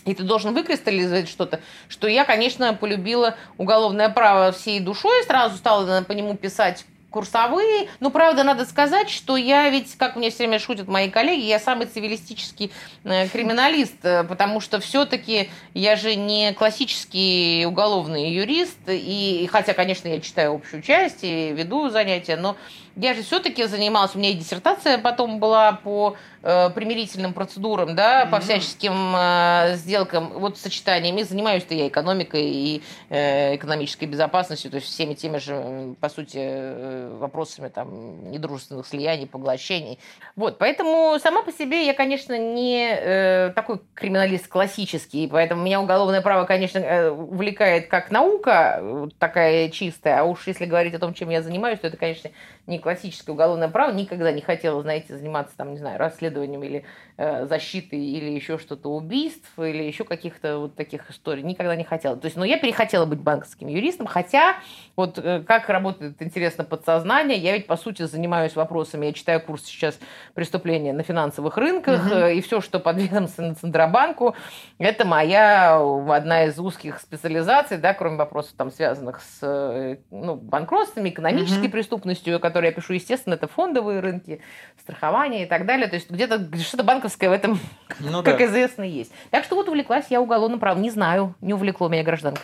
и 0.09 0.15
ты 0.15 0.23
должен 0.23 0.55
выкристаллизовать 0.55 1.29
что-то, 1.29 1.61
что 1.89 2.09
я, 2.09 2.25
конечно, 2.25 2.73
полюбила 2.75 3.37
уголовное 3.59 4.09
право 4.09 4.53
всей 4.53 4.81
душой, 4.81 5.23
сразу 5.25 5.57
стала 5.57 6.03
по 6.03 6.13
нему 6.13 6.35
писать 6.35 6.85
курсовые. 7.11 7.89
Но, 8.01 8.11
правда, 8.11 8.45
надо 8.45 8.65
сказать, 8.65 9.11
что 9.11 9.37
я 9.37 9.69
ведь, 9.71 9.97
как 9.97 10.17
мне 10.17 10.31
все 10.31 10.39
время 10.39 10.59
шутят 10.59 10.89
мои 10.89 11.11
коллеги, 11.11 11.43
я 11.43 11.59
самый 11.59 11.87
цивилистический 11.87 12.71
э, 13.05 13.29
криминалист, 13.29 14.05
э, 14.05 14.25
потому 14.25 14.61
что 14.61 14.79
все-таки 14.81 15.51
я 15.75 15.97
же 15.97 16.15
не 16.15 16.53
классический 16.53 17.65
уголовный 17.67 18.31
юрист, 18.31 18.79
и 18.89 19.49
хотя, 19.51 19.73
конечно, 19.73 20.09
я 20.09 20.21
читаю 20.21 20.55
общую 20.55 20.83
часть 20.83 21.21
и 21.23 21.53
веду 21.53 21.89
занятия, 21.89 22.37
но 22.37 22.57
я 22.99 23.15
же 23.15 23.23
все-таки 23.23 23.65
занималась, 23.65 24.15
у 24.15 24.19
меня 24.19 24.31
и 24.31 24.35
диссертация 24.35 24.99
потом 24.99 25.39
была 25.39 25.73
по 25.73 26.17
э, 26.43 26.71
примирительным 26.71 27.33
процедурам, 27.33 27.95
да, 27.95 28.25
mm-hmm. 28.25 28.31
по 28.31 28.41
всяческим 28.41 29.15
э, 29.17 29.77
сделкам, 29.77 30.31
вот 30.35 30.59
сочетаниями. 30.59 31.23
Занимаюсь-то 31.23 31.75
я 31.75 31.87
экономикой 31.87 32.45
и 32.45 32.83
э, 33.09 33.55
экономической 33.55 34.07
безопасностью, 34.07 34.71
то 34.71 34.77
есть 34.77 34.89
всеми 34.89 35.15
теми 35.15 35.39
же, 35.39 35.95
по 36.01 36.09
сути, 36.09 36.39
э, 36.41 37.17
вопросами 37.19 37.69
там 37.69 38.31
недружественных 38.31 38.87
слияний, 38.87 39.27
поглощений. 39.27 40.01
Вот, 40.35 40.59
поэтому 40.59 41.17
сама 41.23 41.43
по 41.43 41.53
себе 41.53 41.87
я, 41.87 41.95
конечно, 41.95 42.37
не 42.37 42.89
э, 42.91 43.53
такой 43.55 43.81
криминалист 43.95 44.49
классический, 44.49 45.29
поэтому 45.29 45.63
меня 45.63 45.81
уголовное 45.81 46.21
право, 46.21 46.47
конечно, 46.47 46.79
э, 46.79 47.11
увлекает 47.11 47.87
как 47.87 48.11
наука, 48.11 48.81
вот 48.83 49.17
такая 49.19 49.69
чистая, 49.69 50.21
а 50.21 50.25
уж 50.25 50.49
если 50.49 50.65
говорить 50.65 50.95
о 50.95 50.99
том, 50.99 51.15
чем 51.15 51.31
я 51.31 51.43
занимаюсь, 51.43 51.79
то 51.79 51.87
это, 51.87 51.97
конечно, 51.97 52.31
не 52.67 52.79
классическое 52.89 53.35
уголовное 53.35 53.69
право, 53.69 53.93
никогда 53.93 54.33
не 54.33 54.41
хотела, 54.41 54.81
знаете, 54.81 55.15
заниматься 55.15 55.55
там, 55.59 55.73
не 55.73 55.79
знаю, 55.79 55.99
расследованием 55.99 56.63
или 56.63 56.87
э, 57.19 57.47
защитой 57.47 57.99
или 58.01 58.31
еще 58.31 58.57
что-то 58.59 58.89
убийств 58.89 59.51
или 59.59 59.83
еще 59.83 60.05
каких-то 60.05 60.59
вот 60.59 60.77
таких 60.77 61.11
историй. 61.11 61.43
Никогда 61.43 61.77
не 61.77 61.85
хотела. 61.85 62.17
То 62.17 62.27
есть, 62.27 62.37
но 62.37 62.45
я 62.45 62.59
перехотела 62.59 63.05
быть 63.05 63.19
банковским 63.19 63.69
юристом, 63.69 64.07
хотя 64.07 64.57
вот 64.97 65.19
э, 65.19 65.43
как 65.47 65.69
работает, 65.69 66.23
интересно, 66.23 66.65
подсознание. 66.65 67.37
Я 67.37 67.53
ведь, 67.53 67.67
по 67.67 67.77
сути, 67.77 68.03
занимаюсь 68.05 68.57
вопросами, 68.57 69.07
я 69.07 69.13
читаю 69.13 69.41
курс 69.41 69.65
сейчас 69.65 69.99
преступления 70.35 70.93
на 70.93 71.03
финансовых 71.03 71.57
рынках, 71.57 72.07
угу. 72.07 72.27
и 72.27 72.41
все, 72.41 72.61
что 72.61 72.79
подведомственно 72.79 73.55
Центробанку, 73.55 74.37
это 74.79 75.05
моя 75.05 75.79
одна 75.79 76.45
из 76.45 76.59
узких 76.59 77.01
специализаций, 77.01 77.79
да, 77.79 77.95
кроме 77.95 78.17
вопросов 78.17 78.55
там 78.57 78.71
связанных 78.71 79.21
с 79.21 79.99
ну, 80.11 80.37
банкротствами, 80.37 81.11
экономической 81.11 81.67
угу. 81.67 81.73
преступностью, 81.73 82.39
которой 82.41 82.67
я 82.67 82.73
пишу, 82.73 82.93
естественно, 82.93 83.35
это 83.35 83.49
фондовые 83.49 84.01
рынки, 84.01 84.41
страхование 84.81 85.43
и 85.43 85.47
так 85.47 85.67
далее. 85.67 85.89
То 85.89 85.97
есть 85.97 86.11
где-то 86.11 86.57
что-то 86.59 86.85
банковское 86.85 87.08
в 87.29 87.33
этом, 87.33 87.59
ну, 88.01 88.23
как 88.23 88.39
да. 88.39 88.47
известно, 88.47 88.83
есть. 88.83 89.13
Так 89.31 89.45
что 89.45 89.57
вот 89.57 89.69
увлеклась 89.69 90.07
я 90.11 90.21
уголовным 90.21 90.61
правом. 90.61 90.83
Не 90.83 90.91
знаю, 90.91 91.35
не 91.41 91.55
увлекло 91.55 91.89
меня 91.89 92.03
гражданка. 92.03 92.43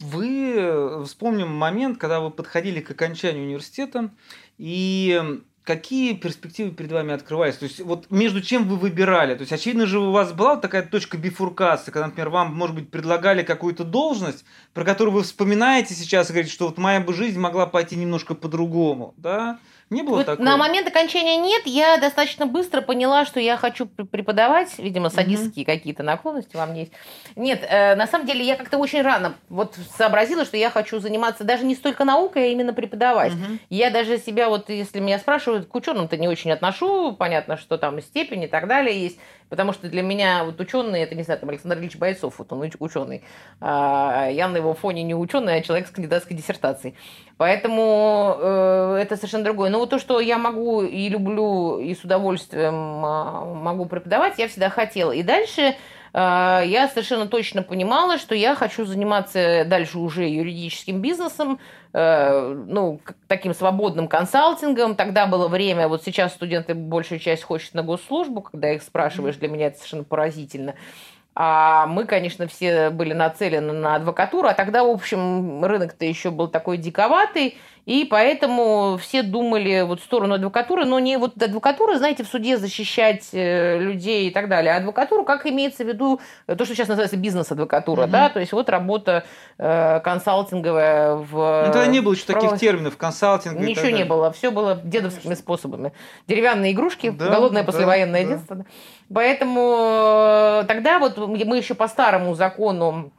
Вы 0.00 0.54
э, 0.56 1.04
вспомним 1.04 1.48
момент, 1.48 1.98
когда 1.98 2.20
вы 2.20 2.30
подходили 2.30 2.80
к 2.80 2.90
окончанию 2.90 3.44
университета, 3.44 4.10
и 4.58 5.40
какие 5.64 6.14
перспективы 6.14 6.70
перед 6.70 6.92
вами 6.92 7.14
открывались? 7.14 7.56
То 7.56 7.64
есть, 7.64 7.80
вот 7.80 8.10
между 8.10 8.40
чем 8.40 8.68
вы 8.68 8.76
выбирали? 8.76 9.34
То 9.34 9.42
есть, 9.42 9.52
очевидно 9.52 9.86
же, 9.86 9.98
у 10.00 10.10
вас 10.10 10.32
была 10.32 10.56
такая 10.56 10.82
точка 10.82 11.16
бифуркации, 11.18 11.90
когда, 11.90 12.06
например, 12.06 12.30
вам, 12.30 12.54
может 12.54 12.74
быть, 12.74 12.90
предлагали 12.90 13.42
какую-то 13.42 13.84
должность, 13.84 14.44
про 14.74 14.84
которую 14.84 15.14
вы 15.14 15.22
вспоминаете 15.22 15.94
сейчас 15.94 16.30
и 16.30 16.32
говорите, 16.32 16.52
что 16.52 16.66
вот 16.66 16.78
моя 16.78 17.00
бы 17.00 17.14
жизнь 17.14 17.38
могла 17.38 17.66
пойти 17.66 17.96
немножко 17.96 18.34
по-другому, 18.34 19.14
да? 19.16 19.58
Не 19.92 20.02
было 20.02 20.16
вот 20.16 20.26
такого? 20.26 20.44
На 20.44 20.56
момент 20.56 20.88
окончания 20.88 21.36
нет. 21.36 21.62
Я 21.66 21.98
достаточно 21.98 22.46
быстро 22.46 22.80
поняла, 22.80 23.24
что 23.24 23.38
я 23.40 23.56
хочу 23.56 23.86
преподавать. 23.86 24.78
Видимо, 24.78 25.10
садистские 25.10 25.64
mm-hmm. 25.64 25.74
какие-то 25.74 26.02
наклонности 26.02 26.56
во 26.56 26.66
мне 26.66 26.80
есть. 26.80 26.92
Нет, 27.36 27.64
э, 27.68 27.94
на 27.94 28.06
самом 28.06 28.26
деле 28.26 28.44
я 28.44 28.56
как-то 28.56 28.78
очень 28.78 29.02
рано 29.02 29.34
вот 29.48 29.76
сообразила, 29.96 30.44
что 30.44 30.56
я 30.56 30.70
хочу 30.70 30.98
заниматься 30.98 31.44
даже 31.44 31.64
не 31.64 31.74
столько 31.74 32.04
наукой, 32.04 32.44
а 32.44 32.48
именно 32.48 32.72
преподавать. 32.72 33.32
Mm-hmm. 33.32 33.58
Я 33.70 33.90
даже 33.90 34.18
себя 34.18 34.48
вот, 34.48 34.70
если 34.70 35.00
меня 35.00 35.18
спрашивают, 35.18 35.68
к 35.68 35.74
ученым-то 35.74 36.16
не 36.16 36.28
очень 36.28 36.50
отношу. 36.50 37.12
Понятно, 37.12 37.56
что 37.56 37.76
там 37.76 38.00
степень 38.00 38.44
и 38.44 38.48
так 38.48 38.66
далее 38.66 38.98
есть. 38.98 39.18
Потому 39.48 39.72
что 39.72 39.88
для 39.88 40.02
меня 40.02 40.44
вот 40.44 40.60
ученый, 40.60 41.00
это, 41.00 41.14
не 41.14 41.22
знаю, 41.22 41.40
там 41.40 41.50
Александр 41.50 41.78
Ильич 41.78 41.96
Бойцов, 41.96 42.38
вот 42.38 42.52
он 42.52 42.70
ученый. 42.78 43.22
А 43.60 44.28
я 44.30 44.48
на 44.48 44.56
его 44.56 44.74
фоне 44.74 45.02
не 45.02 45.14
ученый, 45.14 45.56
а 45.56 45.62
человек 45.62 45.86
с 45.86 45.90
кандидатской 45.90 46.36
диссертацией. 46.36 46.94
Поэтому 47.36 48.36
э, 48.38 48.98
это 49.02 49.16
совершенно 49.16 49.44
другое. 49.44 49.70
Но 49.70 49.78
вот 49.78 49.90
то, 49.90 49.98
что 49.98 50.20
я 50.20 50.38
могу 50.38 50.82
и 50.82 51.08
люблю, 51.08 51.78
и 51.78 51.94
с 51.94 52.04
удовольствием 52.04 53.04
э, 53.04 53.54
могу 53.54 53.86
преподавать, 53.86 54.38
я 54.38 54.48
всегда 54.48 54.70
хотела. 54.70 55.12
И 55.12 55.22
дальше 55.22 55.62
а, 55.62 55.76
я 56.14 56.90
совершенно 56.92 57.26
точно 57.26 57.62
понимала, 57.62 58.18
что 58.18 58.34
я 58.34 58.54
хочу 58.54 58.84
заниматься 58.84 59.64
дальше 59.66 59.98
уже 59.98 60.28
юридическим 60.28 61.00
бизнесом, 61.00 61.58
э, 61.94 62.54
ну, 62.66 63.00
таким 63.28 63.54
свободным 63.54 64.08
консалтингом. 64.08 64.94
Тогда 64.94 65.26
было 65.26 65.48
время, 65.48 65.88
вот 65.88 66.04
сейчас 66.04 66.34
студенты 66.34 66.74
большая 66.74 67.18
часть 67.18 67.42
хочет 67.42 67.72
на 67.72 67.82
госслужбу, 67.82 68.42
когда 68.42 68.72
их 68.72 68.82
спрашиваешь, 68.82 69.36
для 69.36 69.48
меня 69.48 69.68
это 69.68 69.78
совершенно 69.78 70.04
поразительно. 70.04 70.74
А 71.34 71.86
мы, 71.86 72.04
конечно, 72.04 72.46
все 72.46 72.90
были 72.90 73.14
нацелены 73.14 73.72
на 73.72 73.94
адвокатуру, 73.94 74.48
а 74.48 74.54
тогда, 74.54 74.84
в 74.84 74.90
общем, 74.90 75.64
рынок-то 75.64 76.04
еще 76.04 76.30
был 76.30 76.48
такой 76.48 76.76
диковатый, 76.76 77.56
и 77.84 78.04
поэтому 78.04 78.96
все 79.00 79.22
думали 79.22 79.82
вот 79.82 80.00
в 80.00 80.04
сторону 80.04 80.34
адвокатуры, 80.34 80.84
но 80.84 81.00
не 81.00 81.16
вот 81.16 81.40
адвокатура, 81.42 81.98
знаете, 81.98 82.22
в 82.22 82.28
суде 82.28 82.56
защищать 82.56 83.28
э, 83.32 83.78
людей 83.78 84.28
и 84.28 84.30
так 84.30 84.48
далее, 84.48 84.74
а 84.74 84.76
адвокатуру, 84.76 85.24
как 85.24 85.46
имеется 85.46 85.82
в 85.84 85.88
виду 85.88 86.20
э, 86.46 86.54
то, 86.54 86.64
что 86.64 86.74
сейчас 86.74 86.86
называется 86.86 87.16
бизнес-адвокатура, 87.16 88.04
угу. 88.04 88.10
да, 88.10 88.28
то 88.28 88.38
есть 88.38 88.52
вот 88.52 88.68
работа 88.68 89.24
э, 89.58 90.00
консалтинговая 90.00 91.16
в... 91.16 91.64
Ну, 91.66 91.72
тогда 91.72 91.86
не 91.86 92.00
было 92.00 92.12
еще 92.12 92.24
таких 92.24 92.58
терминов, 92.58 92.96
консалтинг 92.96 93.58
Ничего 93.58 93.90
не 93.90 94.04
было, 94.04 94.30
все 94.30 94.52
было 94.52 94.80
дедовскими 94.84 95.34
способами. 95.34 95.92
Деревянные 96.28 96.72
игрушки, 96.72 97.10
да, 97.10 97.30
голодное 97.30 97.64
послевоенное 97.64 98.24
да, 98.24 98.28
детство. 98.28 98.56
Да. 98.56 98.64
Поэтому 99.12 100.62
э, 100.62 100.64
тогда 100.68 101.00
вот 101.00 101.18
мы 101.18 101.56
еще 101.56 101.74
по 101.74 101.88
старому 101.88 102.34
закону 102.34 103.10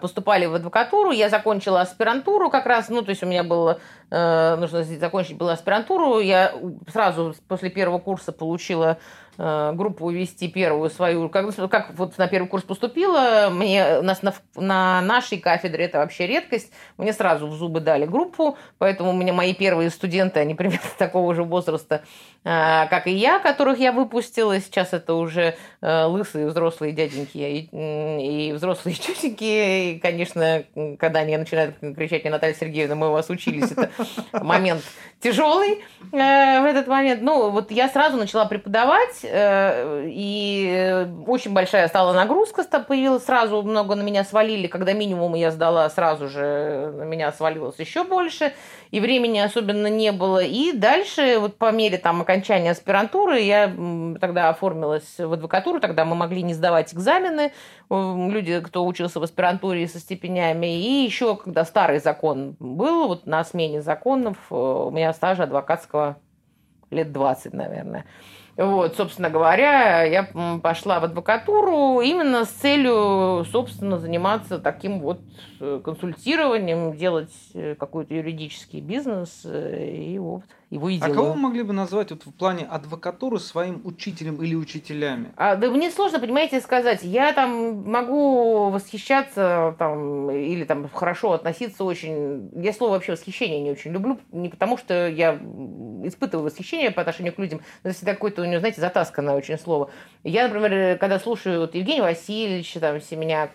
поступали 0.00 0.46
в 0.46 0.54
адвокатуру, 0.54 1.10
я 1.10 1.28
закончила 1.28 1.80
аспирантуру 1.80 2.50
как 2.50 2.66
раз, 2.66 2.88
ну, 2.88 3.02
то 3.02 3.10
есть 3.10 3.22
у 3.22 3.26
меня 3.26 3.44
было, 3.44 3.80
нужно 4.10 4.84
закончить 4.84 5.36
было 5.36 5.52
аспирантуру, 5.52 6.20
я 6.20 6.54
сразу 6.90 7.34
после 7.46 7.70
первого 7.70 7.98
курса 7.98 8.32
получила 8.32 8.98
Э, 9.40 9.70
группу 9.72 10.10
вести 10.10 10.48
первую 10.48 10.90
свою, 10.90 11.28
как, 11.28 11.54
как 11.70 11.94
вот 11.94 12.18
на 12.18 12.26
первый 12.26 12.48
курс 12.48 12.64
поступила, 12.64 13.48
мне 13.52 13.98
у 14.00 14.02
нас 14.02 14.20
на, 14.22 14.34
на 14.56 15.00
нашей 15.00 15.38
кафедре 15.38 15.84
это 15.84 15.98
вообще 15.98 16.26
редкость, 16.26 16.72
мне 16.96 17.12
сразу 17.12 17.46
в 17.46 17.54
зубы 17.54 17.78
дали 17.78 18.04
группу, 18.04 18.58
поэтому 18.78 19.10
у 19.10 19.12
меня 19.12 19.32
мои 19.32 19.54
первые 19.54 19.90
студенты, 19.90 20.40
они 20.40 20.54
примерно 20.56 20.80
такого 20.98 21.36
же 21.36 21.44
возраста, 21.44 22.02
э, 22.42 22.88
как 22.88 23.06
и 23.06 23.12
я, 23.12 23.38
которых 23.38 23.78
я 23.78 23.92
выпустила, 23.92 24.58
сейчас 24.58 24.92
это 24.92 25.14
уже 25.14 25.56
э, 25.82 26.04
лысые 26.06 26.48
взрослые 26.48 26.92
дяденьки. 26.92 27.38
И, 27.38 28.48
и 28.48 28.52
взрослые 28.52 28.96
тетеньки, 28.96 29.44
и, 29.44 30.00
конечно, 30.00 30.64
когда 30.98 31.20
они 31.20 31.36
начинают 31.36 31.76
кричать 31.78 32.24
мне, 32.24 32.32
Наталья 32.32 32.54
Сергеевна, 32.54 32.96
мы 32.96 33.10
у 33.10 33.12
вас 33.12 33.30
учились, 33.30 33.70
это 33.70 33.88
момент 34.42 34.84
тяжелый 35.20 35.84
в 36.10 36.14
этот 36.14 36.86
момент, 36.86 37.22
ну, 37.22 37.50
вот 37.50 37.70
я 37.70 37.88
сразу 37.88 38.16
начала 38.16 38.44
преподавать, 38.46 39.24
Э, 39.38 40.04
и 40.06 41.06
очень 41.26 41.52
большая 41.52 41.88
стала 41.88 42.12
нагрузка 42.12 42.64
появилась. 42.64 43.24
Сразу, 43.24 43.62
много 43.62 43.94
на 43.94 44.02
меня 44.02 44.24
свалили, 44.24 44.66
когда 44.66 44.92
минимум 44.92 45.34
я 45.34 45.50
сдала, 45.50 45.88
сразу 45.90 46.28
же 46.28 46.92
на 46.96 47.04
меня 47.04 47.32
свалилось 47.32 47.78
еще 47.78 48.04
больше, 48.04 48.52
и 48.90 49.00
времени 49.00 49.38
особенно 49.38 49.88
не 49.88 50.12
было. 50.12 50.42
И 50.42 50.72
дальше, 50.72 51.38
вот 51.38 51.56
по 51.56 51.70
мере 51.70 51.98
там 51.98 52.20
окончания 52.20 52.70
аспирантуры, 52.70 53.40
я 53.40 53.72
тогда 54.20 54.48
оформилась 54.48 55.18
в 55.18 55.32
адвокатуру, 55.32 55.80
тогда 55.80 56.04
мы 56.04 56.14
могли 56.14 56.42
не 56.42 56.54
сдавать 56.54 56.94
экзамены, 56.94 57.52
люди, 57.90 58.60
кто 58.60 58.86
учился 58.86 59.20
в 59.20 59.22
аспирантуре 59.22 59.88
со 59.88 59.98
степенями, 59.98 60.78
и 60.78 61.04
еще, 61.04 61.36
когда 61.36 61.64
старый 61.64 62.00
закон 62.00 62.56
был, 62.58 63.08
вот 63.08 63.26
на 63.26 63.44
смене 63.44 63.82
законов, 63.82 64.36
э, 64.50 64.54
у 64.54 64.90
меня 64.90 65.07
стажа 65.12 65.44
адвокатского 65.44 66.18
лет 66.90 67.12
20, 67.12 67.52
наверное. 67.52 68.04
Вот, 68.58 68.96
собственно 68.96 69.30
говоря, 69.30 70.02
я 70.02 70.28
пошла 70.60 70.98
в 70.98 71.04
адвокатуру 71.04 72.00
именно 72.00 72.44
с 72.44 72.48
целью, 72.48 73.44
собственно, 73.44 73.98
заниматься 73.98 74.58
таким 74.58 74.98
вот 74.98 75.20
э, 75.60 75.80
консультированием, 75.84 76.96
делать 76.96 77.32
э, 77.54 77.76
какой-то 77.76 78.14
юридический 78.14 78.80
бизнес 78.80 79.42
э, 79.44 79.90
и 79.94 80.18
вот 80.18 80.42
его 80.70 80.90
и 80.90 81.00
А 81.00 81.08
кого 81.08 81.32
вы 81.32 81.36
могли 81.36 81.62
бы 81.62 81.72
назвать 81.72 82.10
вот 82.10 82.26
в 82.26 82.32
плане 82.32 82.66
адвокатуры 82.66 83.38
своим 83.38 83.80
учителем 83.84 84.42
или 84.42 84.54
учителями? 84.54 85.32
А, 85.36 85.56
да 85.56 85.70
мне 85.70 85.90
сложно, 85.90 86.20
понимаете, 86.20 86.60
сказать. 86.60 87.02
Я 87.02 87.32
там 87.32 87.90
могу 87.90 88.68
восхищаться 88.68 89.74
там, 89.78 90.30
или 90.30 90.64
там 90.64 90.88
хорошо 90.90 91.32
относиться 91.32 91.84
очень... 91.84 92.50
Я 92.54 92.74
слово 92.74 92.92
вообще 92.92 93.12
восхищение 93.12 93.60
не 93.60 93.70
очень 93.70 93.92
люблю, 93.92 94.18
не 94.30 94.50
потому 94.50 94.76
что 94.76 95.08
я 95.08 95.38
испытываю 96.04 96.44
восхищение 96.44 96.90
по 96.90 97.00
отношению 97.00 97.32
к 97.32 97.38
людям, 97.38 97.60
но 97.82 97.90
если 97.90 98.04
какое-то 98.04 98.42
у 98.42 98.44
него, 98.44 98.60
знаете, 98.60 98.80
затасканное 98.80 99.34
очень 99.34 99.58
слово. 99.58 99.90
Я, 100.22 100.48
например, 100.48 100.98
когда 100.98 101.18
слушаю 101.18 101.60
вот 101.60 101.74
Евгения 101.74 102.02
Васильевича, 102.02 102.80
там, 102.80 103.00
Семеняк, 103.00 103.52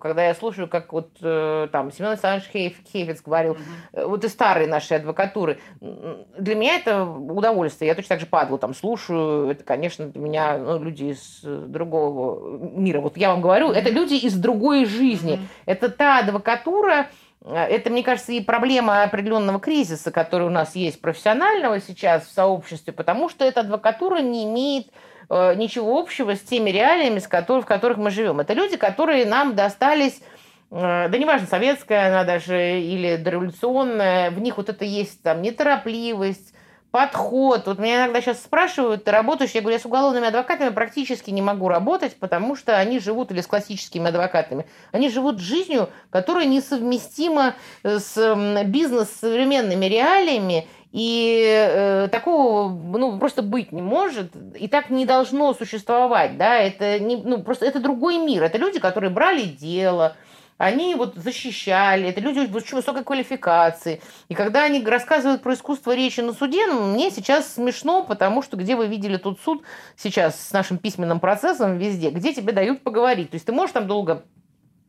когда 0.00 0.26
я 0.26 0.34
слушаю, 0.34 0.68
как 0.68 0.92
вот 0.92 1.10
э, 1.20 1.68
там 1.70 1.92
Семен 1.92 2.10
Александрович 2.10 2.50
Хейфец 2.92 3.22
говорил, 3.22 3.52
угу. 3.52 4.08
вот 4.08 4.24
и 4.24 4.28
старые 4.28 4.66
наши 4.66 4.94
адвокатуры, 4.94 5.58
для 5.80 6.55
меня 6.56 6.76
это 6.76 7.04
удовольствие. 7.04 7.88
Я 7.88 7.94
точно 7.94 8.10
так 8.10 8.20
же 8.20 8.26
падлу 8.26 8.58
там 8.58 8.74
слушаю. 8.74 9.50
Это, 9.50 9.64
конечно, 9.64 10.06
для 10.06 10.20
меня 10.20 10.58
ну, 10.58 10.82
люди 10.82 11.04
из 11.04 11.40
другого 11.42 12.58
мира. 12.58 13.00
Вот 13.00 13.16
я 13.16 13.30
вам 13.30 13.40
говорю, 13.40 13.70
это 13.70 13.90
люди 13.90 14.14
из 14.14 14.34
другой 14.34 14.84
жизни. 14.84 15.34
Mm-hmm. 15.34 15.62
Это 15.66 15.88
та 15.88 16.18
адвокатура, 16.18 17.08
это, 17.44 17.90
мне 17.90 18.02
кажется, 18.02 18.32
и 18.32 18.40
проблема 18.40 19.04
определенного 19.04 19.60
кризиса, 19.60 20.10
который 20.10 20.48
у 20.48 20.50
нас 20.50 20.74
есть 20.74 21.00
профессионального 21.00 21.80
сейчас 21.80 22.26
в 22.26 22.32
сообществе, 22.32 22.92
потому 22.92 23.28
что 23.28 23.44
эта 23.44 23.60
адвокатура 23.60 24.18
не 24.18 24.44
имеет 24.44 24.88
э, 25.30 25.54
ничего 25.54 25.96
общего 25.96 26.34
с 26.34 26.40
теми 26.40 26.70
реалиями, 26.70 27.20
с 27.20 27.28
которых, 27.28 27.64
в 27.64 27.68
которых 27.68 27.98
мы 27.98 28.10
живем. 28.10 28.40
Это 28.40 28.52
люди, 28.52 28.76
которые 28.76 29.26
нам 29.26 29.54
достались 29.54 30.20
Э, 30.20 30.35
да 30.70 31.08
неважно, 31.08 31.46
советская 31.46 32.08
она 32.08 32.24
даже 32.24 32.80
или 32.80 33.16
дореволюционная, 33.16 34.30
в 34.30 34.40
них 34.40 34.56
вот 34.56 34.68
это 34.68 34.84
есть 34.84 35.22
там 35.22 35.42
неторопливость, 35.42 36.54
подход. 36.96 37.66
Вот 37.66 37.78
меня 37.78 38.04
иногда 38.04 38.22
сейчас 38.22 38.42
спрашивают, 38.42 39.04
ты 39.04 39.10
работаешь? 39.10 39.50
Я 39.50 39.60
говорю, 39.60 39.76
я 39.76 39.82
с 39.82 39.84
уголовными 39.84 40.28
адвокатами 40.28 40.70
практически 40.70 41.30
не 41.30 41.42
могу 41.42 41.68
работать, 41.68 42.16
потому 42.18 42.56
что 42.56 42.78
они 42.78 43.00
живут, 43.00 43.30
или 43.30 43.42
с 43.42 43.46
классическими 43.46 44.08
адвокатами, 44.08 44.66
они 44.92 45.10
живут 45.10 45.38
жизнью, 45.38 45.90
которая 46.08 46.46
несовместима 46.46 47.54
с 47.82 48.64
бизнес 48.64 49.10
современными 49.10 49.84
реалиями, 49.84 50.66
и 50.90 51.44
э, 51.44 52.08
такого 52.10 52.70
ну, 52.70 53.18
просто 53.18 53.42
быть 53.42 53.72
не 53.72 53.82
может, 53.82 54.30
и 54.58 54.66
так 54.66 54.88
не 54.88 55.04
должно 55.04 55.52
существовать, 55.52 56.38
да, 56.38 56.56
это 56.56 56.98
не, 56.98 57.16
ну, 57.16 57.42
просто 57.42 57.66
это 57.66 57.80
другой 57.80 58.16
мир, 58.16 58.42
это 58.42 58.56
люди, 58.56 58.78
которые 58.78 59.10
брали 59.10 59.42
дело, 59.42 60.16
они 60.58 60.94
вот 60.94 61.16
защищали, 61.16 62.08
это 62.08 62.20
люди 62.20 62.38
очень 62.38 62.76
высокой 62.76 63.04
квалификации. 63.04 64.00
И 64.28 64.34
когда 64.34 64.64
они 64.64 64.84
рассказывают 64.84 65.42
про 65.42 65.54
искусство 65.54 65.94
речи 65.94 66.20
на 66.20 66.32
суде, 66.32 66.66
ну, 66.66 66.92
мне 66.92 67.10
сейчас 67.10 67.54
смешно, 67.54 68.02
потому 68.02 68.42
что 68.42 68.56
где 68.56 68.76
вы 68.76 68.86
видели 68.86 69.16
тот 69.16 69.38
суд 69.40 69.62
сейчас 69.96 70.48
с 70.48 70.52
нашим 70.52 70.78
письменным 70.78 71.20
процессом 71.20 71.78
везде, 71.78 72.10
где 72.10 72.32
тебе 72.32 72.52
дают 72.52 72.82
поговорить. 72.82 73.30
То 73.30 73.34
есть 73.36 73.46
ты 73.46 73.52
можешь 73.52 73.72
там 73.72 73.86
долго 73.86 74.24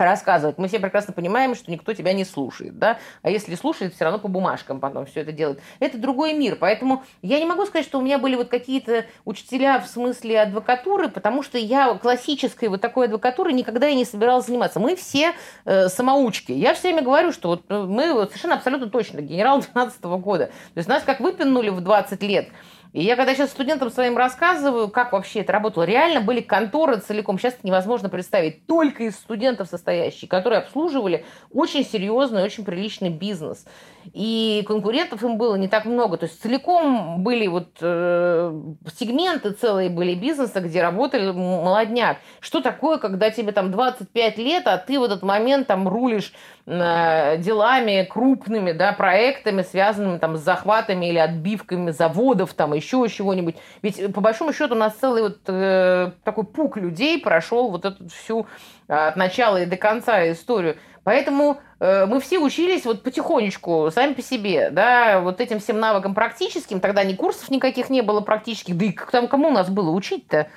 рассказывать. 0.06 0.58
Мы 0.58 0.68
все 0.68 0.80
прекрасно 0.80 1.14
понимаем, 1.14 1.56
что 1.56 1.72
никто 1.72 1.94
тебя 1.94 2.14
не 2.14 2.26
слушает, 2.26 2.78
да, 2.78 3.00
а 3.22 3.30
если 3.30 3.56
слушает, 3.56 3.94
все 3.94 4.04
равно 4.04 4.20
по 4.20 4.28
бумажкам 4.28 4.80
потом 4.80 5.06
все 5.06 5.22
это 5.22 5.32
делает. 5.32 5.60
Это 5.80 5.98
другой 5.98 6.34
мир, 6.34 6.58
поэтому 6.60 7.04
я 7.22 7.40
не 7.40 7.46
могу 7.46 7.66
сказать, 7.66 7.86
что 7.86 8.00
у 8.00 8.02
меня 8.02 8.20
были 8.20 8.36
вот 8.36 8.50
какие-то 8.50 9.06
учителя 9.26 9.80
в 9.80 9.88
смысле 9.88 10.42
адвокатуры, 10.42 11.10
потому 11.10 11.44
что 11.44 11.58
я 11.58 11.94
классической 11.96 12.70
вот 12.70 12.82
такой 12.82 13.08
адвокатурой 13.08 13.54
никогда 13.54 13.88
и 13.88 13.96
не 13.96 14.06
собиралась 14.06 14.46
заниматься. 14.46 14.80
Мы 14.80 14.96
все 14.96 15.34
э, 15.66 15.90
самоучки. 15.90 16.52
Я 16.52 16.74
все 16.74 16.90
время 16.90 17.04
говорю, 17.04 17.32
что 17.32 17.50
вот 17.50 17.64
э, 17.70 17.78
мы 17.78 18.14
вот 18.14 18.30
совершенно 18.30 18.56
абсолютно 18.56 18.90
точно 18.90 19.22
генерал 19.22 19.62
12 19.62 20.02
года. 20.04 20.48
То 20.48 20.78
есть 20.78 20.88
нас 20.88 21.04
как 21.04 21.20
выпинули 21.20 21.70
в 21.70 21.82
20 21.82 22.22
лет– 22.24 22.50
и 22.94 23.04
я 23.04 23.16
когда 23.16 23.34
сейчас 23.36 23.52
студентам 23.52 23.90
своим 23.90 24.18
рассказываю, 24.18 24.90
как 24.90 25.12
вообще 25.12 25.42
это 25.42 25.52
работало, 25.54 25.84
реально 25.84 26.22
были 26.22 26.42
конторы 26.42 26.98
целиком, 26.98 27.38
сейчас 27.38 27.54
это 27.56 27.68
невозможно 27.68 28.10
представить, 28.10 28.66
только 28.66 29.04
из 29.04 29.16
студентов 29.16 29.68
состоящие, 29.70 30.30
которые 30.30 30.60
обслуживали 30.60 31.26
очень 31.54 31.86
серьезный, 31.86 32.44
очень 32.44 32.66
приличный 32.66 33.10
бизнес. 33.10 33.66
И 34.14 34.64
конкурентов 34.68 35.24
им 35.24 35.38
было 35.38 35.56
не 35.56 35.68
так 35.68 35.86
много. 35.86 36.18
То 36.18 36.26
есть 36.26 36.42
целиком 36.42 37.24
были 37.24 37.48
вот 37.48 37.70
э, 37.82 38.62
сегменты 38.98 39.52
целые 39.52 39.90
были 39.90 40.16
бизнеса, 40.16 40.60
где 40.62 40.82
работали 40.82 41.32
молодняк. 41.32 42.18
Что 42.40 42.62
такое, 42.62 42.98
когда 42.98 43.30
тебе 43.30 43.52
там 43.52 43.72
25 43.72 44.38
лет, 44.38 44.68
а 44.68 44.78
ты 44.78 45.00
в 45.00 45.04
этот 45.04 45.24
момент 45.24 45.68
там 45.68 45.88
рулишь 45.88 46.34
э, 46.66 47.38
делами 47.38 48.08
крупными, 48.10 48.72
да, 48.72 48.94
проектами, 48.94 49.62
связанными 49.62 50.18
там 50.18 50.38
с 50.38 50.42
захватами 50.42 51.08
или 51.08 51.18
отбивками 51.18 51.92
заводов, 51.92 52.54
там 52.54 52.74
еще 52.74 53.08
чего-нибудь. 53.10 53.56
Ведь 53.82 54.14
по 54.14 54.22
большому 54.22 54.54
счету 54.54 54.76
у 54.76 54.78
нас 54.78 54.94
целый 54.96 55.24
вот 55.24 55.40
э, 55.48 56.12
такой 56.24 56.44
пук 56.44 56.78
людей 56.78 57.20
прошел 57.20 57.70
вот 57.72 57.86
эту 57.86 58.08
всю 58.10 58.42
э, 58.42 58.77
от 58.88 59.16
начала 59.16 59.62
и 59.62 59.66
до 59.66 59.78
конца 59.78 60.32
историю. 60.32 60.78
Поэтому 61.04 61.62
э, 61.80 62.06
мы 62.06 62.20
все 62.20 62.38
учились 62.38 62.84
вот 62.86 63.04
потихонечку, 63.04 63.90
сами 63.94 64.14
по 64.14 64.22
себе, 64.22 64.70
да, 64.72 65.22
вот 65.22 65.40
этим 65.40 65.60
всем 65.60 65.80
навыкам 65.80 66.14
практическим. 66.14 66.82
Тогда 66.82 67.04
ни 67.04 67.14
курсов 67.14 67.50
никаких 67.50 67.90
не 67.90 68.02
было 68.02 68.20
практических. 68.20 68.76
Да 68.76 68.86
и 68.86 68.96
там 69.12 69.28
кому 69.28 69.48
у 69.48 69.52
нас 69.52 69.70
было 69.70 69.92
учить-то? 69.92 70.50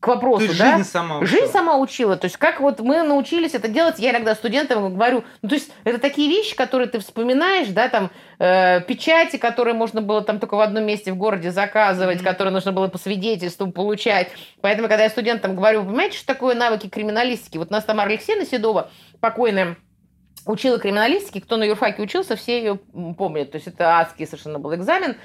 К 0.00 0.08
вопросу, 0.08 0.38
то 0.38 0.44
есть 0.44 0.58
да? 0.58 0.78
Жизнь 0.78 0.88
сама 0.88 1.18
учила. 1.18 1.40
Жизнь 1.40 1.52
сама 1.52 1.76
учила. 1.76 2.16
То 2.16 2.24
есть 2.24 2.38
как 2.38 2.60
вот 2.60 2.80
мы 2.80 3.02
научились 3.02 3.52
это 3.54 3.68
делать, 3.68 3.98
я 3.98 4.12
иногда 4.12 4.34
студентам 4.34 4.94
говорю, 4.94 5.24
ну 5.42 5.50
то 5.50 5.54
есть 5.54 5.70
это 5.84 5.98
такие 5.98 6.30
вещи, 6.30 6.56
которые 6.56 6.88
ты 6.88 7.00
вспоминаешь, 7.00 7.68
да, 7.68 7.90
там 7.90 8.10
э, 8.38 8.80
печати, 8.80 9.36
которые 9.36 9.74
можно 9.74 10.00
было 10.00 10.22
там 10.22 10.40
только 10.40 10.54
в 10.54 10.60
одном 10.60 10.84
месте 10.84 11.12
в 11.12 11.16
городе 11.16 11.50
заказывать, 11.50 12.20
mm-hmm. 12.20 12.24
которые 12.24 12.54
нужно 12.54 12.72
было 12.72 12.88
по 12.88 12.96
свидетельству 12.96 13.70
получать. 13.70 14.30
Поэтому 14.62 14.88
когда 14.88 15.04
я 15.04 15.10
студентам 15.10 15.54
говорю, 15.54 15.84
понимаете, 15.84 16.16
что 16.16 16.26
такое 16.26 16.54
навыки 16.54 16.88
криминалистики? 16.88 17.58
Вот 17.58 17.68
у 17.68 17.72
нас 17.72 17.84
Тамара 17.84 18.08
Алексеевна 18.08 18.46
Седова, 18.46 18.90
покойная, 19.20 19.76
учила 20.46 20.78
криминалистики, 20.78 21.40
кто 21.40 21.58
на 21.58 21.64
юрфаке 21.64 22.02
учился, 22.02 22.36
все 22.36 22.58
ее 22.58 22.76
помнят. 23.18 23.50
То 23.50 23.56
есть 23.56 23.66
это 23.66 23.98
адский 23.98 24.26
совершенно 24.26 24.58
был 24.58 24.74
экзамен. 24.74 25.16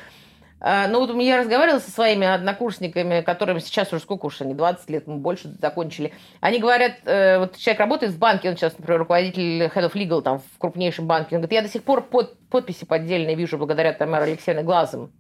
А, 0.68 0.88
ну 0.88 1.06
вот 1.06 1.16
я 1.22 1.38
разговаривала 1.38 1.78
со 1.78 1.92
своими 1.92 2.26
однокурсниками, 2.26 3.22
которым 3.22 3.60
сейчас 3.60 3.94
уже 3.94 4.02
сколько 4.02 4.26
уж 4.26 4.42
они, 4.42 4.56
20 4.56 4.90
лет, 4.90 5.06
мы 5.06 5.18
больше 5.18 5.54
закончили. 5.62 6.12
Они 6.42 6.58
говорят, 6.58 6.94
э, 7.06 7.38
вот 7.38 7.56
человек 7.58 7.80
работает 7.80 8.14
в 8.14 8.18
банке, 8.18 8.50
он 8.50 8.58
сейчас, 8.58 8.76
например, 8.76 9.02
руководитель 9.02 9.66
Head 9.66 9.92
of 9.92 9.94
Legal 9.94 10.24
там 10.24 10.40
в 10.40 10.58
крупнейшем 10.58 11.06
банке. 11.06 11.36
Он 11.36 11.42
говорит, 11.42 11.52
я 11.52 11.62
до 11.62 11.70
сих 11.70 11.84
пор 11.84 12.02
под, 12.02 12.36
подписи 12.50 12.84
поддельные 12.84 13.36
вижу 13.36 13.60
благодаря 13.60 13.94
Тамаре 13.94 14.24
Алексеевне 14.32 14.64
глазом. 14.64 15.12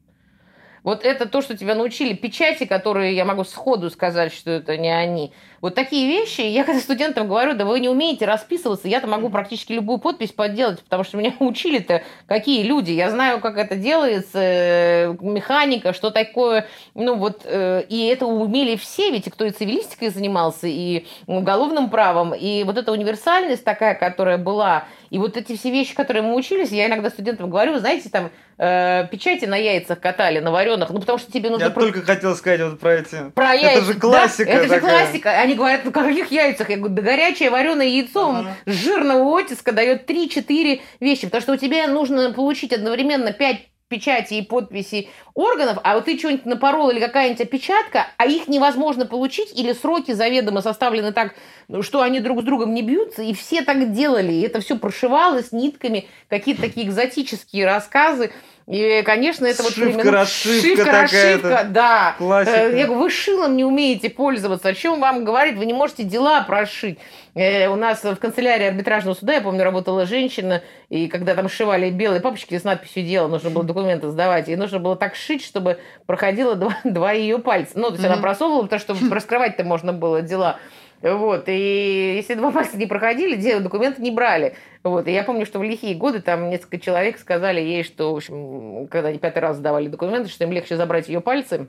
Вот 0.85 1.03
это 1.03 1.27
то, 1.27 1.41
что 1.41 1.57
тебя 1.57 1.73
научили 1.73 2.13
печати, 2.13 2.65
которые 2.65 3.15
я 3.15 3.25
могу 3.25 3.43
сходу 3.43 3.89
сказать, 3.89 4.31
что 4.31 4.51
это 4.51 4.77
не 4.77 4.95
они. 4.95 5.33
Вот 5.59 5.73
такие 5.73 6.07
вещи, 6.07 6.41
я 6.41 6.63
когда 6.63 6.79
студентам 6.79 7.27
говорю, 7.27 7.55
да 7.55 7.65
вы 7.65 7.79
не 7.79 7.89
умеете 7.89 8.25
расписываться, 8.25 8.87
я-то 8.87 9.07
могу 9.07 9.29
практически 9.29 9.73
любую 9.73 9.97
подпись 9.97 10.31
подделать, 10.31 10.83
потому 10.83 11.03
что 11.03 11.17
меня 11.17 11.33
учили-то 11.39 12.03
какие 12.27 12.61
люди. 12.61 12.91
Я 12.91 13.09
знаю, 13.09 13.39
как 13.39 13.57
это 13.57 13.75
делается, 13.75 14.37
э, 14.39 15.15
механика, 15.21 15.91
что 15.91 16.11
такое, 16.11 16.67
ну 16.93 17.15
вот, 17.15 17.41
э, 17.45 17.83
и 17.89 18.05
это 18.05 18.27
умели 18.27 18.75
все, 18.75 19.09
ведь 19.09 19.25
кто 19.31 19.45
и 19.45 19.49
цивилистикой 19.49 20.09
занимался, 20.09 20.67
и 20.67 21.07
уголовным 21.25 21.89
правом, 21.89 22.35
и 22.35 22.63
вот 22.63 22.77
эта 22.77 22.91
универсальность 22.91 23.63
такая, 23.63 23.95
которая 23.95 24.37
была, 24.37 24.85
и 25.15 25.17
вот 25.17 25.37
эти 25.37 25.55
все 25.55 25.71
вещи, 25.71 25.95
которые 25.95 26.23
мы 26.23 26.35
учились, 26.35 26.71
я 26.71 26.87
иногда 26.87 27.09
студентам 27.09 27.49
говорю, 27.49 27.79
знаете, 27.79 28.09
там 28.09 28.31
э, 28.57 29.07
печати 29.09 29.45
на 29.45 29.55
яйцах 29.55 30.01
катали, 30.01 30.39
на 30.39 30.51
вареных, 30.51 30.89
ну 30.89 30.99
потому 30.99 31.17
что 31.17 31.31
тебе 31.31 31.49
нужно... 31.49 31.63
Я 31.63 31.69
про... 31.69 31.83
только 31.83 32.01
хотел 32.01 32.35
сказать 32.35 32.59
вот 32.59 32.81
про 32.81 32.95
эти... 32.95 33.29
Про 33.33 33.53
яйца. 33.53 33.77
Это 33.77 33.85
же 33.85 33.93
классика 33.93 34.51
да, 34.51 34.57
Это 34.57 34.67
такая. 34.67 34.79
же 34.81 34.87
классика. 34.87 35.29
Они 35.31 35.53
говорят, 35.53 35.85
ну 35.85 35.93
каких 35.93 36.31
яйцах? 36.31 36.69
Я 36.69 36.75
говорю, 36.75 36.95
да 36.95 37.01
горячее 37.01 37.49
вареное 37.49 37.87
яйцо 37.87 38.29
ага. 38.29 38.55
жирного 38.65 39.39
оттиска 39.39 39.71
дает 39.71 40.09
3-4 40.09 40.81
вещи, 40.99 41.27
потому 41.27 41.41
что 41.41 41.53
у 41.53 41.57
тебя 41.57 41.87
нужно 41.87 42.33
получить 42.33 42.73
одновременно 42.73 43.31
5 43.31 43.69
печати 43.87 44.33
и 44.35 44.41
подписи 44.41 45.09
органов, 45.35 45.77
а 45.83 45.95
вот 45.95 46.05
ты 46.05 46.17
что-нибудь 46.17 46.45
напорол 46.45 46.89
или 46.89 46.99
какая-нибудь 46.99 47.41
опечатка, 47.41 48.07
а 48.17 48.25
их 48.25 48.47
невозможно 48.47 49.05
получить, 49.05 49.57
или 49.57 49.73
сроки 49.73 50.11
заведомо 50.11 50.61
составлены 50.61 51.11
так, 51.11 51.35
что 51.81 52.01
они 52.01 52.19
друг 52.19 52.41
с 52.41 52.43
другом 52.43 52.73
не 52.73 52.81
бьются, 52.81 53.21
и 53.21 53.33
все 53.33 53.61
так 53.61 53.91
делали, 53.93 54.33
и 54.33 54.41
это 54.41 54.61
все 54.61 54.77
прошивалось 54.77 55.51
нитками, 55.51 56.07
какие-то 56.29 56.61
такие 56.61 56.87
экзотические 56.87 57.65
рассказы. 57.65 58.31
И, 58.67 59.03
конечно, 59.05 59.45
это 59.45 59.61
шивка, 59.61 59.79
вот 59.79 59.89
именно... 59.93 60.11
Расшивка, 60.11 60.61
шивка, 60.61 60.91
расшивка, 60.91 61.67
да. 61.69 62.15
Классика. 62.17 62.57
Э, 62.57 62.79
я 62.79 62.85
говорю, 62.85 63.03
вы 63.03 63.09
шилом 63.11 63.55
не 63.55 63.63
умеете 63.63 64.09
пользоваться. 64.09 64.69
О 64.69 64.73
чем 64.73 64.99
вам 64.99 65.23
говорить? 65.23 65.55
Вы 65.55 65.67
не 65.67 65.73
можете 65.73 66.03
дела 66.03 66.41
прошить. 66.41 66.97
Э, 67.35 67.67
у 67.67 67.75
нас 67.75 68.03
в 68.03 68.15
канцелярии 68.15 68.65
арбитражного 68.65 69.13
суда, 69.13 69.33
я 69.33 69.41
помню, 69.41 69.63
работала 69.63 70.07
женщина, 70.07 70.63
и 70.89 71.07
когда 71.07 71.35
там 71.35 71.47
сшивали 71.47 71.91
белые 71.91 72.21
папочки 72.21 72.57
с 72.57 72.63
надписью 72.63 73.03
«Дело», 73.03 73.27
нужно 73.27 73.51
было 73.51 73.63
документы 73.63 74.09
сдавать, 74.09 74.49
и 74.49 74.55
нужно 74.55 74.79
было 74.79 74.95
так 74.95 75.13
шить, 75.13 75.45
чтобы 75.45 75.77
проходило 76.07 76.55
два, 76.55 76.75
два 76.83 77.11
ее 77.11 77.37
пальца. 77.37 77.73
Ну, 77.75 77.89
то 77.89 77.93
есть 77.93 78.03
mm-hmm. 78.03 78.13
она 78.13 78.21
просовывала, 78.21 78.63
потому 78.63 78.79
что 78.79 78.95
раскрывать-то 79.13 79.63
можно 79.63 79.93
было 79.93 80.23
дела. 80.23 80.57
Вот, 81.01 81.43
и 81.47 82.15
если 82.15 82.33
два 82.33 82.51
пальца 82.51 82.77
не 82.77 82.85
проходили, 82.85 83.59
документы 83.59 84.01
не 84.01 84.11
брали. 84.11 84.55
Вот, 84.83 85.07
и 85.07 85.11
я 85.11 85.23
помню, 85.23 85.45
что 85.45 85.59
в 85.59 85.63
лихие 85.63 85.95
годы 85.95 86.21
там 86.21 86.49
несколько 86.49 86.79
человек 86.79 87.19
сказали 87.19 87.59
ей, 87.61 87.83
что, 87.83 88.13
в 88.13 88.17
общем, 88.17 88.87
когда 88.87 89.09
они 89.09 89.19
пятый 89.19 89.39
раз 89.39 89.57
сдавали 89.57 89.87
документы, 89.87 90.29
что 90.29 90.43
им 90.43 90.51
легче 90.51 90.77
забрать 90.77 91.07
ее 91.07 91.21
пальцы, 91.21 91.67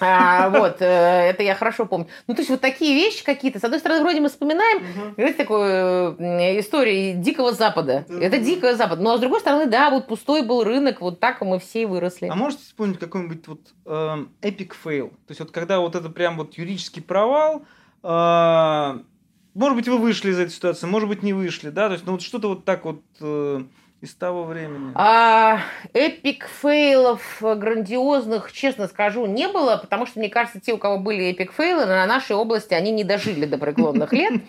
а, 0.00 0.48
вот, 0.48 0.80
э, 0.80 0.84
это 0.86 1.42
я 1.42 1.54
хорошо 1.54 1.84
помню. 1.84 2.06
Ну, 2.26 2.34
то 2.34 2.40
есть 2.40 2.50
вот 2.50 2.60
такие 2.60 2.94
вещи 2.94 3.22
какие-то. 3.22 3.58
С 3.58 3.64
одной 3.64 3.80
стороны, 3.80 4.00
вроде 4.02 4.20
мы 4.20 4.28
вспоминаем, 4.28 4.78
угу. 4.78 5.14
знаете, 5.16 5.36
такую 5.36 6.16
э, 6.18 6.58
историю 6.58 7.20
Дикого 7.20 7.52
Запада. 7.52 8.06
Угу. 8.08 8.18
Это 8.18 8.38
Дикого 8.38 8.74
Запада. 8.74 9.02
Но, 9.02 9.12
а 9.12 9.18
с 9.18 9.20
другой 9.20 9.40
стороны, 9.40 9.66
да, 9.66 9.90
вот 9.90 10.06
пустой 10.06 10.42
был 10.42 10.64
рынок, 10.64 11.02
вот 11.02 11.20
так 11.20 11.42
мы 11.42 11.58
все 11.58 11.82
и 11.82 11.84
выросли. 11.84 12.28
А 12.28 12.34
можете 12.34 12.62
вспомнить 12.62 12.98
какой-нибудь 12.98 13.46
вот 13.46 13.60
э, 13.84 14.24
epic 14.40 14.74
fail? 14.74 15.08
То 15.08 15.30
есть 15.30 15.40
вот 15.40 15.50
когда 15.50 15.80
вот 15.80 15.94
это 15.94 16.08
прям 16.08 16.38
вот 16.38 16.54
юридический 16.54 17.02
провал, 17.02 17.64
может 18.02 19.76
быть, 19.76 19.88
вы 19.88 19.98
вышли 19.98 20.30
из 20.30 20.38
этой 20.38 20.50
ситуации, 20.50 20.86
может 20.86 21.08
быть, 21.08 21.22
не 21.22 21.32
вышли, 21.32 21.70
да? 21.70 21.88
То 21.88 21.94
есть, 21.94 22.06
ну 22.06 22.12
вот 22.12 22.22
что-то 22.22 22.48
вот 22.48 22.64
так 22.64 22.84
вот... 22.84 23.02
Э, 23.20 23.62
из 24.00 24.14
того 24.14 24.44
времени? 24.44 24.92
А, 24.94 25.60
epic 25.92 26.48
fail 26.62 27.01
ов 27.01 27.20
грандиозных, 27.42 28.50
честно 28.52 28.88
скажу, 28.88 29.26
не 29.26 29.46
было, 29.48 29.76
потому 29.76 30.06
что, 30.06 30.18
мне 30.18 30.30
кажется, 30.30 30.58
те, 30.58 30.72
у 30.72 30.78
кого 30.78 30.98
были 30.98 31.30
epic 31.30 31.52
fail 31.52 31.73
ы, 31.73 31.84
на 31.84 32.06
нашей 32.06 32.34
области, 32.34 32.72
они 32.72 32.92
не 32.92 33.04
дожили 33.04 33.44
до 33.44 33.58
преклонных 33.58 34.12
лет. 34.12 34.40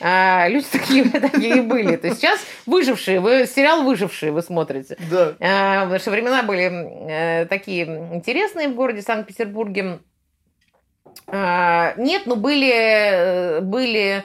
А, 0.00 0.48
люди 0.48 0.66
такие, 0.70 1.04
такие 1.10 1.62
были. 1.62 1.96
То 1.96 2.08
есть 2.08 2.20
сейчас 2.20 2.40
выжившие, 2.66 3.20
вы 3.20 3.46
сериал 3.46 3.84
«Выжившие» 3.84 4.32
вы 4.32 4.42
смотрите. 4.42 4.96
Да. 5.10 5.34
А, 5.40 5.82
потому 5.84 6.00
что 6.00 6.10
времена 6.10 6.42
были 6.42 6.64
э, 7.08 7.46
такие 7.46 7.84
интересные 8.12 8.68
в 8.68 8.74
городе 8.74 9.02
Санкт-Петербурге. 9.02 10.00
А, 11.26 11.94
нет, 11.96 12.26
но 12.26 12.36
были, 12.36 12.72
э, 12.72 13.60
были 13.60 14.24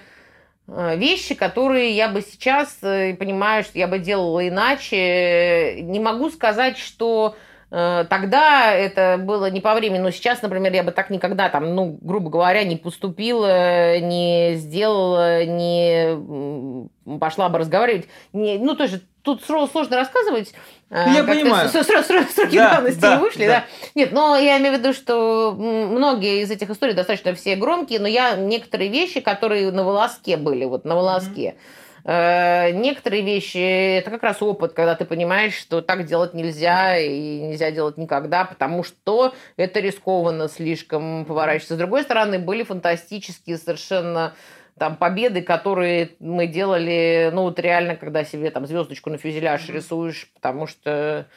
Э, 0.74 0.96
вещи, 0.96 1.36
которые 1.36 1.92
я 1.92 2.08
бы 2.08 2.22
сейчас 2.22 2.78
э, 2.82 3.14
понимаю, 3.16 3.64
что 3.64 3.78
я 3.78 3.88
бы 3.88 4.00
делала 4.00 4.48
иначе. 4.48 5.82
Не 5.82 6.00
могу 6.00 6.30
сказать, 6.30 6.78
что 6.78 7.36
тогда 7.70 8.74
это 8.74 9.18
было 9.18 9.50
не 9.50 9.62
по 9.62 9.74
времени, 9.74 10.00
но 10.00 10.12
сейчас, 10.12 10.42
например, 10.42 10.74
я 10.74 10.84
бы 10.84 10.92
так 10.92 11.10
никогда 11.10 11.48
там, 11.48 11.74
ну, 11.74 11.98
грубо 12.02 12.30
говоря, 12.30 12.66
не 12.66 12.76
поступила, 12.76 13.98
не 13.98 14.56
сделала, 14.56 15.46
не 15.46 16.90
пошла 17.18 17.48
бы 17.48 17.60
разговаривать. 17.60 18.10
Не, 18.34 18.58
ну, 18.58 18.76
то 18.76 18.84
есть 18.84 19.02
тут 19.22 19.44
сложно 19.44 19.98
рассказывать. 19.98 20.54
Ну, 20.90 21.14
я 21.14 21.24
понимаю. 21.24 21.70
Сроки 21.70 22.56
да, 22.56 22.76
давности 22.76 23.00
да, 23.00 23.16
не 23.16 23.22
вышли, 23.22 23.48
да. 23.48 23.60
да. 23.60 23.66
Нет, 23.96 24.12
но 24.12 24.38
я 24.38 24.58
имею 24.58 24.76
в 24.76 24.80
виду, 24.80 24.94
что 24.94 25.56
многие 25.58 26.42
из 26.42 26.52
этих 26.52 26.70
историй 26.70 26.94
достаточно 26.94 27.34
все 27.34 27.56
громкие, 27.56 28.00
но 28.00 28.08
я 28.08 28.36
некоторые 28.36 28.90
вещи, 28.90 29.22
которые 29.22 29.72
на 29.72 29.84
волоске 29.84 30.38
были, 30.38 30.66
вот 30.66 30.84
на 30.84 30.96
волоске. 30.96 31.56
Mm-hmm. 32.04 32.72
Некоторые 32.74 33.22
вещи 33.22 33.60
это 34.00 34.10
как 34.10 34.24
раз 34.24 34.42
опыт, 34.42 34.74
когда 34.74 34.96
ты 34.96 35.06
понимаешь, 35.06 35.54
что 35.54 35.82
так 35.82 36.08
делать 36.08 36.34
нельзя 36.34 36.98
и 36.98 37.40
нельзя 37.42 37.70
делать 37.70 37.98
никогда, 37.98 38.44
потому 38.44 38.84
что 38.84 39.36
это 39.56 39.80
рискованно 39.80 40.50
слишком 40.50 41.26
поворачиваться. 41.26 41.76
С 41.76 41.78
другой 41.78 42.02
стороны, 42.02 42.40
были 42.40 42.64
фантастические 42.64 43.60
совершенно 43.60 44.34
там 44.82 44.96
победы, 44.96 45.44
которые 45.44 46.10
мы 46.20 46.48
делали, 46.48 47.30
ну 47.32 47.44
вот 47.44 47.60
реально, 47.60 47.96
когда 47.96 48.24
себе 48.24 48.50
там 48.50 48.66
звездочку 48.66 49.12
на 49.12 49.20
фюзеляж 49.20 49.62
mm-hmm. 49.62 49.74
рисуешь, 49.74 50.28
потому 50.34 50.66
что 50.66 51.28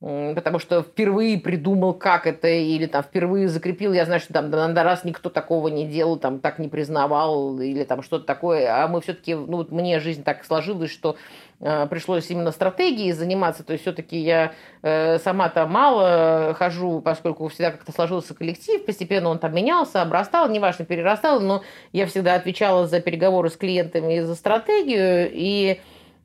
потому 0.00 0.58
что 0.58 0.82
впервые 0.82 1.38
придумал, 1.38 1.92
как 1.92 2.26
это, 2.26 2.48
или 2.48 2.86
там 2.86 3.02
впервые 3.02 3.48
закрепил, 3.48 3.92
я 3.92 4.06
знаю, 4.06 4.20
что 4.20 4.32
там 4.32 4.50
на 4.50 4.82
раз 4.82 5.04
никто 5.04 5.28
такого 5.28 5.68
не 5.68 5.86
делал, 5.86 6.16
там 6.16 6.40
так 6.40 6.58
не 6.58 6.68
признавал, 6.68 7.60
или 7.60 7.84
там 7.84 8.02
что-то 8.02 8.24
такое, 8.24 8.82
а 8.82 8.88
мы 8.88 9.02
все-таки, 9.02 9.34
ну 9.34 9.58
вот 9.58 9.70
мне 9.70 10.00
жизнь 10.00 10.22
так 10.22 10.42
сложилась, 10.46 10.90
что 10.90 11.16
э, 11.60 11.86
пришлось 11.86 12.30
именно 12.30 12.50
стратегией 12.50 13.12
заниматься, 13.12 13.62
то 13.62 13.72
есть 13.72 13.82
все-таки 13.82 14.16
я 14.16 14.54
э, 14.80 15.18
сама-то 15.18 15.66
мало 15.66 16.54
хожу, 16.54 17.02
поскольку 17.02 17.48
всегда 17.48 17.70
как-то 17.70 17.92
сложился 17.92 18.32
коллектив, 18.32 18.82
постепенно 18.86 19.28
он 19.28 19.38
там 19.38 19.54
менялся, 19.54 20.00
обрастал, 20.00 20.48
неважно, 20.48 20.86
перерастал, 20.86 21.40
но 21.40 21.62
я 21.92 22.06
всегда 22.06 22.36
отвечала 22.36 22.86
за 22.86 23.00
переговоры 23.00 23.50
с 23.50 23.56
клиентами 23.58 24.16
и 24.16 24.20
за 24.20 24.34
стратегию, 24.34 25.28
и 25.30 25.78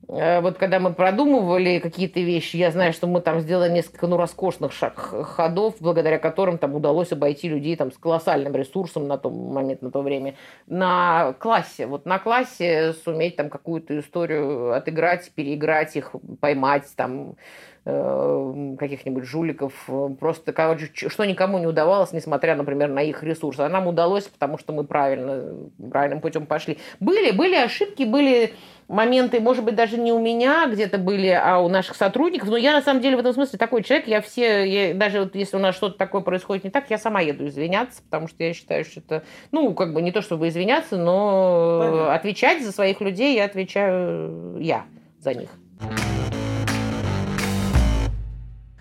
вот 0.08 0.58
когда 0.58 0.80
мы 0.80 0.94
продумывали 0.94 1.80
какие-то 1.80 2.20
вещи, 2.20 2.58
я 2.58 2.72
знаю, 2.72 2.94
что 2.94 3.08
мы 3.08 3.22
там 3.22 3.40
сделали 3.40 3.72
несколько 3.72 4.08
ну, 4.08 4.18
роскошных 4.18 4.72
ходов, 4.74 5.76
благодаря 5.80 6.20
которым 6.20 6.58
там 6.58 6.76
удалось 6.76 7.12
обойти 7.12 7.50
людей 7.50 7.76
там, 7.76 7.92
с 7.92 7.98
колоссальным 7.98 8.56
ресурсом 8.56 9.08
на 9.08 9.18
тот 9.18 9.34
момент, 9.34 9.82
на 9.82 9.92
то 9.92 10.02
время, 10.02 10.36
на 10.68 11.34
классе. 11.34 11.88
Вот 11.88 12.06
на 12.06 12.20
классе 12.20 12.94
суметь 13.04 13.36
там 13.36 13.50
какую-то 13.50 14.00
историю 14.00 14.74
отыграть, 14.74 15.32
переиграть 15.32 15.96
их, 15.96 16.16
поймать 16.40 16.86
там, 16.96 17.36
Э, 17.36 17.75
каких-нибудь 17.86 19.26
жуликов, 19.26 19.88
просто 20.20 20.54
короче, 20.54 20.90
что 21.08 21.24
никому 21.24 21.60
не 21.60 21.68
удавалось, 21.68 22.14
несмотря, 22.14 22.56
например, 22.56 22.90
на 22.90 23.04
их 23.04 23.22
ресурсы. 23.22 23.60
А 23.60 23.70
нам 23.70 23.86
удалось, 23.86 24.24
потому 24.24 24.58
что 24.58 24.74
мы 24.74 24.86
правильно, 24.86 25.70
правильным 25.92 26.20
путем 26.20 26.48
пошли. 26.48 26.80
Были, 27.00 27.30
были 27.30 27.56
ошибки, 27.56 28.02
были 28.02 28.54
моменты, 28.88 29.40
может 29.40 29.64
быть, 29.64 29.76
даже 29.76 29.98
не 29.98 30.12
у 30.12 30.20
меня 30.20 30.68
где-то 30.68 30.98
были, 30.98 31.28
а 31.28 31.60
у 31.60 31.70
наших 31.70 31.96
сотрудников. 31.96 32.50
Но 32.50 32.58
я, 32.58 32.74
на 32.74 32.82
самом 32.82 33.02
деле, 33.02 33.18
в 33.18 33.20
этом 33.20 33.34
смысле 33.34 33.60
такой 33.60 33.84
человек. 33.84 34.08
Я 34.08 34.22
все, 34.22 34.64
я, 34.64 34.96
даже 34.96 35.20
вот 35.20 35.36
если 35.36 35.56
у 35.58 35.60
нас 35.60 35.76
что-то 35.76 35.96
такое 35.96 36.22
происходит 36.22 36.64
не 36.64 36.72
так, 36.72 36.90
я 36.90 36.98
сама 36.98 37.22
еду 37.22 37.48
извиняться, 37.48 38.02
потому 38.02 38.28
что 38.28 38.44
я 38.44 38.54
считаю, 38.56 38.84
что 38.84 39.00
это, 39.00 39.24
ну, 39.52 39.76
как 39.76 39.94
бы 39.94 40.02
не 40.02 40.12
то, 40.12 40.24
чтобы 40.24 40.48
извиняться, 40.48 40.98
но 40.98 41.80
Понятно. 41.82 42.16
отвечать 42.16 42.64
за 42.64 42.72
своих 42.72 43.00
людей 43.00 43.36
я 43.36 43.46
отвечаю 43.46 44.58
я 44.60 44.86
за 45.20 45.36
них. 45.36 45.50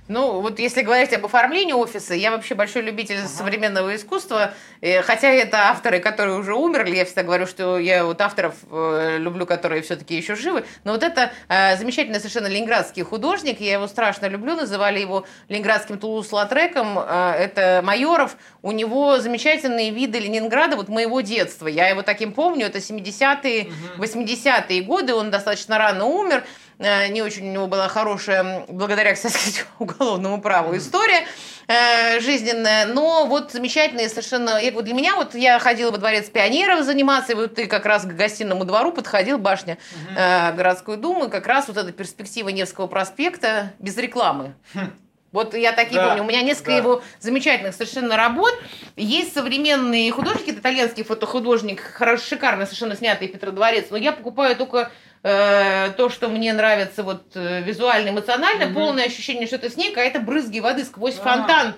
Ну, 0.06 0.40
вот 0.42 0.58
если 0.58 0.82
говорить 0.82 1.14
об 1.14 1.24
оформлении 1.24 1.72
офиса, 1.72 2.14
я 2.14 2.30
вообще 2.30 2.54
большой 2.54 2.82
любитель 2.82 3.16
ага. 3.16 3.28
современного 3.28 3.96
искусства, 3.96 4.52
хотя 5.02 5.28
это 5.28 5.70
авторы, 5.70 5.98
которые 5.98 6.36
уже 6.38 6.54
умерли, 6.54 6.96
я 6.96 7.06
всегда 7.06 7.22
говорю, 7.22 7.46
что 7.46 7.78
я 7.78 8.04
вот 8.04 8.20
авторов 8.20 8.54
э, 8.70 9.16
люблю, 9.18 9.46
которые 9.46 9.80
все-таки 9.80 10.14
еще 10.14 10.34
живы, 10.34 10.66
но 10.84 10.92
вот 10.92 11.02
это 11.02 11.32
э, 11.48 11.78
замечательный 11.78 12.18
совершенно 12.18 12.48
ленинградский 12.48 13.02
художник, 13.02 13.60
я 13.60 13.74
его 13.74 13.86
страшно 13.86 14.26
люблю, 14.26 14.54
называли 14.54 15.00
его 15.00 15.24
ленинградским 15.48 15.98
Тулус-Латреком, 15.98 16.98
э, 16.98 17.32
это 17.38 17.80
Майоров, 17.82 18.36
у 18.60 18.72
него 18.72 19.18
замечательные 19.20 19.90
виды 19.90 20.18
Ленинграда, 20.18 20.76
вот 20.76 20.88
моего 20.88 21.22
детства, 21.22 21.66
я 21.66 21.88
его 21.88 22.02
таким 22.02 22.32
помню, 22.32 22.66
это 22.66 22.78
70-е, 22.78 23.70
80-е 23.96 24.82
годы, 24.82 25.14
он 25.14 25.30
достаточно 25.30 25.78
рано 25.78 26.04
умер, 26.04 26.44
Э, 26.44 26.63
не 26.78 27.22
очень 27.22 27.48
у 27.48 27.52
него 27.52 27.66
была 27.66 27.88
хорошая, 27.88 28.64
благодаря, 28.68 29.14
кстати, 29.14 29.64
уголовному 29.78 30.40
праву 30.40 30.76
история 30.76 31.26
э, 31.66 32.20
жизненная, 32.20 32.86
но 32.86 33.26
вот 33.26 33.52
замечательные 33.52 34.08
совершенно, 34.08 34.58
и 34.58 34.70
вот 34.70 34.84
для 34.84 34.94
меня 34.94 35.16
вот 35.16 35.34
я 35.34 35.58
ходила 35.58 35.90
во 35.90 35.98
дворец 35.98 36.28
пионеров 36.28 36.84
заниматься, 36.84 37.32
и 37.32 37.34
вот 37.34 37.54
ты 37.54 37.66
как 37.66 37.86
раз 37.86 38.04
к 38.04 38.08
гостиному 38.08 38.64
двору 38.64 38.92
подходил, 38.92 39.38
башня 39.38 39.78
угу. 39.92 40.18
э, 40.18 40.52
городской 40.52 40.96
думы, 40.96 41.28
как 41.28 41.46
раз 41.46 41.68
вот 41.68 41.76
эта 41.76 41.92
перспектива 41.92 42.48
Невского 42.48 42.86
проспекта 42.86 43.72
без 43.78 43.96
рекламы. 43.96 44.54
Хм. 44.74 44.92
Вот 45.34 45.52
я 45.52 45.72
такие 45.72 46.00
да, 46.00 46.10
помню. 46.10 46.22
У 46.22 46.26
меня 46.26 46.42
несколько 46.42 46.70
да. 46.70 46.76
его 46.76 47.02
замечательных 47.18 47.74
совершенно 47.74 48.16
работ. 48.16 48.56
Есть 48.94 49.34
современные 49.34 50.12
художники, 50.12 50.50
это 50.50 50.60
итальянский 50.60 51.02
фотохудожник, 51.02 51.80
хорошо, 51.80 52.24
шикарно 52.24 52.66
совершенно 52.66 52.94
снятый 52.94 53.26
Петродворец, 53.26 53.86
но 53.90 53.96
я 53.96 54.12
покупаю 54.12 54.54
только 54.54 54.92
Э, 55.26 55.90
то, 55.96 56.10
что 56.10 56.28
мне 56.28 56.52
нравится 56.52 57.02
вот 57.02 57.22
э, 57.34 57.62
визуально, 57.62 58.10
эмоционально, 58.10 58.66
угу. 58.66 58.74
полное 58.74 59.06
ощущение, 59.06 59.46
что 59.46 59.56
это 59.56 59.70
снег, 59.70 59.96
а 59.96 60.02
это 60.02 60.20
брызги 60.20 60.60
воды 60.60 60.84
сквозь 60.84 61.18
А-а-а. 61.18 61.38
фонтан. 61.38 61.74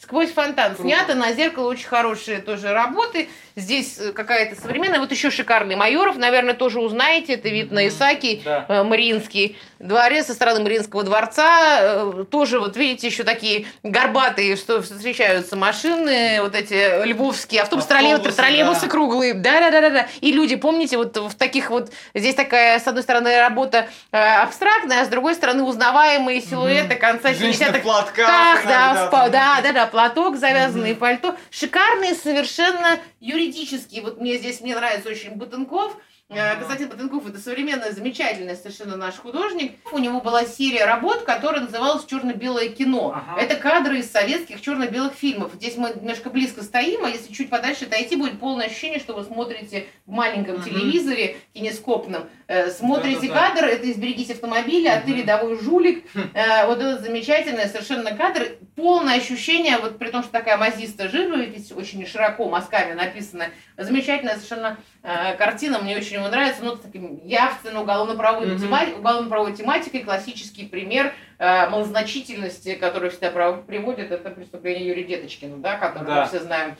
Сквозь 0.00 0.32
фонтан. 0.32 0.74
Круто. 0.74 0.82
Снято 0.82 1.14
на 1.14 1.32
зеркало 1.32 1.70
очень 1.70 1.86
хорошие 1.86 2.38
тоже 2.38 2.72
работы. 2.72 3.28
Здесь 3.56 3.98
э, 4.00 4.12
какая-то 4.12 4.60
современная. 4.60 4.98
Вот 4.98 5.12
еще 5.12 5.30
шикарный 5.30 5.76
Майоров, 5.76 6.16
наверное, 6.16 6.54
тоже 6.54 6.80
узнаете. 6.80 7.34
Это 7.34 7.48
вид 7.48 7.70
на 7.70 7.86
Исаки, 7.86 8.42
да. 8.44 8.66
э, 8.68 8.82
Мариинский 8.82 9.56
дворец 9.78 10.26
со 10.26 10.34
стороны 10.34 10.60
Мариинского 10.60 11.04
дворца. 11.04 11.78
Э, 11.80 12.24
тоже, 12.28 12.58
вот 12.58 12.76
видите, 12.76 13.06
еще 13.06 13.22
такие 13.22 13.66
горбатые, 13.84 14.56
что 14.56 14.82
встречаются 14.82 15.54
машины, 15.54 16.38
вот 16.42 16.56
эти 16.56 17.04
львовские 17.06 17.62
автобусы, 17.62 17.88
троллейбусы, 17.88 18.32
троллейбусы 18.32 18.82
да. 18.82 18.88
круглые. 18.88 19.34
Да-да-да-да. 19.34 20.08
И 20.20 20.32
люди, 20.32 20.56
помните, 20.56 20.96
вот 20.96 21.16
в 21.16 21.34
таких 21.36 21.70
вот... 21.70 21.92
Здесь 22.12 22.34
такая, 22.34 22.80
с 22.80 22.86
одной 22.88 23.04
стороны, 23.04 23.38
работа 23.38 23.88
абстрактная, 24.10 25.02
а 25.02 25.04
с 25.04 25.08
другой 25.08 25.34
стороны, 25.34 25.62
узнаваемые 25.62 26.40
силуэты 26.40 26.96
конца 26.96 27.30
70-х. 27.30 27.78
платках. 27.78 28.26
Да, 28.64 29.28
да, 29.28 29.60
да, 29.62 29.72
да, 29.72 29.86
платок, 29.94 30.36
завязанный 30.36 30.96
пальто. 30.96 31.36
Шикарные 31.50 32.14
совершенно 32.14 32.98
юридические 33.20 34.02
вот 34.02 34.20
мне 34.20 34.38
здесь, 34.38 34.60
мне 34.60 34.74
нравится 34.74 35.08
очень 35.08 35.36
Бутенков, 35.36 35.96
Uh-huh. 36.30 36.56
Константин 36.56 36.88
Батенков 36.88 37.28
это 37.28 37.38
современный, 37.38 37.92
замечательный 37.92 38.56
совершенно 38.56 38.96
наш 38.96 39.16
художник. 39.16 39.76
У 39.92 39.98
него 39.98 40.22
была 40.22 40.46
серия 40.46 40.86
работ, 40.86 41.22
которая 41.22 41.60
называлась 41.60 42.06
«Черно-белое 42.06 42.70
кино». 42.70 43.14
Uh-huh. 43.14 43.38
Это 43.38 43.56
кадры 43.56 43.98
из 43.98 44.10
советских 44.10 44.62
черно-белых 44.62 45.12
фильмов. 45.12 45.52
Здесь 45.54 45.76
мы 45.76 45.90
немножко 45.90 46.30
близко 46.30 46.62
стоим, 46.62 47.04
а 47.04 47.10
если 47.10 47.30
чуть 47.30 47.50
подальше 47.50 47.84
отойти, 47.84 48.16
будет 48.16 48.40
полное 48.40 48.66
ощущение, 48.66 49.00
что 49.00 49.12
вы 49.12 49.22
смотрите 49.22 49.86
в 50.06 50.12
маленьком 50.12 50.56
uh-huh. 50.56 50.64
телевизоре 50.64 51.36
кинескопном. 51.52 52.24
Э, 52.46 52.70
смотрите 52.70 53.28
да, 53.28 53.34
да, 53.34 53.48
кадр, 53.48 53.64
это 53.64 53.90
«Изберегите 53.90 54.34
автомобиля», 54.34 54.90
uh-huh. 54.90 54.98
а 54.98 55.00
ты 55.00 55.14
рядовой 55.14 55.58
жулик. 55.58 56.04
Uh-huh. 56.14 56.28
Э, 56.34 56.66
вот 56.66 56.78
это 56.78 56.98
замечательный 57.02 57.66
совершенно 57.66 58.14
кадр. 58.14 58.56
Полное 58.76 59.16
ощущение, 59.16 59.78
вот 59.78 59.98
при 59.98 60.10
том, 60.10 60.22
что 60.22 60.32
такая 60.32 60.56
мазистая 60.58 61.08
живопись, 61.08 61.72
очень 61.72 62.06
широко 62.06 62.48
мазками 62.48 62.92
написана. 62.92 63.46
Замечательная 63.78 64.34
совершенно 64.34 64.76
э, 65.02 65.36
картина, 65.36 65.78
мне 65.78 65.96
очень 65.96 66.16
ему 66.16 66.28
нравится, 66.28 66.62
ну, 66.62 66.76
таким 66.76 67.20
явственно 67.24 67.80
уголовно-правовой, 67.80 68.48
mm-hmm. 68.48 68.60
тематикой, 68.60 68.98
уголовно-правовой 68.98 69.56
тематикой, 69.56 70.00
классический 70.00 70.66
пример 70.66 71.12
малозначительности, 71.36 72.74
который 72.76 73.10
всегда 73.10 73.30
приводит, 73.30 74.12
это 74.12 74.30
преступление 74.30 74.86
Юрия 74.86 75.02
Деточкина, 75.02 75.56
да, 75.56 75.76
которое 75.76 76.06
да. 76.06 76.20
мы 76.22 76.28
все 76.28 76.38
знаем. 76.38 76.76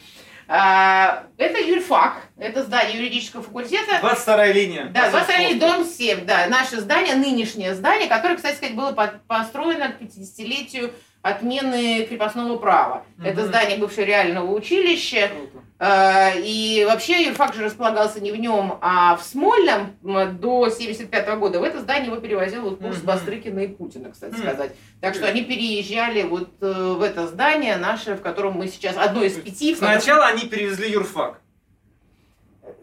А, 0.47 1.25
это 1.37 1.59
юрфак, 1.59 2.23
это 2.39 2.63
здание 2.63 2.99
юридического 2.99 3.43
факультета. 3.43 3.99
22 4.01 4.47
линия. 4.49 4.85
Да, 4.87 5.11
22 5.11 5.37
линия, 5.39 5.61
дом 5.61 5.85
7, 5.85 6.25
да, 6.27 6.47
наше 6.49 6.81
здание, 6.81 7.15
нынешнее 7.15 7.75
здание, 7.75 8.09
которое, 8.09 8.37
кстати 8.37 8.57
сказать, 8.57 8.75
было 8.75 8.93
построено 9.27 9.89
к 9.89 10.01
50-летию 10.01 10.93
отмены 11.23 12.05
крепостного 12.05 12.59
права. 12.59 13.05
Угу. 13.19 13.27
Это 13.27 13.47
здание 13.47 13.79
бывшего 13.79 14.05
реального 14.05 14.53
училища. 14.53 15.29
Круто. 15.29 15.65
Э, 15.85 16.41
и 16.41 16.83
вообще 16.89 17.25
юрфак 17.25 17.55
же 17.55 17.63
располагался 17.63 18.19
не 18.19 18.33
в 18.33 18.37
нем, 18.37 18.79
а 18.81 19.17
в 19.17 19.23
Смольном 19.23 19.97
до 20.03 20.71
75 20.71 21.29
-го 21.29 21.37
года. 21.37 21.61
В 21.61 21.63
это 21.63 21.81
здание 21.81 22.07
его 22.07 22.17
перевозил 22.17 22.63
вот 22.63 22.79
курс. 22.79 23.01
Бастрыкина 23.01 23.61
и 23.61 23.69
Путина, 23.69 24.11
кстати 24.11 24.35
сказать. 24.35 24.73
Так 25.03 25.15
что 25.15 25.27
они 25.27 25.43
переезжали 25.45 26.23
вот 26.23 26.49
э, 26.63 26.73
в 26.73 27.03
это 27.03 27.27
здание 27.27 27.77
наше, 27.77 28.15
в 28.15 28.23
котором 28.23 28.55
мы 28.55 28.69
сейчас, 28.69 28.97
одно 28.97 29.25
из 29.25 29.35
пяти. 29.35 29.75
Сначала 29.75 30.29
они 30.29 30.49
перевезли 30.49 30.91
юрфак. 30.91 31.41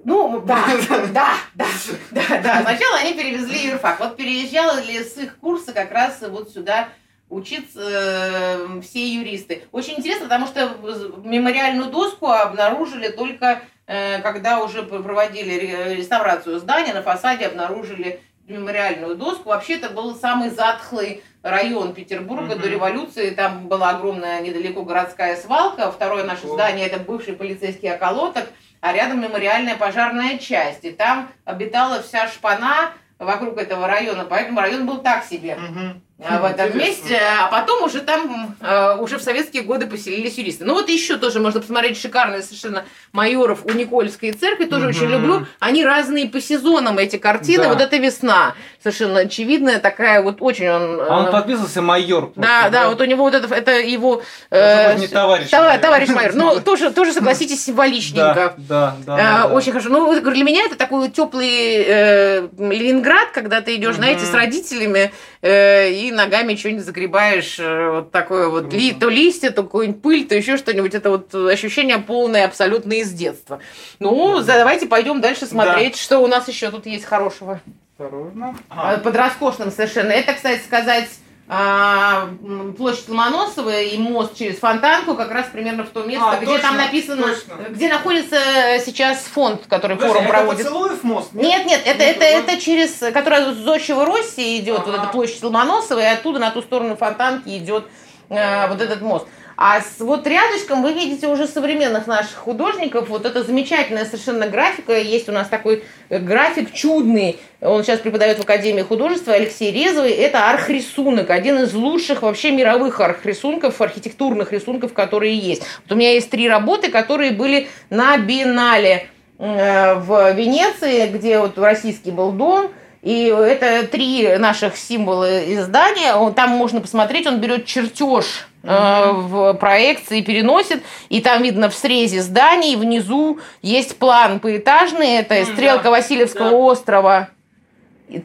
Ну, 0.03 0.39
да, 0.45 0.63
да, 0.87 1.07
да, 1.55 1.65
да, 2.11 2.41
да. 2.43 2.61
Сначала 2.61 2.97
они 2.99 3.13
перевезли 3.13 3.69
юрфак. 3.69 3.99
Вот 3.99 4.15
переезжали 4.15 5.01
с 5.01 5.17
их 5.17 5.37
курса 5.39 5.73
как 5.73 5.91
раз 5.91 6.19
вот 6.21 6.51
сюда 6.51 6.89
учиться 7.31 7.81
э, 7.81 8.81
все 8.81 9.07
юристы. 9.07 9.63
Очень 9.71 9.95
интересно, 9.95 10.25
потому 10.25 10.45
что 10.47 10.75
мемориальную 11.23 11.89
доску 11.89 12.27
обнаружили 12.27 13.07
только 13.07 13.61
э, 13.87 14.21
когда 14.21 14.59
уже 14.59 14.83
проводили 14.83 15.95
реставрацию 15.95 16.59
здания, 16.59 16.93
на 16.93 17.01
фасаде 17.01 17.47
обнаружили 17.47 18.19
мемориальную 18.47 19.15
доску. 19.15 19.49
Вообще 19.49 19.75
это 19.75 19.89
был 19.89 20.15
самый 20.15 20.49
затхлый 20.49 21.23
район 21.41 21.93
Петербурга 21.93 22.53
mm-hmm. 22.53 22.61
до 22.61 22.69
революции. 22.69 23.29
Там 23.31 23.67
была 23.67 23.91
огромная 23.91 24.41
недалеко 24.41 24.83
городская 24.83 25.35
свалка. 25.37 25.91
Второе 25.91 26.23
наше 26.23 26.47
oh. 26.47 26.53
здание 26.53 26.87
это 26.87 26.99
бывший 26.99 27.33
полицейский 27.33 27.91
околоток, 27.91 28.45
а 28.81 28.93
рядом 28.93 29.21
мемориальная 29.21 29.77
пожарная 29.77 30.37
часть. 30.37 30.83
И 30.83 30.91
там 30.91 31.29
обитала 31.45 32.01
вся 32.01 32.27
шпана 32.27 32.91
вокруг 33.19 33.57
этого 33.57 33.87
района, 33.87 34.25
поэтому 34.25 34.59
район 34.61 34.85
был 34.85 34.97
так 34.97 35.23
себе. 35.23 35.57
Mm-hmm. 35.59 36.01
В 36.21 36.45
этом 36.45 36.77
месте, 36.77 37.19
а 37.19 37.47
потом 37.47 37.81
уже 37.83 37.99
там, 38.01 38.55
э, 38.61 38.97
уже 38.99 39.17
в 39.17 39.23
советские 39.23 39.63
годы 39.63 39.87
поселились 39.87 40.37
юристы. 40.37 40.65
Ну 40.65 40.75
вот 40.75 40.87
еще 40.87 41.17
тоже 41.17 41.39
можно 41.39 41.59
посмотреть 41.61 41.99
шикарные 41.99 42.43
совершенно 42.43 42.85
майоров 43.11 43.65
у 43.65 43.71
Никольской 43.71 44.31
церкви, 44.31 44.65
тоже 44.65 44.85
очень 44.85 45.07
люблю. 45.07 45.47
Они 45.59 45.83
разные 45.83 46.29
по 46.29 46.39
сезонам, 46.39 46.99
эти 46.99 47.15
картины. 47.17 47.67
Вот 47.67 47.81
это 47.81 47.97
весна, 47.97 48.53
совершенно 48.81 49.21
очевидная, 49.21 49.79
такая 49.79 50.21
вот 50.21 50.37
очень 50.39 50.69
он... 50.69 51.01
А 51.01 51.19
он 51.19 51.27
э, 51.27 51.31
подписывался 51.31 51.81
майор. 51.81 52.31
Да, 52.35 52.69
да, 52.69 52.89
вот 52.89 53.01
у 53.01 53.05
него 53.05 53.23
вот 53.23 53.33
это, 53.33 53.53
это 53.53 53.79
его... 53.79 54.21
не 54.51 55.07
товарищ. 55.07 55.49
Товарищ 55.49 56.09
майор. 56.09 56.33
Ну, 56.33 56.59
тоже, 56.65 56.91
тоже, 56.91 57.13
согласитесь, 57.13 57.63
символичненько. 57.63 58.53
Да, 58.57 58.95
да, 59.05 59.49
Очень 59.51 59.71
хорошо. 59.71 59.89
Ну, 59.89 60.19
для 60.19 60.43
меня 60.43 60.65
это 60.65 60.75
такой 60.75 61.09
теплый 61.09 62.47
Ленинград, 62.57 63.29
когда 63.33 63.61
ты 63.61 63.75
идешь, 63.75 63.95
знаете, 63.95 64.25
с 64.25 64.33
родителями 64.33 65.11
и 65.41 66.11
ногами 66.13 66.55
что-нибудь 66.55 66.85
загребаешь, 66.85 67.59
э, 67.59 67.89
вот 67.89 68.11
такое 68.11 68.47
вот, 68.47 68.73
ли, 68.73 68.93
то 68.93 69.09
листья, 69.09 69.51
то 69.51 69.63
какую-нибудь 69.63 70.01
пыль, 70.01 70.27
то 70.27 70.35
еще 70.35 70.57
что-нибудь. 70.57 70.93
Это 70.93 71.09
вот 71.09 71.33
ощущение 71.33 71.97
полное 71.97 72.45
абсолютно 72.45 72.93
из 72.93 73.11
детства. 73.11 73.59
Ну, 73.99 74.41
давайте 74.41 74.87
пойдем 74.87 75.21
дальше 75.21 75.45
смотреть, 75.45 75.93
да. 75.93 75.99
что 75.99 76.19
у 76.19 76.27
нас 76.27 76.47
еще 76.47 76.71
тут 76.71 76.85
есть 76.85 77.05
хорошего. 77.05 77.61
Осторожно. 78.01 78.55
А. 78.69 78.97
Под 78.97 79.15
роскошным 79.15 79.71
совершенно. 79.71 80.11
Это, 80.11 80.33
кстати 80.33 80.61
сказать, 80.63 81.09
а, 81.47 82.29
площадь 82.77 83.09
Ломоносова 83.09 83.81
и 83.81 83.97
мост 83.97 84.35
через 84.35 84.57
Фонтанку 84.57 85.15
как 85.15 85.31
раз 85.31 85.47
примерно 85.51 85.83
в 85.83 85.89
то 85.89 86.03
место, 86.03 86.31
а, 86.31 86.37
где 86.37 86.45
точно, 86.45 86.61
там 86.61 86.77
написано, 86.77 87.23
точно. 87.23 87.53
где 87.69 87.89
находится 87.89 88.37
сейчас 88.85 89.19
фонд, 89.19 89.63
который 89.67 89.97
Подожди, 89.97 90.13
форум 90.13 90.23
это 90.23 90.33
проводит. 90.33 90.65
Поцелуев 90.65 91.03
мост? 91.03 91.33
Нет, 91.33 91.65
нет, 91.65 91.81
это, 91.85 92.03
это, 92.03 92.23
это 92.23 92.59
через, 92.59 92.91
которая 93.13 93.53
с 93.53 93.57
Зодчего 93.57 94.05
России 94.05 94.59
идет, 94.59 94.79
ага. 94.79 94.91
вот 94.91 94.99
эта 94.99 95.07
площадь 95.07 95.43
Ломоносова, 95.43 95.99
и 95.99 96.05
оттуда 96.05 96.39
на 96.39 96.51
ту 96.51 96.61
сторону 96.61 96.95
Фонтанки 96.95 97.49
идет 97.57 97.85
э, 98.29 98.67
вот 98.67 98.81
этот 98.81 99.01
мост. 99.01 99.27
А 99.63 99.79
с, 99.79 99.99
вот 99.99 100.25
рядышком 100.25 100.81
вы 100.81 100.93
видите 100.93 101.27
уже 101.27 101.45
современных 101.45 102.07
наших 102.07 102.33
художников. 102.33 103.09
Вот 103.09 103.27
это 103.27 103.43
замечательная 103.43 104.05
совершенно 104.05 104.47
графика. 104.47 104.97
Есть 104.97 105.29
у 105.29 105.31
нас 105.31 105.49
такой 105.49 105.83
э, 106.09 106.17
график 106.17 106.73
чудный. 106.73 107.37
Он 107.61 107.83
сейчас 107.83 107.99
преподает 107.99 108.39
в 108.39 108.41
Академии 108.41 108.81
художества 108.81 109.35
Алексей 109.35 109.71
Резовый. 109.71 110.13
Это 110.13 110.49
архрисунок. 110.49 111.29
Один 111.29 111.59
из 111.59 111.75
лучших 111.75 112.23
вообще 112.23 112.49
мировых 112.49 113.01
архрисунков, 113.01 113.79
архитектурных 113.81 114.51
рисунков, 114.51 114.93
которые 114.93 115.37
есть. 115.37 115.61
Вот 115.83 115.91
у 115.91 115.95
меня 115.95 116.13
есть 116.13 116.31
три 116.31 116.49
работы, 116.49 116.89
которые 116.89 117.29
были 117.29 117.67
на 117.91 118.17
биеннале 118.17 119.09
э, 119.37 119.93
в 119.93 120.31
Венеции, 120.31 121.05
где 121.05 121.37
вот 121.37 121.59
российский 121.59 122.09
был 122.09 122.31
дом. 122.31 122.71
И 123.03 123.25
это 123.25 123.85
три 123.85 124.27
наших 124.39 124.75
символа 124.75 125.53
издания. 125.53 126.15
Там 126.31 126.49
можно 126.49 126.81
посмотреть, 126.81 127.27
он 127.27 127.39
берет 127.39 127.67
чертеж 127.67 128.47
в 128.63 129.53
проекции 129.55 130.21
переносит, 130.21 130.83
и 131.09 131.19
там 131.21 131.41
видно 131.41 131.69
в 131.69 131.73
срезе 131.73 132.21
зданий, 132.21 132.75
внизу 132.75 133.39
есть 133.61 133.97
план 133.97 134.39
поэтажный, 134.39 135.15
это 135.15 135.43
стрелка 135.45 135.89
Васильевского 135.89 136.55
острова, 136.55 137.29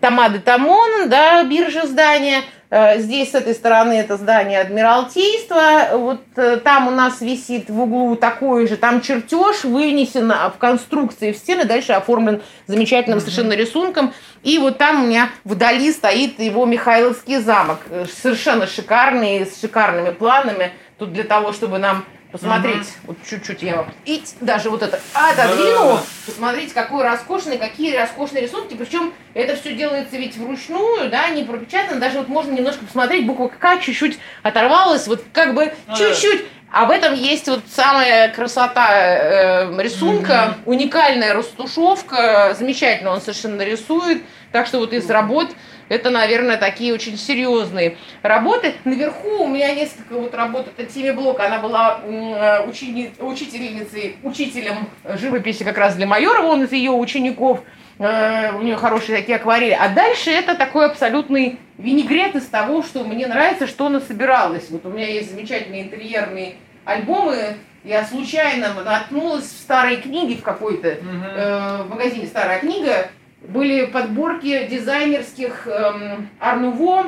Тамады 0.00 0.40
Тамон, 0.40 1.08
да, 1.08 1.42
биржа 1.44 1.86
здания– 1.86 2.42
Э, 2.55 2.55
здесь 2.70 3.30
с 3.30 3.34
этой 3.34 3.54
стороны 3.54 3.92
это 3.92 4.16
здание 4.16 4.60
Адмиралтейства. 4.60 5.90
Вот 5.92 6.22
э, 6.36 6.56
там 6.56 6.88
у 6.88 6.90
нас 6.90 7.20
висит 7.20 7.70
в 7.70 7.80
углу 7.80 8.16
такой 8.16 8.66
же, 8.66 8.76
там 8.76 9.00
чертеж 9.00 9.64
вынесен 9.64 10.28
в 10.28 10.58
конструкции 10.58 11.32
в 11.32 11.36
стены, 11.36 11.64
дальше 11.64 11.92
оформлен 11.92 12.42
замечательным 12.66 13.20
совершенно 13.20 13.52
рисунком. 13.52 14.12
И 14.42 14.58
вот 14.58 14.78
там 14.78 15.04
у 15.04 15.06
меня 15.06 15.30
вдали 15.44 15.92
стоит 15.92 16.40
его 16.40 16.66
Михайловский 16.66 17.38
замок. 17.38 17.78
Э, 17.90 18.06
совершенно 18.22 18.66
шикарный, 18.66 19.46
с 19.46 19.60
шикарными 19.60 20.10
планами. 20.10 20.72
Тут 20.98 21.12
для 21.12 21.24
того, 21.24 21.52
чтобы 21.52 21.78
нам 21.78 22.04
Посмотрите, 22.38 22.78
угу. 22.78 22.88
вот 23.08 23.16
чуть-чуть 23.28 23.62
я 23.62 23.76
вам 23.76 23.92
и 24.04 24.22
даже 24.40 24.70
вот 24.70 24.82
это 24.82 25.00
отодвину. 25.12 25.94
Да. 25.94 26.02
Посмотрите, 26.26 26.74
какой 26.74 27.02
роскошный, 27.02 27.58
какие 27.58 27.96
роскошные 27.96 28.42
рисунки. 28.42 28.74
Причем 28.74 29.12
это 29.34 29.56
все 29.56 29.74
делается 29.74 30.16
ведь 30.16 30.36
вручную, 30.36 31.10
да, 31.10 31.28
не 31.30 31.44
пропечатано. 31.44 32.00
Даже 32.00 32.18
вот 32.18 32.28
можно 32.28 32.52
немножко 32.52 32.84
посмотреть, 32.84 33.26
буква 33.26 33.48
К 33.48 33.80
чуть-чуть 33.80 34.18
оторвалась, 34.42 35.06
вот 35.06 35.24
как 35.32 35.54
бы 35.54 35.72
а. 35.86 35.96
чуть-чуть. 35.96 36.44
А 36.72 36.84
в 36.84 36.90
этом 36.90 37.14
есть 37.14 37.48
вот 37.48 37.62
самая 37.70 38.28
красота 38.28 38.88
э, 38.90 39.82
рисунка, 39.82 40.56
угу. 40.62 40.72
уникальная 40.72 41.32
растушевка, 41.32 42.54
замечательно 42.58 43.12
он 43.12 43.20
совершенно 43.20 43.62
рисует. 43.62 44.22
Так 44.52 44.66
что 44.66 44.78
вот 44.78 44.92
из 44.92 45.08
работ 45.08 45.48
это, 45.88 46.10
наверное, 46.10 46.56
такие 46.56 46.92
очень 46.92 47.16
серьезные 47.16 47.96
работы. 48.22 48.74
Наверху 48.84 49.44
у 49.44 49.48
меня 49.48 49.74
несколько 49.74 50.14
вот 50.14 50.34
работ. 50.34 50.68
Это 50.76 50.90
Тиме 50.90 51.12
Блок, 51.12 51.40
она 51.40 51.58
была 51.58 52.00
э, 52.02 52.68
учени, 52.68 53.12
учительницей, 53.18 54.16
учителем 54.22 54.88
живописи 55.04 55.62
как 55.64 55.78
раз 55.78 55.94
для 55.96 56.06
Майорова, 56.06 56.46
он 56.46 56.64
из 56.64 56.72
ее 56.72 56.90
учеников. 56.90 57.60
Э, 57.98 58.52
у 58.52 58.62
нее 58.62 58.76
хорошие 58.76 59.18
такие 59.18 59.36
акварели. 59.36 59.72
А 59.72 59.88
дальше 59.88 60.30
это 60.30 60.54
такой 60.54 60.86
абсолютный 60.86 61.58
винегрет 61.78 62.34
из 62.34 62.46
того, 62.46 62.82
что 62.82 63.04
мне 63.04 63.26
нравится, 63.26 63.66
что 63.66 63.86
она 63.86 64.00
собиралась. 64.00 64.70
Вот 64.70 64.84
у 64.84 64.90
меня 64.90 65.08
есть 65.08 65.30
замечательные 65.30 65.84
интерьерные 65.84 66.56
альбомы. 66.84 67.56
Я 67.84 68.04
случайно 68.04 68.74
наткнулась 68.84 69.44
в 69.44 69.60
старой 69.60 69.98
книге 69.98 70.36
в 70.36 70.42
какой-то, 70.42 70.88
э, 70.88 71.82
в 71.84 71.88
магазине 71.88 72.26
«Старая 72.26 72.58
книга», 72.58 73.08
были 73.48 73.86
подборки 73.86 74.66
дизайнерских 74.66 75.66
эм, 75.66 76.28
Арнуво, 76.40 77.06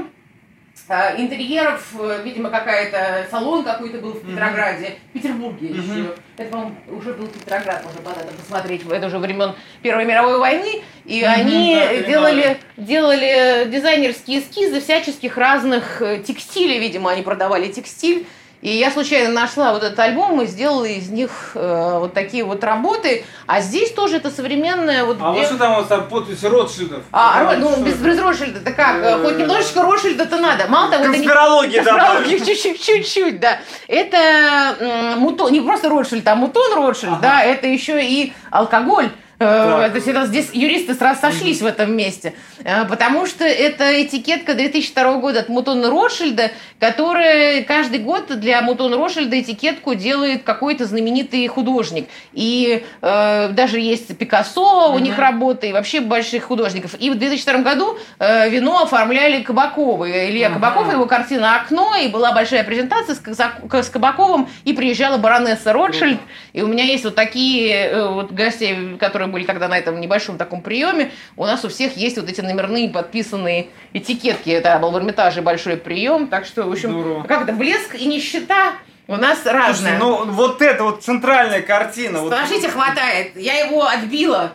э, 0.88 1.20
интерьеров, 1.20 1.94
э, 1.98 2.22
видимо, 2.24 2.50
какая-то 2.50 3.26
салон 3.30 3.64
какой-то 3.64 3.98
был 3.98 4.12
в 4.12 4.20
Петрограде, 4.20 4.86
mm-hmm. 4.86 5.08
в 5.08 5.12
Петербурге 5.12 5.68
mm-hmm. 5.68 5.82
еще. 5.82 6.14
Это, 6.36 6.50
по-моему, 6.50 6.76
уже 6.88 7.14
был 7.14 7.26
Петроград, 7.26 7.84
можно 7.84 8.00
по 8.00 8.10
посмотреть, 8.10 8.82
это 8.88 9.06
уже 9.06 9.18
времен 9.18 9.54
Первой 9.82 10.04
мировой 10.04 10.38
войны. 10.38 10.82
И 11.04 11.22
mm-hmm, 11.22 11.26
они 11.26 11.74
да, 11.74 12.06
делали, 12.06 12.58
делали 12.76 13.68
дизайнерские 13.70 14.40
эскизы 14.40 14.80
всяческих 14.80 15.36
разных 15.36 16.00
э, 16.00 16.22
текстилей, 16.22 16.78
видимо, 16.78 17.10
они 17.10 17.22
продавали 17.22 17.70
текстиль. 17.70 18.26
И 18.60 18.70
я 18.70 18.90
случайно 18.90 19.32
нашла 19.32 19.72
вот 19.72 19.84
этот 19.84 19.98
альбом 20.00 20.40
и 20.42 20.46
сделала 20.46 20.84
из 20.84 21.08
них 21.10 21.52
э, 21.54 21.98
вот 22.00 22.12
такие 22.12 22.42
вот 22.42 22.64
работы. 22.64 23.24
А 23.46 23.60
здесь 23.60 23.92
тоже 23.92 24.16
это 24.16 24.30
современное... 24.30 25.04
Вот, 25.04 25.18
а 25.20 25.30
вот 25.30 25.46
что 25.46 25.56
там 25.56 25.72
у 25.72 25.76
вас 25.76 25.86
там 25.86 26.08
подпись 26.08 26.42
Ротшильдов? 26.42 27.04
А, 27.12 27.44
Рот, 27.44 27.58
ну, 27.58 27.84
без, 27.84 27.94
без 27.94 28.20
Ротшильда-то 28.20 28.72
как? 28.72 28.96
Э, 28.96 29.22
Хоть 29.22 29.38
немножечко 29.38 29.82
Ротшильда-то 29.82 30.38
надо. 30.38 30.66
Мало 30.66 30.90
того, 30.90 31.04
это 31.04 31.12
не... 31.12 31.18
Конспирология, 31.18 31.84
чуть-чуть, 32.44 32.82
чуть-чуть, 32.82 33.38
да. 33.38 33.60
Это 33.86 35.14
мутон, 35.18 35.52
не 35.52 35.60
просто 35.60 35.88
Ротшильд, 35.88 36.26
а 36.26 36.34
мутон 36.34 36.74
Ротшильд, 36.74 37.12
ага. 37.12 37.22
да, 37.22 37.42
это 37.44 37.68
еще 37.68 38.04
и 38.04 38.32
алкоголь. 38.50 39.10
Э, 39.40 39.88
то 39.90 39.96
есть 39.96 40.28
здесь 40.28 40.50
юристы 40.52 40.94
сразу 40.94 41.20
сошлись 41.20 41.62
в 41.62 41.66
этом 41.66 41.96
месте. 41.96 42.34
Э, 42.64 42.84
потому 42.86 43.26
что 43.26 43.44
это 43.44 44.02
этикетка 44.02 44.54
2002 44.54 45.18
года 45.18 45.40
от 45.40 45.48
Мутона 45.48 45.90
Ротшильда, 45.90 46.50
которая 46.80 47.62
каждый 47.62 48.00
год 48.00 48.26
для 48.40 48.60
Мутона 48.62 48.96
Ротшильда 48.96 49.40
этикетку 49.40 49.94
делает 49.94 50.42
какой-то 50.42 50.86
знаменитый 50.86 51.46
художник. 51.46 52.08
И 52.32 52.84
э, 53.00 53.48
даже 53.52 53.78
есть 53.78 54.16
Пикассо, 54.18 54.92
у 54.92 54.98
них 54.98 55.18
работы, 55.18 55.68
и 55.68 55.72
вообще 55.72 56.00
больших 56.00 56.44
художников. 56.44 56.94
И 56.98 57.10
в 57.10 57.18
2002 57.18 57.62
году 57.62 57.96
э, 58.18 58.48
вино 58.48 58.82
оформляли 58.82 59.42
Кабаковы. 59.42 60.28
Илья 60.30 60.50
Кабаков, 60.50 60.92
его 60.92 61.06
картина 61.06 61.56
«Окно», 61.56 61.94
и 61.94 62.08
была 62.08 62.32
большая 62.32 62.64
презентация 62.64 63.14
с, 63.14 63.86
с 63.86 63.88
Кабаковым, 63.88 64.48
и 64.64 64.72
приезжала 64.72 65.16
баронесса 65.16 65.72
Ротшильд. 65.72 66.18
И 66.52 66.62
у 66.62 66.66
меня 66.66 66.82
есть 66.82 67.04
вот 67.04 67.14
такие 67.14 67.74
э, 67.86 68.08
вот 68.08 68.32
гости, 68.32 68.96
которые 68.98 69.27
были 69.28 69.44
тогда 69.44 69.68
на 69.68 69.78
этом 69.78 70.00
небольшом 70.00 70.38
таком 70.38 70.60
приеме, 70.62 71.10
у 71.36 71.44
нас 71.44 71.64
у 71.64 71.68
всех 71.68 71.96
есть 71.96 72.16
вот 72.18 72.28
эти 72.28 72.40
номерные 72.40 72.88
подписанные 72.88 73.68
этикетки. 73.92 74.50
Это 74.50 74.78
был 74.78 74.90
в 74.90 74.98
Эрмитаже 74.98 75.42
большой 75.42 75.76
прием. 75.76 76.28
Так 76.28 76.44
что, 76.44 76.64
в 76.64 76.72
общем, 76.72 76.90
Здорово. 76.90 77.22
как 77.24 77.42
это, 77.42 77.52
блеск 77.52 77.94
и 77.94 78.06
нищета 78.06 78.74
у 79.06 79.16
нас 79.16 79.44
разная. 79.46 79.98
ну 79.98 80.24
вот 80.26 80.60
эта 80.60 80.84
вот 80.84 81.02
центральная 81.02 81.62
картина. 81.62 82.22
Подождите, 82.22 82.68
вот... 82.68 82.72
хватает. 82.72 83.36
Я 83.36 83.54
его 83.64 83.86
отбила. 83.86 84.52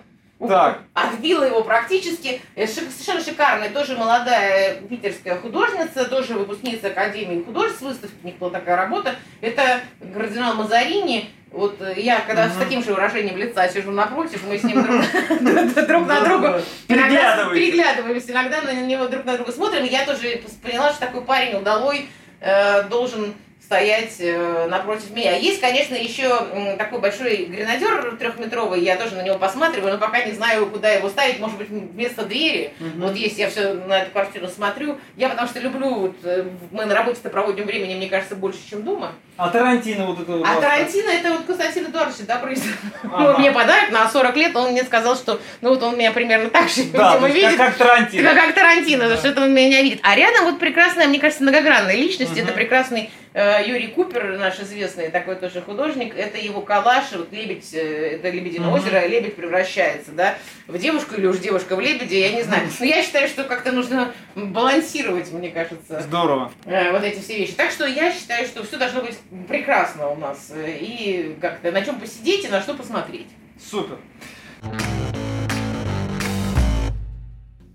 Так. 0.47 0.79
Отбила 0.93 1.43
его 1.43 1.63
практически. 1.63 2.41
Э, 2.55 2.67
совершенно 2.67 3.21
шикарная, 3.21 3.69
тоже 3.69 3.97
молодая 3.97 4.75
питерская 4.81 5.37
художница, 5.37 6.05
тоже 6.05 6.33
выпускница 6.33 6.87
Академии 6.87 7.43
художеств, 7.43 7.81
выставки, 7.81 8.15
у 8.23 8.27
них 8.27 8.37
была 8.37 8.51
такая 8.51 8.75
работа. 8.75 9.15
Это 9.41 9.81
кардинал 10.13 10.55
Мазарини. 10.55 11.29
Вот 11.51 11.79
э, 11.81 11.93
я, 11.97 12.19
когда 12.21 12.49
с 12.49 12.55
таким 12.55 12.83
же 12.83 12.93
выражением 12.93 13.37
лица 13.37 13.67
сижу 13.67 13.91
напротив, 13.91 14.43
мы 14.47 14.57
с 14.57 14.63
ним 14.63 14.83
друг 14.83 16.07
на 16.07 16.21
друга 16.21 16.61
переглядываемся, 16.87 18.31
иногда 18.31 18.61
на 18.61 18.73
него 18.73 19.07
друг 19.07 19.23
на 19.25 19.35
друга 19.35 19.51
смотрим. 19.51 19.83
Я 19.83 20.05
тоже 20.05 20.41
поняла, 20.63 20.89
что 20.91 21.01
такой 21.01 21.21
парень 21.21 21.55
удалой 21.55 22.09
э, 22.41 22.83
должен 22.83 23.35
стоять 23.73 24.15
э, 24.19 24.67
напротив 24.67 25.09
меня. 25.11 25.35
Есть, 25.35 25.59
конечно, 25.59 25.95
еще 25.95 26.29
такой 26.77 26.99
большой 26.99 27.45
гренадер 27.45 28.15
трехметровый, 28.17 28.81
я 28.81 28.97
тоже 28.97 29.15
на 29.15 29.23
него 29.23 29.39
посматриваю, 29.39 29.93
но 29.93 29.99
пока 29.99 30.23
не 30.23 30.33
знаю, 30.33 30.67
куда 30.67 30.91
его 30.91 31.09
ставить, 31.09 31.39
может 31.39 31.57
быть, 31.57 31.69
вместо 31.69 32.23
двери. 32.25 32.73
Угу. 32.79 33.07
Вот 33.07 33.15
есть, 33.15 33.39
я 33.39 33.49
все 33.49 33.73
на 33.73 34.03
эту 34.03 34.11
квартиру 34.11 34.47
смотрю. 34.47 34.99
Я 35.15 35.29
потому 35.29 35.47
что 35.47 35.59
люблю, 35.59 35.89
вот, 35.89 36.15
э, 36.23 36.45
мы 36.71 36.85
на 36.85 36.93
работе-то 36.93 37.29
проводим 37.29 37.65
времени, 37.65 37.95
мне 37.95 38.09
кажется, 38.09 38.35
больше, 38.35 38.59
чем 38.69 38.83
дома. 38.83 39.13
А 39.35 39.49
Тарантино 39.49 40.05
вот 40.05 40.19
это 40.19 40.41
А 40.45 40.61
Тарантино 40.61 41.09
это 41.09 41.31
вот 41.31 41.45
Константин 41.45 41.85
Эдуардович 41.85 42.27
Добрый. 42.27 42.57
Ага. 43.03 43.39
Мне 43.39 43.51
подарок 43.51 43.91
на 43.91 44.07
40 44.07 44.35
лет, 44.35 44.55
он 44.55 44.71
мне 44.71 44.83
сказал, 44.83 45.15
что 45.15 45.39
ну 45.61 45.69
вот 45.69 45.81
он 45.81 45.97
меня 45.97 46.11
примерно 46.11 46.49
так 46.49 46.69
же 46.69 46.83
да, 46.93 47.17
видит. 47.27 47.57
Как, 47.57 47.69
как 47.69 47.75
Тарантино. 47.77 48.29
Как, 48.29 48.43
как 48.43 48.55
Тарантино, 48.55 49.09
да. 49.09 49.17
что 49.17 49.29
это 49.29 49.41
он 49.41 49.53
меня 49.53 49.81
видит. 49.81 49.99
А 50.03 50.15
рядом 50.15 50.45
вот 50.45 50.59
прекрасная, 50.59 51.07
мне 51.07 51.19
кажется, 51.19 51.43
многогранная 51.43 51.95
личность, 51.95 52.33
угу. 52.33 52.41
это 52.41 52.51
прекрасный 52.51 53.09
Э, 53.33 53.63
Юрий 53.65 53.87
Купер, 53.87 54.37
наш 54.37 54.59
известный 54.59 55.09
такой 55.09 55.35
тоже 55.35 55.61
художник, 55.61 56.15
это 56.15 56.37
его 56.37 56.61
коллаж, 56.61 57.05
вот 57.13 57.33
лебедь, 57.33 57.73
э, 57.73 58.15
это 58.15 58.29
Лебединое 58.29 58.69
uh-huh. 58.69 58.75
озеро, 58.75 59.07
лебедь 59.07 59.35
превращается, 59.35 60.11
да, 60.11 60.35
в 60.67 60.77
девушку 60.77 61.15
или 61.15 61.25
уж 61.25 61.39
девушка 61.39 61.75
в 61.75 61.79
лебеде, 61.79 62.21
я 62.21 62.31
не 62.31 62.43
знаю. 62.43 62.69
Но 62.79 62.85
я 62.85 63.01
считаю, 63.01 63.27
что 63.27 63.43
как-то 63.43 63.71
нужно 63.71 64.11
балансировать, 64.35 65.31
мне 65.31 65.49
кажется. 65.49 66.01
Здорово. 66.01 66.51
Э, 66.65 66.91
вот 66.91 67.03
эти 67.03 67.21
все 67.21 67.39
вещи. 67.39 67.53
Так 67.53 67.71
что 67.71 67.87
я 67.87 68.11
считаю, 68.13 68.45
что 68.45 68.63
все 68.63 68.77
должно 68.77 69.01
быть 69.01 69.17
прекрасно 69.47 70.09
у 70.09 70.15
нас. 70.15 70.51
И 70.55 71.37
как-то 71.41 71.71
на 71.71 71.83
чем 71.83 71.99
посидеть 71.99 72.45
и 72.45 72.49
на 72.49 72.61
что 72.61 72.73
посмотреть. 72.73 73.29
Супер. 73.59 73.99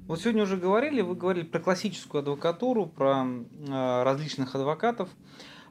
Вот 0.06 0.20
сегодня 0.20 0.44
уже 0.44 0.56
говорили, 0.56 1.02
вы 1.02 1.14
говорили 1.14 1.44
про 1.44 1.60
классическую 1.60 2.20
адвокатуру, 2.20 2.86
про 2.86 3.26
э, 3.26 4.02
различных 4.04 4.54
адвокатов. 4.54 5.10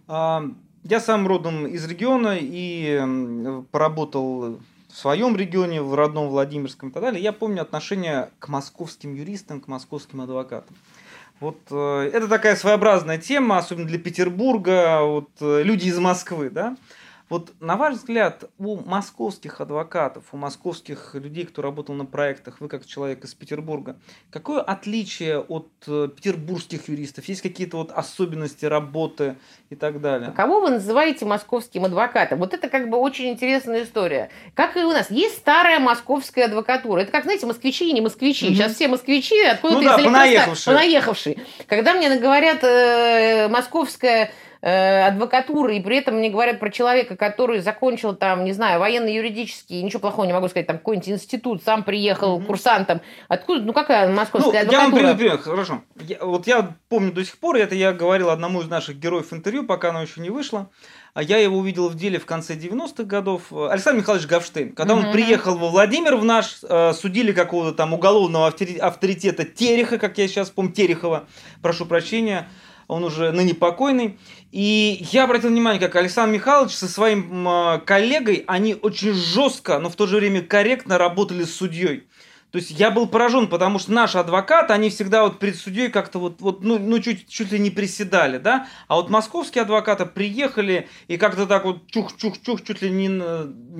Э, 0.07 0.41
я 0.83 0.99
сам 0.99 1.27
родом 1.27 1.65
из 1.65 1.87
региона 1.87 2.37
и 2.39 2.99
э, 3.01 3.63
поработал 3.71 4.59
в 4.89 4.95
своем 4.95 5.35
регионе, 5.35 5.81
в 5.81 5.95
родном 5.95 6.29
Владимирском 6.29 6.89
и 6.89 6.91
так 6.91 7.01
далее. 7.01 7.21
Я 7.21 7.33
помню 7.33 7.63
отношение 7.63 8.29
к 8.37 8.47
московским 8.47 9.15
юристам, 9.15 9.59
к 9.59 9.67
московским 9.67 10.21
адвокатам. 10.21 10.75
Вот 11.39 11.59
э, 11.69 12.09
это 12.13 12.27
такая 12.27 12.55
своеобразная 12.55 13.17
тема, 13.17 13.57
особенно 13.57 13.87
для 13.87 13.99
Петербурга, 13.99 15.01
вот 15.01 15.29
э, 15.39 15.61
люди 15.63 15.87
из 15.87 15.99
Москвы, 15.99 16.49
да. 16.49 16.75
Вот 17.29 17.53
на 17.59 17.75
ваш 17.75 17.95
взгляд, 17.95 18.45
у 18.57 18.77
московских 18.77 19.59
адвокатов, 19.59 20.23
у 20.31 20.37
московских 20.37 21.13
людей, 21.13 21.45
кто 21.45 21.61
работал 21.61 21.93
на 21.93 22.05
проектах, 22.05 22.61
вы 22.61 22.69
как 22.69 22.85
человек 22.85 23.23
из 23.25 23.33
Петербурга, 23.33 23.99
какое 24.29 24.61
отличие 24.61 25.39
от 25.39 25.67
э, 25.87 26.07
петербургских 26.15 26.87
юристов? 26.87 27.25
Есть 27.25 27.41
какие-то 27.41 27.77
вот 27.77 27.91
особенности 27.91 28.65
работы 28.65 29.35
и 29.69 29.75
так 29.75 29.99
далее? 29.99 30.31
Кого 30.31 30.61
вы 30.61 30.69
называете 30.69 31.25
московским 31.25 31.83
адвокатом? 31.83 32.39
Вот 32.39 32.53
это 32.53 32.69
как 32.69 32.89
бы 32.89 32.97
очень 32.97 33.27
интересная 33.29 33.83
история. 33.83 34.29
Как 34.55 34.77
и 34.77 34.83
у 34.83 34.91
нас. 34.91 35.11
Есть 35.11 35.37
старая 35.37 35.79
московская 35.79 36.45
адвокатура. 36.45 37.01
Это 37.01 37.11
как, 37.11 37.23
знаете, 37.23 37.45
москвичи 37.45 37.89
и 37.89 37.93
не 37.93 38.01
москвичи. 38.01 38.47
Угу. 38.47 38.55
Сейчас 38.55 38.73
все 38.75 38.87
москвичи 38.87 39.41
откуда-то 39.43 39.81
ну 39.81 39.85
да, 39.85 39.97
понаехавшие. 39.97 40.75
понаехавшие. 40.75 41.37
Когда 41.67 41.93
мне 41.93 42.15
говорят 42.17 42.63
э, 42.63 43.49
московская 43.49 44.31
адвокатуры, 44.61 45.77
и 45.77 45.81
при 45.81 45.97
этом 45.97 46.15
мне 46.15 46.29
говорят 46.29 46.59
про 46.59 46.69
человека, 46.69 47.15
который 47.15 47.59
закончил 47.59 48.15
там, 48.15 48.43
не 48.43 48.53
знаю, 48.53 48.79
военно-юридический, 48.79 49.81
ничего 49.81 49.99
плохого 49.99 50.25
не 50.25 50.33
могу 50.33 50.47
сказать, 50.47 50.67
там 50.67 50.77
какой-нибудь 50.77 51.09
институт, 51.09 51.63
сам 51.63 51.83
приехал 51.83 52.39
mm-hmm. 52.39 52.45
курсантом. 52.45 53.01
Откуда, 53.27 53.61
ну 53.61 53.73
какая 53.73 54.09
московская 54.09 54.63
ну, 54.63 54.69
адвокатура? 54.69 54.79
Я 54.79 54.83
вам 54.83 54.91
приведу 54.91 55.17
пример, 55.17 55.37
хорошо. 55.37 55.81
Я, 55.99 56.17
вот 56.21 56.47
я 56.47 56.75
помню 56.89 57.11
до 57.11 57.23
сих 57.23 57.37
пор, 57.37 57.57
это 57.57 57.75
я 57.75 57.93
говорил 57.93 58.29
одному 58.29 58.61
из 58.61 58.67
наших 58.67 58.97
героев 58.97 59.31
интервью, 59.33 59.65
пока 59.65 59.89
оно 59.89 60.01
еще 60.01 60.21
не 60.21 60.29
вышло. 60.29 60.69
А 61.13 61.23
я 61.23 61.37
его 61.37 61.57
увидел 61.57 61.89
в 61.89 61.95
деле 61.95 62.19
в 62.19 62.27
конце 62.27 62.55
90-х 62.55 63.03
годов. 63.03 63.51
Александр 63.51 64.01
Михайлович 64.01 64.27
Гавштейн. 64.27 64.73
Когда 64.73 64.93
mm-hmm. 64.93 65.07
он 65.07 65.11
приехал 65.11 65.57
во 65.57 65.69
Владимир 65.69 66.15
в 66.15 66.23
наш, 66.23 66.59
э, 66.61 66.93
судили 66.93 67.31
какого-то 67.31 67.75
там 67.75 67.93
уголовного 67.93 68.47
авторитета 68.47 69.43
Тереха, 69.43 69.97
как 69.97 70.19
я 70.19 70.27
сейчас 70.27 70.51
помню, 70.51 70.73
Терехова, 70.73 71.25
прошу 71.63 71.87
прощения, 71.87 72.47
он 72.87 73.03
уже 73.03 73.31
ныне 73.31 73.53
покойный. 73.53 74.17
И 74.51 75.05
я 75.11 75.25
обратил 75.25 75.49
внимание, 75.49 75.79
как 75.79 75.95
Александр 75.95 76.35
Михайлович 76.35 76.73
со 76.73 76.87
своим 76.87 77.81
коллегой, 77.85 78.43
они 78.47 78.75
очень 78.75 79.13
жестко, 79.13 79.79
но 79.79 79.89
в 79.89 79.95
то 79.95 80.07
же 80.07 80.17
время 80.17 80.41
корректно 80.41 80.97
работали 80.97 81.43
с 81.43 81.55
судьей. 81.55 82.07
То 82.51 82.59
есть 82.59 82.71
я 82.71 82.91
был 82.91 83.07
поражен, 83.07 83.47
потому 83.47 83.77
что 83.77 83.91
наши 83.91 84.17
адвокаты, 84.17 84.73
они 84.73 84.89
всегда 84.89 85.23
вот 85.23 85.37
перед 85.37 85.57
судьей 85.57 85.89
как-то 85.89 86.17
вот, 86.17 86.39
вот 86.39 86.63
ну, 86.63 86.79
ну 86.79 86.99
чуть, 86.99 87.27
чуть 87.27 87.51
ли 87.51 87.59
не 87.59 87.71
приседали, 87.71 88.37
да, 88.37 88.67
а 88.87 88.95
вот 88.95 89.09
московские 89.09 89.63
адвокаты 89.63 90.05
приехали 90.05 90.87
и 91.09 91.17
как-то 91.17 91.45
так 91.45 91.65
вот 91.65 91.91
чух-чух-чух, 91.91 92.63
чуть 92.63 92.81
ли 92.81 92.89
не, 92.89 93.07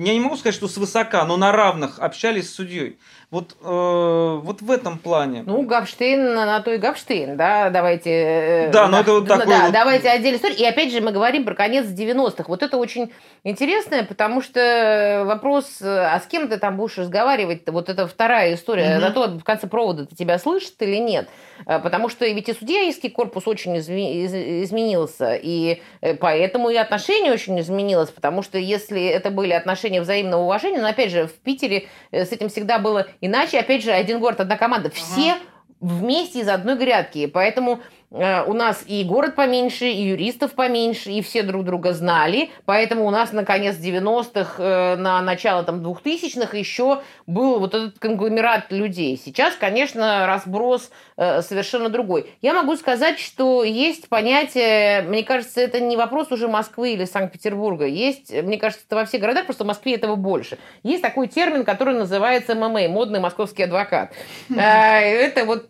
я 0.04 0.12
не 0.12 0.20
могу 0.20 0.36
сказать, 0.36 0.54
что 0.54 0.68
свысока, 0.68 1.24
но 1.24 1.38
на 1.38 1.50
равных 1.50 1.98
общались 1.98 2.50
с 2.50 2.54
судьей. 2.54 2.98
Вот, 3.30 3.56
э, 3.60 4.40
вот 4.42 4.62
в 4.62 4.70
этом 4.70 4.98
плане. 4.98 5.42
Ну, 5.44 5.60
Гавштейн 5.60 6.34
на 6.34 6.60
то 6.60 6.72
и 6.72 6.78
Гавштейн, 6.78 7.36
да, 7.36 7.68
давайте... 7.68 8.10
Э, 8.10 8.70
да, 8.70 8.88
но 8.88 9.00
это 9.00 9.12
вот 9.12 9.28
такой 9.28 9.46
Да, 9.46 9.64
вот... 9.64 9.72
давайте 9.72 10.08
отдельную 10.08 10.36
историю. 10.36 10.58
И 10.58 10.64
опять 10.64 10.90
же 10.90 11.02
мы 11.02 11.12
говорим 11.12 11.44
про 11.44 11.54
конец 11.54 11.84
90-х. 11.84 12.44
Вот 12.48 12.62
это 12.62 12.78
очень 12.78 13.12
интересно, 13.44 14.02
потому 14.04 14.40
что 14.40 15.24
вопрос, 15.26 15.82
а 15.82 16.18
с 16.18 16.26
кем 16.26 16.48
ты 16.48 16.56
там 16.56 16.78
будешь 16.78 16.96
разговаривать-то, 16.96 17.70
вот 17.70 17.90
это 17.90 18.06
вторая 18.06 18.54
история, 18.54 18.94
угу. 18.94 19.02
на 19.02 19.10
то 19.10 19.28
в 19.28 19.44
конце 19.44 19.66
провода-то 19.66 20.16
тебя 20.16 20.38
слышит 20.38 20.80
или 20.80 20.96
нет. 20.96 21.28
Э, 21.66 21.78
потому 21.78 22.08
что 22.08 22.26
ведь 22.26 22.48
и 22.48 22.54
судейский 22.54 23.10
корпус 23.10 23.46
очень 23.46 23.76
изменился, 23.78 25.34
и 25.34 25.80
э, 26.00 26.14
поэтому 26.14 26.70
и 26.70 26.76
отношение 26.76 27.32
очень 27.32 27.58
изменилось, 27.60 28.10
потому 28.10 28.42
что 28.42 28.58
если 28.58 29.04
это 29.06 29.30
были 29.30 29.52
отношения 29.52 30.00
взаимного 30.00 30.42
уважения, 30.42 30.80
но 30.80 30.88
опять 30.88 31.10
же, 31.10 31.26
в 31.26 31.34
Питере 31.34 31.88
с 32.12 32.32
этим 32.32 32.48
всегда 32.48 32.78
было 32.78 33.06
Иначе, 33.20 33.58
опять 33.58 33.82
же, 33.82 33.90
один 33.90 34.20
город, 34.20 34.40
одна 34.40 34.56
команда. 34.56 34.90
Все 34.90 35.32
ага. 35.32 35.40
вместе 35.80 36.40
из 36.40 36.48
одной 36.48 36.76
грядки. 36.76 37.26
Поэтому 37.26 37.80
Э, 37.80 37.97
у 38.10 38.54
нас 38.54 38.84
и 38.86 39.04
город 39.04 39.34
поменьше, 39.34 39.84
и 39.86 40.08
юристов 40.08 40.52
поменьше, 40.52 41.10
и 41.10 41.20
все 41.20 41.42
друг 41.42 41.64
друга 41.64 41.92
знали, 41.92 42.50
поэтому 42.64 43.06
у 43.06 43.10
нас 43.10 43.32
на 43.32 43.44
конец 43.44 43.76
90-х, 43.76 44.54
э, 44.62 44.96
на 44.96 45.20
начало 45.20 45.62
там 45.62 45.84
2000-х 45.84 46.56
еще 46.56 47.02
был 47.26 47.58
вот 47.58 47.74
этот 47.74 47.98
конгломерат 47.98 48.72
людей. 48.72 49.20
Сейчас, 49.22 49.54
конечно, 49.56 50.26
разброс 50.26 50.90
э, 51.18 51.42
совершенно 51.42 51.90
другой. 51.90 52.32
Я 52.40 52.54
могу 52.54 52.76
сказать, 52.76 53.18
что 53.18 53.62
есть 53.62 54.08
понятие, 54.08 55.02
мне 55.02 55.22
кажется, 55.22 55.60
это 55.60 55.78
не 55.80 55.96
вопрос 55.96 56.32
уже 56.32 56.48
Москвы 56.48 56.94
или 56.94 57.04
Санкт-Петербурга, 57.04 57.84
есть, 57.84 58.32
мне 58.32 58.56
кажется, 58.56 58.84
это 58.86 58.96
во 58.96 59.04
всех 59.04 59.20
городах, 59.20 59.44
просто 59.44 59.64
в 59.64 59.66
Москве 59.66 59.94
этого 59.94 60.16
больше. 60.16 60.56
Есть 60.82 61.02
такой 61.02 61.28
термин, 61.28 61.64
который 61.64 61.94
называется 61.94 62.54
ММА, 62.54 62.88
модный 62.88 63.20
московский 63.20 63.64
адвокат. 63.64 64.12
Это 64.48 65.44
вот 65.44 65.68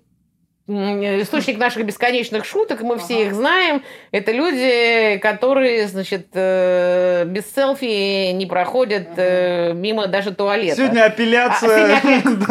источник 0.69 1.59
наших 1.59 1.85
бесконечных 1.85 2.45
шуток, 2.45 2.83
мы 2.83 2.95
ага. 2.95 3.05
все 3.05 3.27
их 3.27 3.35
знаем. 3.35 3.83
Это 4.11 4.33
люди, 4.33 5.19
которые, 5.19 5.89
значит, 5.89 6.29
э, 6.35 7.25
без 7.27 7.45
селфи 7.55 8.33
не 8.33 8.47
проходят 8.47 9.09
ага. 9.12 9.73
мимо 9.73 10.07
даже 10.07 10.35
туалета. 10.35 10.77
Сегодня 10.77 11.05
апелляция. 11.05 12.01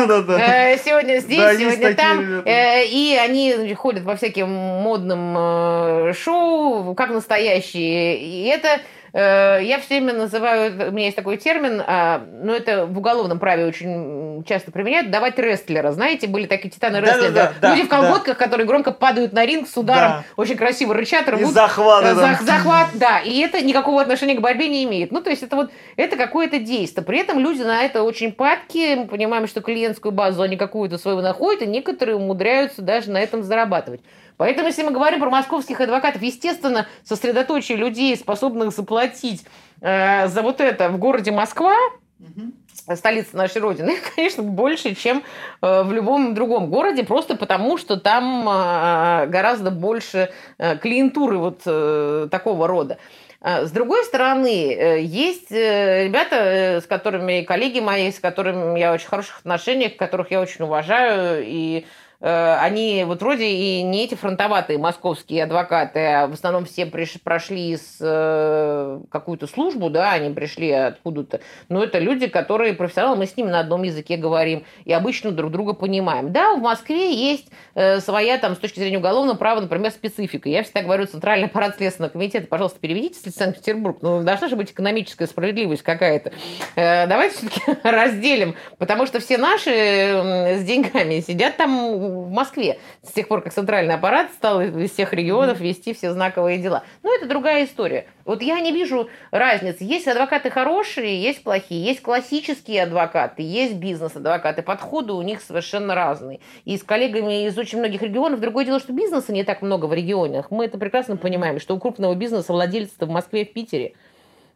А, 0.07 0.69
э, 0.73 0.77
сегодня 0.77 1.19
здесь, 1.19 1.59
сегодня 1.59 1.93
там. 1.95 2.43
Э, 2.45 2.83
и 2.85 3.15
они 3.15 3.73
ходят 3.75 4.05
по 4.05 4.15
всяким 4.15 4.49
модным 4.49 6.13
шоу, 6.13 6.95
как 6.95 7.09
настоящие. 7.09 8.17
И 8.17 8.47
это 8.47 8.67
Э, 8.69 8.79
я 9.19 9.79
все 9.79 9.99
время 9.99 10.13
называю, 10.13 10.89
у 10.89 10.91
меня 10.91 11.05
есть 11.05 11.15
такой 11.15 11.37
термин, 11.37 11.81
а, 11.85 12.23
но 12.41 12.53
это 12.53 12.85
в 12.85 12.97
уголовном 12.97 13.39
праве 13.39 13.65
очень 13.65 14.43
часто 14.45 14.71
применяют, 14.71 15.09
давать 15.09 15.39
рестлера. 15.39 15.91
Знаете, 15.91 16.27
были 16.27 16.45
такие 16.45 16.69
титаны 16.69 16.97
рестлера. 16.97 17.31
Да, 17.31 17.53
да, 17.59 17.69
Люди 17.71 17.87
да, 17.87 17.87
в 17.87 17.89
колготках, 17.89 18.37
которые 18.37 18.67
громко 18.67 18.91
падают 18.91 19.33
на 19.33 19.45
ринг 19.45 19.67
с 19.67 19.75
ударом, 19.75 20.11
да. 20.11 20.23
очень 20.35 20.55
красиво 20.55 20.93
рычат, 20.93 21.27
рвут. 21.29 21.49
И 21.49 21.53
захват. 21.53 22.05
Э, 22.05 22.13
зах, 22.13 22.41
захват, 22.41 22.89
да. 22.93 23.19
И 23.19 23.39
это 23.39 23.61
никакого 23.61 24.01
отношения 24.01 24.35
к 24.35 24.41
борьбе 24.41 24.67
не 24.67 24.83
имеет. 24.83 25.11
Ну, 25.11 25.21
то 25.21 25.29
есть 25.29 25.41
это 25.41 25.55
вот, 25.55 25.71
это 25.95 26.15
какое-то 26.15 26.59
действие. 26.59 27.03
При 27.03 27.19
этом 27.19 27.39
люди 27.39 27.63
на 27.63 27.83
это 27.83 28.03
очень 28.03 28.31
падки. 28.31 28.95
Мы 28.95 29.07
понимаем, 29.07 29.47
что 29.47 29.61
клиентскую 29.61 30.11
базу 30.11 30.41
они 30.43 30.57
какую-то 30.57 30.97
свою 30.97 31.21
находят, 31.21 31.63
и 31.63 31.65
некоторые 31.65 32.17
умудряются 32.17 32.81
даже 32.81 33.09
на 33.11 33.19
этом 33.19 33.41
зарабатывать. 33.43 34.01
Поэтому, 34.37 34.67
если 34.67 34.83
мы 34.83 34.91
говорим 34.91 35.19
про 35.19 35.29
московских 35.29 35.81
адвокатов, 35.81 36.21
естественно, 36.21 36.87
сосредоточие 37.03 37.77
людей, 37.77 38.15
способных 38.15 38.71
заплатить 38.71 39.43
э, 39.81 40.27
за 40.27 40.41
вот 40.41 40.61
это 40.61 40.89
в 40.89 40.97
городе 40.97 41.31
Москва, 41.31 41.75
угу. 42.19 42.95
столица 42.95 43.35
нашей 43.35 43.61
Родины, 43.61 43.95
конечно, 44.15 44.43
больше, 44.43 44.95
чем 44.95 45.23
э, 45.61 45.83
в 45.83 45.91
любом 45.91 46.35
другом 46.35 46.69
городе, 46.69 47.03
просто 47.03 47.35
потому, 47.35 47.77
что 47.77 47.97
там 47.97 48.47
э, 48.47 49.27
гораздо 49.27 49.71
больше 49.71 50.31
э, 50.57 50.77
клиентуры 50.77 51.37
вот 51.37 51.61
э, 51.65 52.27
такого 52.29 52.67
рода. 52.67 52.97
А, 53.39 53.65
с 53.65 53.71
другой 53.71 54.03
стороны, 54.03 54.73
э, 54.73 55.01
есть 55.01 55.51
э, 55.51 56.05
ребята, 56.05 56.35
э, 56.35 56.81
с 56.81 56.87
которыми, 56.87 57.43
коллеги 57.43 57.79
мои, 57.79 58.11
с 58.11 58.19
которыми 58.19 58.79
я 58.79 58.91
в 58.91 58.95
очень 58.95 59.07
хороших 59.07 59.39
отношениях, 59.39 59.95
которых 59.95 60.31
я 60.31 60.41
очень 60.41 60.65
уважаю, 60.65 61.43
и 61.45 61.85
они 62.19 63.03
вот 63.05 63.21
вроде 63.21 63.45
и 63.45 63.83
не 63.83 64.05
эти 64.05 64.15
фронтоватые 64.15 64.79
московские 64.79 65.43
адвокаты, 65.43 65.99
а 65.99 66.27
в 66.27 66.33
основном 66.33 66.65
все 66.65 66.85
приш, 66.85 67.21
прошли 67.23 67.77
с 67.77 67.97
э, 67.99 68.99
какую-то 69.09 69.47
службу, 69.47 69.89
да, 69.89 70.13
они 70.13 70.33
пришли 70.33 70.71
откуда-то. 70.71 71.41
Но 71.69 71.83
это 71.83 71.99
люди, 71.99 72.27
которые 72.27 72.73
профессионалы, 72.73 73.17
мы 73.17 73.25
с 73.25 73.37
ними 73.37 73.49
на 73.49 73.59
одном 73.59 73.83
языке 73.83 74.17
говорим 74.17 74.65
и 74.85 74.93
обычно 74.93 75.31
друг 75.31 75.51
друга 75.51 75.73
понимаем. 75.73 76.31
Да, 76.31 76.55
в 76.55 76.59
Москве 76.59 77.13
есть 77.13 77.47
э, 77.75 77.99
своя 77.99 78.37
там 78.37 78.55
с 78.55 78.59
точки 78.59 78.79
зрения 78.79 78.97
уголовного 78.97 79.37
права, 79.37 79.61
например, 79.61 79.91
специфика. 79.91 80.49
Я 80.49 80.63
всегда 80.63 80.81
говорю, 80.81 81.05
Центральный 81.05 81.47
аппарат 81.47 81.77
Следственного 81.77 82.11
комитета, 82.11 82.47
пожалуйста, 82.47 82.79
переведите 82.79 83.29
в 83.29 83.33
Санкт-Петербург. 83.33 83.99
Ну, 84.01 84.23
должна 84.23 84.47
же 84.47 84.55
быть 84.55 84.71
экономическая 84.71 85.27
справедливость 85.27 85.83
какая-то. 85.83 86.31
Э, 86.75 87.07
давайте 87.07 87.37
все-таки 87.37 87.61
разделим, 87.83 88.55
потому 88.77 89.05
что 89.05 89.19
все 89.19 89.37
наши 89.37 89.69
с 89.69 90.63
деньгами 90.63 91.19
сидят 91.19 91.57
там 91.57 92.06
в 92.07 92.31
Москве 92.31 92.79
с 93.03 93.11
тех 93.11 93.27
пор, 93.27 93.41
как 93.41 93.53
центральный 93.53 93.95
аппарат 93.95 94.31
стал 94.31 94.61
из 94.61 94.91
всех 94.91 95.13
регионов 95.13 95.59
вести 95.59 95.93
все 95.93 96.11
знаковые 96.13 96.57
дела. 96.57 96.83
Но 97.03 97.13
это 97.13 97.27
другая 97.27 97.65
история. 97.65 98.07
Вот 98.25 98.41
я 98.41 98.59
не 98.59 98.71
вижу 98.71 99.09
разницы. 99.31 99.83
Есть 99.83 100.07
адвокаты 100.07 100.49
хорошие, 100.49 101.21
есть 101.21 101.43
плохие. 101.43 101.83
Есть 101.83 102.01
классические 102.01 102.83
адвокаты, 102.83 103.41
есть 103.41 103.75
бизнес-адвокаты. 103.75 104.61
Подходы 104.61 105.13
у 105.13 105.21
них 105.21 105.41
совершенно 105.41 105.95
разные. 105.95 106.39
И 106.65 106.77
с 106.77 106.83
коллегами 106.83 107.45
из 107.45 107.57
очень 107.57 107.79
многих 107.79 108.01
регионов. 108.01 108.39
Другое 108.39 108.65
дело, 108.65 108.79
что 108.79 108.93
бизнеса 108.93 109.31
не 109.31 109.43
так 109.43 109.61
много 109.61 109.85
в 109.85 109.93
регионах. 109.93 110.51
Мы 110.51 110.65
это 110.65 110.77
прекрасно 110.77 111.17
понимаем, 111.17 111.59
что 111.59 111.75
у 111.75 111.79
крупного 111.79 112.15
бизнеса 112.15 112.51
владельцы 112.51 113.05
в 113.05 113.09
Москве 113.09 113.45
в 113.45 113.53
Питере. 113.53 113.93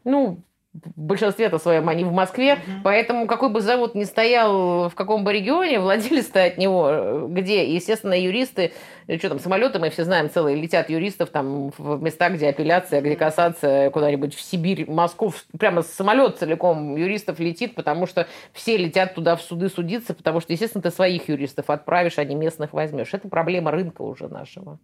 Ну, 0.04 0.40
в 0.74 1.02
большинстве-то 1.02 1.58
своем 1.60 1.90
они 1.90 2.06
в 2.06 2.14
Москве, 2.14 2.54
угу. 2.54 2.82
поэтому 2.86 3.28
какой 3.28 3.50
бы 3.50 3.60
завод 3.60 3.94
ни 3.94 4.06
стоял 4.06 4.88
в 4.88 4.96
каком 4.96 5.26
бы 5.26 5.34
регионе, 5.34 5.80
владелец-то 5.82 6.44
от 6.44 6.58
него 6.58 6.88
э, 6.90 7.28
где. 7.30 7.74
Естественно, 7.74 8.14
юристы, 8.14 8.72
э, 9.08 9.18
что 9.18 9.30
там, 9.30 9.40
самолеты, 9.40 9.80
мы 9.80 9.90
все 9.90 10.06
знаем, 10.06 10.30
целые 10.30 10.56
летят 10.56 10.90
юристов 10.90 11.30
там 11.30 11.72
в 11.78 12.02
места, 12.02 12.30
где 12.30 12.48
апелляция, 12.48 13.02
где 13.02 13.18
кассация, 13.18 13.90
куда-нибудь 13.90 14.34
в 14.34 14.42
Сибирь, 14.42 14.90
Москву, 14.90 15.34
прямо 15.60 15.82
самолет 15.82 16.38
целиком 16.38 16.96
юристов 16.96 17.40
летит, 17.40 17.76
потому 17.76 18.08
что 18.08 18.28
все 18.54 18.78
летят 18.78 19.14
туда 19.14 19.36
в 19.36 19.42
суды 19.42 19.68
судиться, 19.68 20.14
потому 20.14 20.40
что, 20.40 20.54
естественно, 20.54 20.82
ты 20.82 20.92
своих 20.92 21.28
юристов 21.28 21.70
отправишь, 21.70 22.18
а 22.18 22.24
не 22.24 22.36
местных 22.36 22.72
возьмешь. 22.72 23.14
Это 23.14 23.28
проблема 23.28 23.72
рынка 23.72 24.04
уже 24.04 24.30
нашего. 24.30 24.80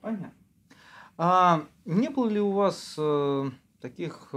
Понятно. 0.00 0.32
А 1.16 1.62
не 1.84 2.08
было 2.08 2.28
ли 2.28 2.40
у 2.40 2.50
вас 2.50 2.96
э, 2.98 3.50
таких 3.80 4.34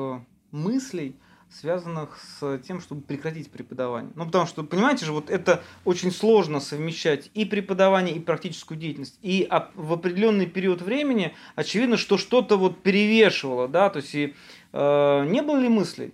мыслей, 0.52 1.16
связанных 1.50 2.18
с 2.18 2.60
тем, 2.60 2.80
чтобы 2.80 3.02
прекратить 3.02 3.52
преподавание. 3.52 4.12
Ну, 4.16 4.26
потому 4.26 4.46
что, 4.46 4.64
понимаете 4.64 5.06
же, 5.06 5.12
вот 5.12 5.30
это 5.30 5.62
очень 5.84 6.12
сложно 6.12 6.60
совмещать 6.60 7.30
и 7.34 7.46
преподавание, 7.46 8.16
и 8.16 8.20
практическую 8.20 8.78
деятельность. 8.78 9.20
И 9.22 9.50
в 9.76 9.94
определенный 9.94 10.46
период 10.46 10.82
времени 10.82 11.34
очевидно, 11.56 11.98
что 11.98 12.18
что-то 12.18 12.58
вот 12.58 12.82
перевешивало, 12.82 13.68
да, 13.68 13.90
то 13.90 13.98
есть 13.98 14.16
и, 14.16 14.34
э, 14.72 15.26
не 15.26 15.42
было 15.42 15.58
ли 15.58 15.68
мыслей? 15.68 16.14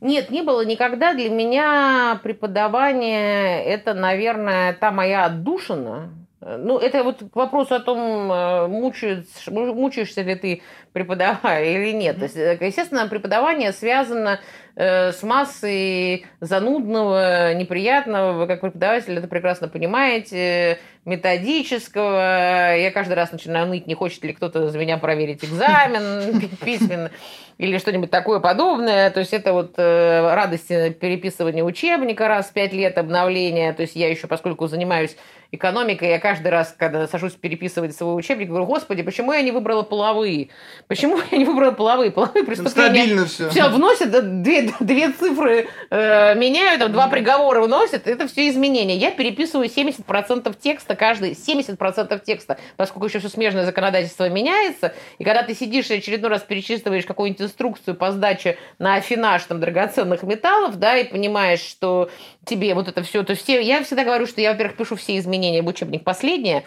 Нет, 0.00 0.30
не 0.30 0.42
было 0.42 0.64
никогда. 0.64 1.14
Для 1.14 1.30
меня 1.30 2.20
преподавание– 2.22 3.64
это, 3.64 3.94
наверное, 3.94 4.74
та 4.74 4.90
моя 4.90 5.26
отдушина, 5.26 6.10
ну, 6.44 6.78
это 6.78 7.02
вот 7.02 7.22
к 7.32 7.36
вопросу 7.36 7.74
о 7.74 7.80
том, 7.80 8.30
э, 8.30 8.66
мучаешься, 8.68 9.50
мучаешься 9.50 10.22
ли 10.22 10.34
ты 10.34 10.62
преподавая 10.92 11.64
или 11.64 11.92
нет. 11.92 12.18
То 12.18 12.24
есть, 12.24 12.36
э, 12.36 12.58
естественно, 12.60 13.06
преподавание 13.08 13.72
связано 13.72 14.40
э, 14.76 15.12
с 15.12 15.22
массой 15.22 16.26
занудного, 16.40 17.54
неприятного. 17.54 18.32
Вы 18.32 18.46
как 18.46 18.60
преподаватель 18.60 19.16
это 19.18 19.28
прекрасно 19.28 19.68
понимаете 19.68 20.78
методического. 21.04 22.76
Я 22.76 22.90
каждый 22.90 23.14
раз 23.14 23.32
начинаю 23.32 23.66
ныть, 23.68 23.86
не 23.86 23.94
хочет 23.94 24.24
ли 24.24 24.32
кто-то 24.32 24.70
за 24.70 24.78
меня 24.78 24.98
проверить 24.98 25.44
экзамен 25.44 26.40
письменно 26.64 27.10
или 27.58 27.78
что-нибудь 27.78 28.10
такое 28.10 28.40
подобное. 28.40 29.10
То 29.10 29.20
есть 29.20 29.32
это 29.32 29.52
вот 29.52 29.74
э, 29.76 30.34
радость 30.34 30.68
переписывания 30.68 31.62
учебника 31.62 32.28
раз 32.28 32.46
в 32.46 32.52
пять 32.52 32.72
лет 32.72 32.98
обновления. 32.98 33.72
То 33.72 33.82
есть 33.82 33.94
я 33.94 34.08
еще, 34.08 34.26
поскольку 34.26 34.66
занимаюсь 34.66 35.16
экономикой, 35.52 36.08
я 36.08 36.18
каждый 36.18 36.48
раз, 36.48 36.74
когда 36.76 37.06
сажусь 37.06 37.32
переписывать 37.32 37.96
свой 37.96 38.18
учебник, 38.18 38.48
говорю, 38.48 38.66
господи, 38.66 39.02
почему 39.02 39.32
я 39.32 39.42
не 39.42 39.52
выбрала 39.52 39.82
половые? 39.82 40.48
Почему 40.88 41.18
я 41.30 41.38
не 41.38 41.44
выбрала 41.44 41.70
половые? 41.70 42.10
Половые 42.10 42.44
преступления. 42.44 42.90
Стабильно 42.90 43.26
все. 43.26 43.50
Все 43.50 43.68
вносят, 43.68 44.42
две, 44.42 44.62
две 44.80 45.10
цифры 45.10 45.68
э, 45.90 46.34
меняют, 46.34 46.80
там, 46.80 46.92
два 46.92 47.08
приговора 47.08 47.62
вносят, 47.62 48.06
это 48.06 48.26
все 48.26 48.48
изменения. 48.48 48.96
Я 48.96 49.10
переписываю 49.10 49.68
70% 49.68 50.54
текста 50.60 50.96
каждый, 50.96 51.32
70% 51.32 52.22
текста, 52.24 52.58
поскольку 52.76 53.06
еще 53.06 53.18
все 53.18 53.28
смежное 53.28 53.64
законодательство 53.64 54.28
меняется, 54.28 54.94
и 55.18 55.24
когда 55.24 55.42
ты 55.42 55.54
сидишь 55.54 55.90
и 55.90 55.94
очередной 55.94 56.30
раз 56.30 56.42
перечитываешь 56.42 57.04
какую-нибудь 57.04 57.42
инструкцию 57.42 57.94
по 57.94 58.12
сдаче 58.12 58.58
на 58.78 58.94
афинаж 58.94 59.42
там, 59.44 59.60
драгоценных 59.60 60.22
металлов, 60.22 60.76
да, 60.76 60.96
и 60.96 61.04
понимаешь, 61.04 61.60
что 61.60 62.10
тебе 62.44 62.74
вот 62.74 62.88
это 62.88 63.02
все, 63.02 63.22
то 63.22 63.34
все, 63.34 63.60
я 63.60 63.82
всегда 63.82 64.04
говорю, 64.04 64.26
что 64.26 64.40
я, 64.40 64.52
во-первых, 64.52 64.76
пишу 64.76 64.96
все 64.96 65.18
изменения 65.18 65.62
в 65.62 65.66
учебник 65.66 66.04
последнее, 66.04 66.64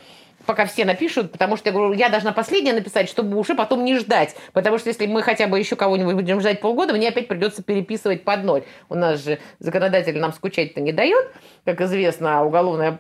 пока 0.48 0.66
все 0.66 0.86
напишут, 0.86 1.32
потому 1.32 1.58
что 1.58 1.70
я 1.70 1.74
говорю, 1.74 1.94
я 1.94 2.10
должна 2.10 2.32
последнее 2.32 2.74
написать, 2.74 3.08
чтобы 3.08 3.38
уже 3.38 3.54
потом 3.54 3.86
не 3.86 3.96
ждать. 4.00 4.36
Потому 4.54 4.80
что 4.80 4.90
если 4.90 5.06
мы 5.06 5.22
хотя 5.22 5.46
бы 5.46 5.60
еще 5.60 5.76
кого-нибудь 5.76 6.16
будем 6.16 6.40
ждать 6.40 6.62
полгода, 6.62 6.94
мне 6.94 7.10
опять 7.10 7.28
придется 7.28 7.62
переписывать 7.62 8.24
под 8.24 8.44
ноль. 8.44 8.64
У 8.90 8.96
нас 8.96 9.24
же 9.24 9.40
законодатель 9.60 10.18
нам 10.18 10.34
скучать-то 10.34 10.82
не 10.82 10.92
дает, 10.92 11.32
как 11.66 11.82
известно, 11.82 12.40
а 12.40 12.44
уголовный 12.44 12.98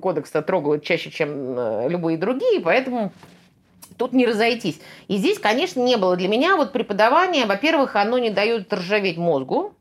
кодекс-то 0.00 0.42
трогают 0.42 0.84
чаще, 0.84 1.10
чем 1.10 1.58
э, 1.58 1.88
любые 1.88 2.18
другие, 2.18 2.60
поэтому 2.60 3.12
тут 3.96 4.12
не 4.12 4.26
разойтись. 4.26 4.80
И 5.08 5.16
здесь, 5.16 5.38
конечно, 5.38 5.80
не 5.80 5.96
было 5.96 6.16
для 6.16 6.28
меня 6.28 6.56
вот 6.56 6.72
преподавания. 6.72 7.46
Во-первых, 7.46 7.96
оно 7.96 8.18
не 8.18 8.30
дает 8.30 8.72
ржаветь 8.72 9.16
мозгу, 9.16 9.74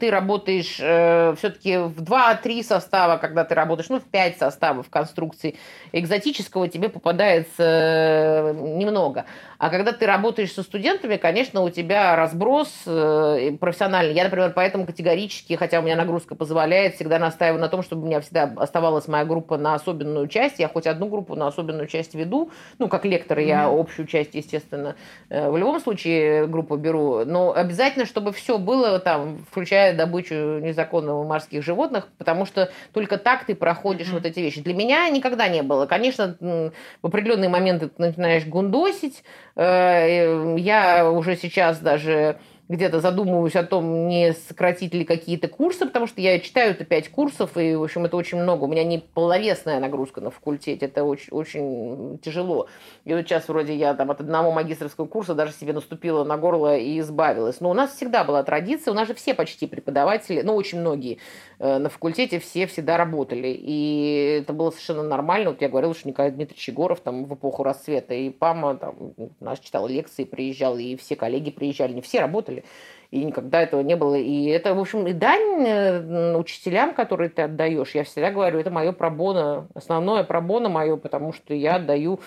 ты 0.00 0.10
работаешь 0.10 0.78
э, 0.80 1.34
все-таки 1.38 1.76
в 1.76 2.02
2-3 2.02 2.64
состава, 2.64 3.18
когда 3.18 3.44
ты 3.44 3.54
работаешь, 3.54 3.88
ну, 3.88 4.00
в 4.00 4.04
5 4.04 4.38
составов 4.38 4.90
конструкции 4.90 5.56
экзотического 5.92 6.68
тебе 6.68 6.88
попадается 6.88 7.62
э, 7.62 8.52
немного. 8.52 9.26
А 9.64 9.70
когда 9.70 9.92
ты 9.92 10.04
работаешь 10.04 10.52
со 10.52 10.62
студентами, 10.62 11.16
конечно, 11.16 11.62
у 11.62 11.70
тебя 11.70 12.14
разброс 12.16 12.68
э, 12.84 13.56
профессиональный. 13.58 14.12
Я, 14.12 14.24
например, 14.24 14.52
поэтому 14.54 14.84
категорически, 14.84 15.54
хотя 15.54 15.80
у 15.80 15.82
меня 15.82 15.96
нагрузка 15.96 16.34
позволяет, 16.34 16.96
всегда 16.96 17.18
настаиваю 17.18 17.62
на 17.62 17.70
том, 17.70 17.82
чтобы 17.82 18.02
у 18.02 18.04
меня 18.04 18.20
всегда 18.20 18.52
оставалась 18.56 19.08
моя 19.08 19.24
группа 19.24 19.56
на 19.56 19.72
особенную 19.72 20.28
часть. 20.28 20.58
Я 20.58 20.68
хоть 20.68 20.86
одну 20.86 21.08
группу 21.08 21.34
на 21.34 21.46
особенную 21.46 21.86
часть 21.86 22.14
веду. 22.14 22.50
Ну, 22.78 22.88
как 22.88 23.06
лектор 23.06 23.38
я 23.38 23.64
общую 23.64 24.06
часть, 24.06 24.34
естественно, 24.34 24.96
э, 25.30 25.48
в 25.48 25.56
любом 25.56 25.80
случае 25.80 26.46
группу 26.46 26.76
беру. 26.76 27.24
Но 27.24 27.54
обязательно, 27.54 28.04
чтобы 28.04 28.32
все 28.32 28.58
было 28.58 28.98
там, 28.98 29.46
включая 29.50 29.96
добычу 29.96 30.58
незаконного 30.58 31.24
морских 31.24 31.64
животных, 31.64 32.08
потому 32.18 32.44
что 32.44 32.70
только 32.92 33.16
так 33.16 33.46
ты 33.46 33.54
проходишь 33.54 34.08
mm-hmm. 34.08 34.12
вот 34.12 34.26
эти 34.26 34.40
вещи. 34.40 34.60
Для 34.60 34.74
меня 34.74 35.08
никогда 35.08 35.48
не 35.48 35.62
было. 35.62 35.86
Конечно, 35.86 36.36
в 36.38 37.06
определенные 37.06 37.48
моменты 37.48 37.88
ты 37.88 37.94
начинаешь 37.96 38.44
гундосить, 38.44 39.24
я 39.56 41.10
уже 41.10 41.36
сейчас 41.36 41.78
даже 41.78 42.38
где-то 42.68 43.00
задумываюсь 43.00 43.56
о 43.56 43.62
том, 43.62 44.08
не 44.08 44.32
сократить 44.32 44.94
ли 44.94 45.04
какие-то 45.04 45.48
курсы, 45.48 45.84
потому 45.84 46.06
что 46.06 46.20
я 46.22 46.38
читаю 46.40 46.70
это 46.70 46.84
пять 46.84 47.10
курсов, 47.10 47.58
и, 47.58 47.74
в 47.74 47.82
общем, 47.82 48.06
это 48.06 48.16
очень 48.16 48.38
много. 48.38 48.64
У 48.64 48.66
меня 48.66 48.84
не 48.84 48.98
полновесная 48.98 49.80
нагрузка 49.80 50.22
на 50.22 50.30
факультете, 50.30 50.86
это 50.86 51.04
очень, 51.04 51.30
очень 51.30 52.18
тяжело. 52.22 52.68
И 53.04 53.12
вот 53.12 53.22
сейчас 53.22 53.48
вроде 53.48 53.76
я 53.76 53.92
там 53.94 54.10
от 54.10 54.20
одного 54.20 54.50
магистрского 54.50 55.06
курса 55.06 55.34
даже 55.34 55.52
себе 55.52 55.74
наступила 55.74 56.24
на 56.24 56.38
горло 56.38 56.76
и 56.76 57.00
избавилась. 57.00 57.60
Но 57.60 57.70
у 57.70 57.74
нас 57.74 57.94
всегда 57.94 58.24
была 58.24 58.42
традиция, 58.42 58.92
у 58.92 58.94
нас 58.94 59.08
же 59.08 59.14
все 59.14 59.34
почти 59.34 59.66
преподаватели, 59.66 60.40
ну, 60.40 60.54
очень 60.54 60.80
многие 60.80 61.18
э, 61.58 61.76
на 61.76 61.90
факультете 61.90 62.38
все 62.38 62.66
всегда 62.66 62.96
работали. 62.96 63.48
И 63.48 64.40
это 64.40 64.54
было 64.54 64.70
совершенно 64.70 65.02
нормально. 65.02 65.50
Вот 65.50 65.60
я 65.60 65.68
говорила, 65.68 65.94
что 65.94 66.08
Николай 66.08 66.30
Дмитриевич 66.30 66.66
Егоров 66.68 67.00
там 67.00 67.26
в 67.26 67.34
эпоху 67.34 67.62
расцвета, 67.62 68.14
и 68.14 68.30
Пама 68.30 68.76
там, 68.76 69.12
наш 69.40 69.58
читал 69.58 69.86
лекции, 69.86 70.24
приезжал, 70.24 70.78
и 70.78 70.96
все 70.96 71.14
коллеги 71.14 71.50
приезжали, 71.50 71.92
не 71.92 72.00
все 72.00 72.20
работали 72.20 72.53
работали. 72.54 72.64
И 73.10 73.24
никогда 73.24 73.62
этого 73.62 73.80
не 73.80 73.96
было. 73.96 74.16
И 74.16 74.46
это, 74.46 74.74
в 74.74 74.80
общем, 74.80 75.06
и 75.06 75.12
дань 75.12 75.64
э, 75.66 76.36
учителям, 76.36 76.94
которые 76.94 77.30
ты 77.30 77.42
отдаешь. 77.42 77.94
Я 77.94 78.02
всегда 78.02 78.30
говорю, 78.30 78.58
это 78.58 78.70
мое 78.70 78.92
пробоно, 78.92 79.68
основное 79.74 80.24
пробоно 80.24 80.68
мое, 80.68 80.96
потому 80.96 81.32
что 81.32 81.54
я 81.54 81.76
отдаю 81.76 82.18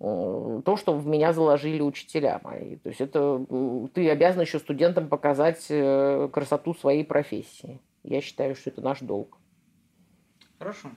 э, 0.00 0.62
то, 0.64 0.76
что 0.76 0.94
в 0.94 1.06
меня 1.06 1.32
заложили 1.32 1.82
учителя 1.82 2.40
мои. 2.42 2.76
То 2.76 2.88
есть 2.88 3.00
это 3.02 3.44
ты 3.92 4.08
обязан 4.08 4.40
еще 4.40 4.58
студентам 4.58 5.08
показать 5.08 5.66
э, 5.68 6.28
красоту 6.32 6.74
своей 6.74 7.04
профессии. 7.04 7.80
Я 8.02 8.22
считаю, 8.22 8.54
что 8.54 8.70
это 8.70 8.80
наш 8.80 9.00
долг. 9.00 9.36
Хорошо. 10.58 10.88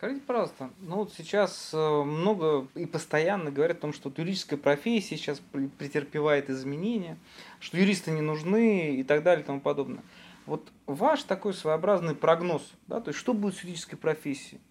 Скажите, 0.00 0.22
пожалуйста, 0.26 0.70
ну 0.80 0.96
вот 0.96 1.12
сейчас 1.12 1.72
э, 1.74 2.02
много 2.04 2.66
и 2.74 2.86
постоянно 2.86 3.50
говорят 3.50 3.76
о 3.76 3.80
том, 3.82 3.92
что 3.92 4.10
юридическая 4.16 4.58
профессия 4.58 5.18
сейчас 5.18 5.42
претерпевает 5.76 6.48
изменения, 6.48 7.18
что 7.58 7.76
юристы 7.76 8.10
не 8.10 8.22
нужны 8.22 8.96
и 8.96 9.04
так 9.04 9.22
далее 9.22 9.44
и 9.44 9.46
тому 9.46 9.60
подобное. 9.60 10.02
Вот 10.46 10.72
ваш 10.86 11.24
такой 11.24 11.52
своеобразный 11.52 12.14
прогноз, 12.14 12.62
да, 12.86 13.02
то 13.02 13.10
есть 13.10 13.20
что 13.20 13.34
будет 13.34 13.56
с 13.56 13.60
юридической 13.62 13.96
профессией? 13.96 14.62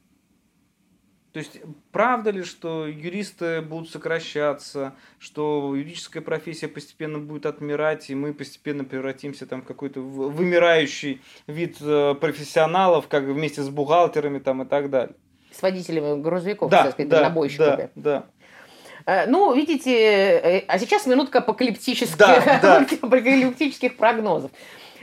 То 1.31 1.37
есть, 1.39 1.59
правда 1.91 2.31
ли, 2.31 2.43
что 2.43 2.87
юристы 2.87 3.61
будут 3.61 3.91
сокращаться, 3.91 4.95
что 5.19 5.75
юридическая 5.75 6.23
профессия 6.23 6.67
постепенно 6.67 7.19
будет 7.19 7.45
отмирать, 7.45 8.09
и 8.09 8.15
мы 8.15 8.33
постепенно 8.33 8.83
превратимся 8.83 9.45
там 9.45 9.61
в 9.61 9.65
какой-то 9.65 10.01
вымирающий 10.01 11.21
вид 11.45 11.77
э, 11.81 12.15
профессионалов, 12.15 13.07
как 13.07 13.25
вместе 13.25 13.61
с 13.61 13.69
бухгалтерами 13.69 14.39
там 14.39 14.63
и 14.63 14.65
так 14.65 14.89
далее? 14.89 15.15
С 15.51 15.61
водителями 15.61 16.19
грузовиков, 16.19 16.71
да, 16.71 16.83
так 16.85 16.93
сказать, 16.93 17.09
да, 17.09 17.17
дальнобойщиками. 17.17 17.89
Да, 17.93 18.25
да. 19.05 19.23
Э, 19.23 19.25
ну, 19.27 19.53
видите, 19.53 19.91
э, 19.91 20.63
а 20.67 20.79
сейчас 20.79 21.05
минутка 21.05 21.39
апокалиптических, 21.39 22.17
да, 22.17 22.59
да. 22.61 22.87
апокалиптических 23.01 23.97
прогнозов. 23.97 24.49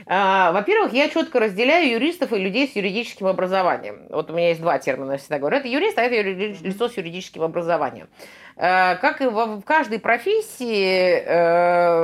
А, 0.09 0.53
во-первых, 0.53 0.93
я 0.93 1.09
четко 1.09 1.39
разделяю 1.39 1.89
юристов 1.89 2.31
и 2.31 2.37
людей 2.37 2.67
с 2.67 2.75
юридическим 2.75 3.27
образованием. 3.27 4.03
Вот 4.09 4.31
у 4.31 4.33
меня 4.33 4.49
есть 4.49 4.61
два 4.61 4.79
термина, 4.79 5.13
я 5.13 5.17
всегда 5.17 5.37
говорю. 5.37 5.57
Это 5.57 5.67
юрист, 5.67 5.97
а 5.97 6.03
это 6.03 6.29
лицо 6.29 6.87
с 6.87 6.95
юридическим 6.95 7.43
образованием. 7.43 8.07
Э, 8.55 8.95
как 8.95 9.21
и 9.21 9.25
в 9.25 9.61
каждой 9.63 9.99
профессии, 9.99 11.25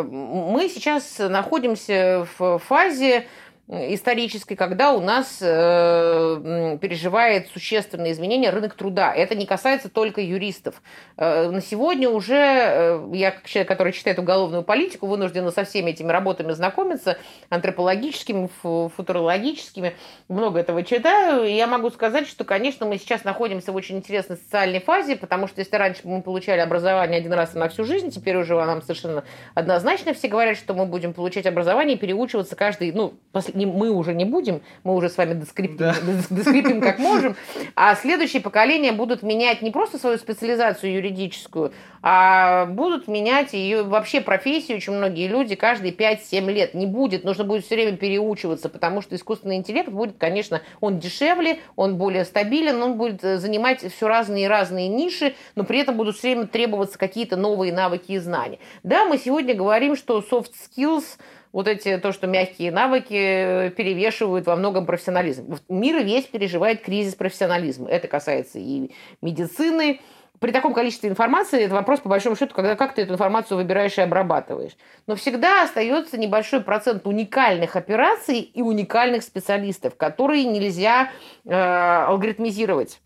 мы 0.04 0.68
сейчас 0.68 1.18
находимся 1.20 2.28
в 2.38 2.60
фазе 2.60 3.26
исторической, 3.70 4.56
когда 4.56 4.92
у 4.92 5.00
нас 5.00 5.38
э, 5.40 6.78
переживает 6.82 7.48
существенные 7.48 8.12
изменения 8.12 8.50
рынок 8.50 8.74
труда. 8.74 9.14
Это 9.14 9.36
не 9.36 9.46
касается 9.46 9.90
только 9.90 10.20
юристов. 10.20 10.82
Э, 11.16 11.50
на 11.50 11.62
сегодня 11.62 12.10
уже 12.10 12.36
э, 12.36 13.10
я, 13.14 13.32
как 13.32 13.46
человек, 13.46 13.70
который 13.70 13.94
читает 13.94 14.20
уголовную 14.20 14.64
политику, 14.64 15.08
вынуждена 15.08 15.50
со 15.52 15.64
всеми 15.64 15.92
этими 15.92 16.12
работами 16.12 16.52
знакомиться, 16.52 17.18
антропологическими, 17.50 18.50
футурологическими, 18.62 19.96
много 20.28 20.60
этого 20.60 20.84
читаю, 20.84 21.46
и 21.46 21.54
я 21.54 21.66
могу 21.66 21.90
сказать, 21.90 22.28
что, 22.28 22.44
конечно, 22.44 22.86
мы 22.86 22.98
сейчас 22.98 23.24
находимся 23.24 23.72
в 23.72 23.76
очень 23.76 23.96
интересной 23.96 24.36
социальной 24.36 24.82
фазе, 24.82 25.16
потому 25.16 25.48
что 25.48 25.62
если 25.62 25.78
раньше 25.78 26.02
мы 26.04 26.22
получали 26.22 26.60
образование 26.60 27.20
один 27.20 27.32
раз 27.32 27.54
на 27.54 27.70
всю 27.70 27.86
жизнь, 27.86 28.12
теперь 28.12 28.36
уже 28.36 28.56
нам 28.56 28.82
совершенно 28.82 29.24
однозначно 29.54 30.14
все 30.14 30.28
говорят, 30.28 30.58
что 30.58 30.74
мы 30.74 30.86
будем 30.86 31.14
получать 31.14 31.46
образование 31.46 31.96
и 31.96 32.00
переучиваться 32.00 32.58
каждый, 32.58 32.92
ну, 32.92 33.14
после 33.32 33.53
не, 33.54 33.66
мы 33.66 33.90
уже 33.92 34.14
не 34.14 34.26
будем, 34.26 34.62
мы 34.84 34.96
уже 34.96 35.10
с 35.10 35.18
вами 35.18 35.34
доскрипим, 35.34 35.78
да. 35.78 35.96
доскрипим 36.30 36.82
как 36.82 37.00
можем, 37.00 37.36
а 37.76 37.96
следующие 37.96 38.42
поколения 38.42 38.92
будут 38.92 39.24
менять 39.24 39.62
не 39.62 39.72
просто 39.72 39.98
свою 39.98 40.18
специализацию 40.18 40.94
юридическую, 40.94 41.74
а 42.02 42.66
будут 42.66 43.08
менять 43.08 43.54
ее 43.54 43.84
вообще 43.84 44.22
профессию. 44.22 44.78
Очень 44.78 44.94
многие 44.94 45.28
люди 45.28 45.56
каждые 45.56 45.94
5-7 45.94 46.52
лет 46.52 46.74
не 46.74 46.86
будет, 46.86 47.24
нужно 47.24 47.44
будет 47.44 47.66
все 47.66 47.76
время 47.76 47.98
переучиваться, 47.98 48.70
потому 48.70 49.02
что 49.02 49.16
искусственный 49.16 49.56
интеллект 49.56 49.90
будет, 49.90 50.18
конечно, 50.18 50.62
он 50.82 51.00
дешевле, 51.00 51.60
он 51.76 51.98
более 51.98 52.26
стабилен, 52.26 52.82
он 52.82 52.98
будет 52.98 53.24
э, 53.24 53.38
занимать 53.38 53.82
все 53.94 54.08
разные 54.08 54.46
и 54.46 54.48
разные 54.48 54.88
ниши, 54.90 55.36
но 55.56 55.64
при 55.64 55.80
этом 55.80 55.96
будут 55.96 56.18
все 56.18 56.34
время 56.34 56.48
требоваться 56.48 56.98
какие-то 56.98 57.38
новые 57.38 57.72
навыки 57.72 58.12
и 58.12 58.18
знания. 58.18 58.60
Да, 58.84 59.06
мы 59.06 59.18
сегодня 59.18 59.56
говорим, 59.56 59.96
что 59.96 60.20
soft 60.20 60.52
skills– 60.54 61.06
вот 61.54 61.68
эти, 61.68 61.98
то, 62.00 62.12
что 62.12 62.28
мягкие 62.28 62.72
навыки 62.72 63.14
э, 63.14 63.70
перевешивают 63.70 64.48
во 64.48 64.56
многом 64.56 64.86
профессионализм. 64.86 65.56
Мир 65.70 66.04
весь 66.04 66.26
переживает 66.26 66.82
кризис 66.82 67.16
профессионализма. 67.16 67.88
Это 67.90 68.08
касается 68.08 68.60
и 68.60 68.92
медицины. 69.22 70.02
При 70.40 70.52
таком 70.52 70.74
количестве 70.74 71.10
информации 71.10 71.62
это 71.62 71.76
вопрос, 71.76 72.02
по 72.02 72.10
большому 72.10 72.36
счету, 72.36 72.54
когда, 72.54 72.76
как 72.76 72.96
ты 72.96 73.04
эту 73.04 73.14
информацию 73.14 73.56
выбираешь 73.56 73.98
и 73.98 74.02
обрабатываешь. 74.02 74.74
Но 75.08 75.16
всегда 75.16 75.64
остается 75.64 76.18
небольшой 76.18 76.62
процент 76.62 77.06
уникальных 77.06 77.76
операций 77.76 78.40
и 78.40 78.62
уникальных 78.62 79.24
специалистов, 79.24 79.96
которые 79.96 80.44
нельзя 80.46 81.12
э, 81.46 81.54
алгоритмизировать. 81.54 83.00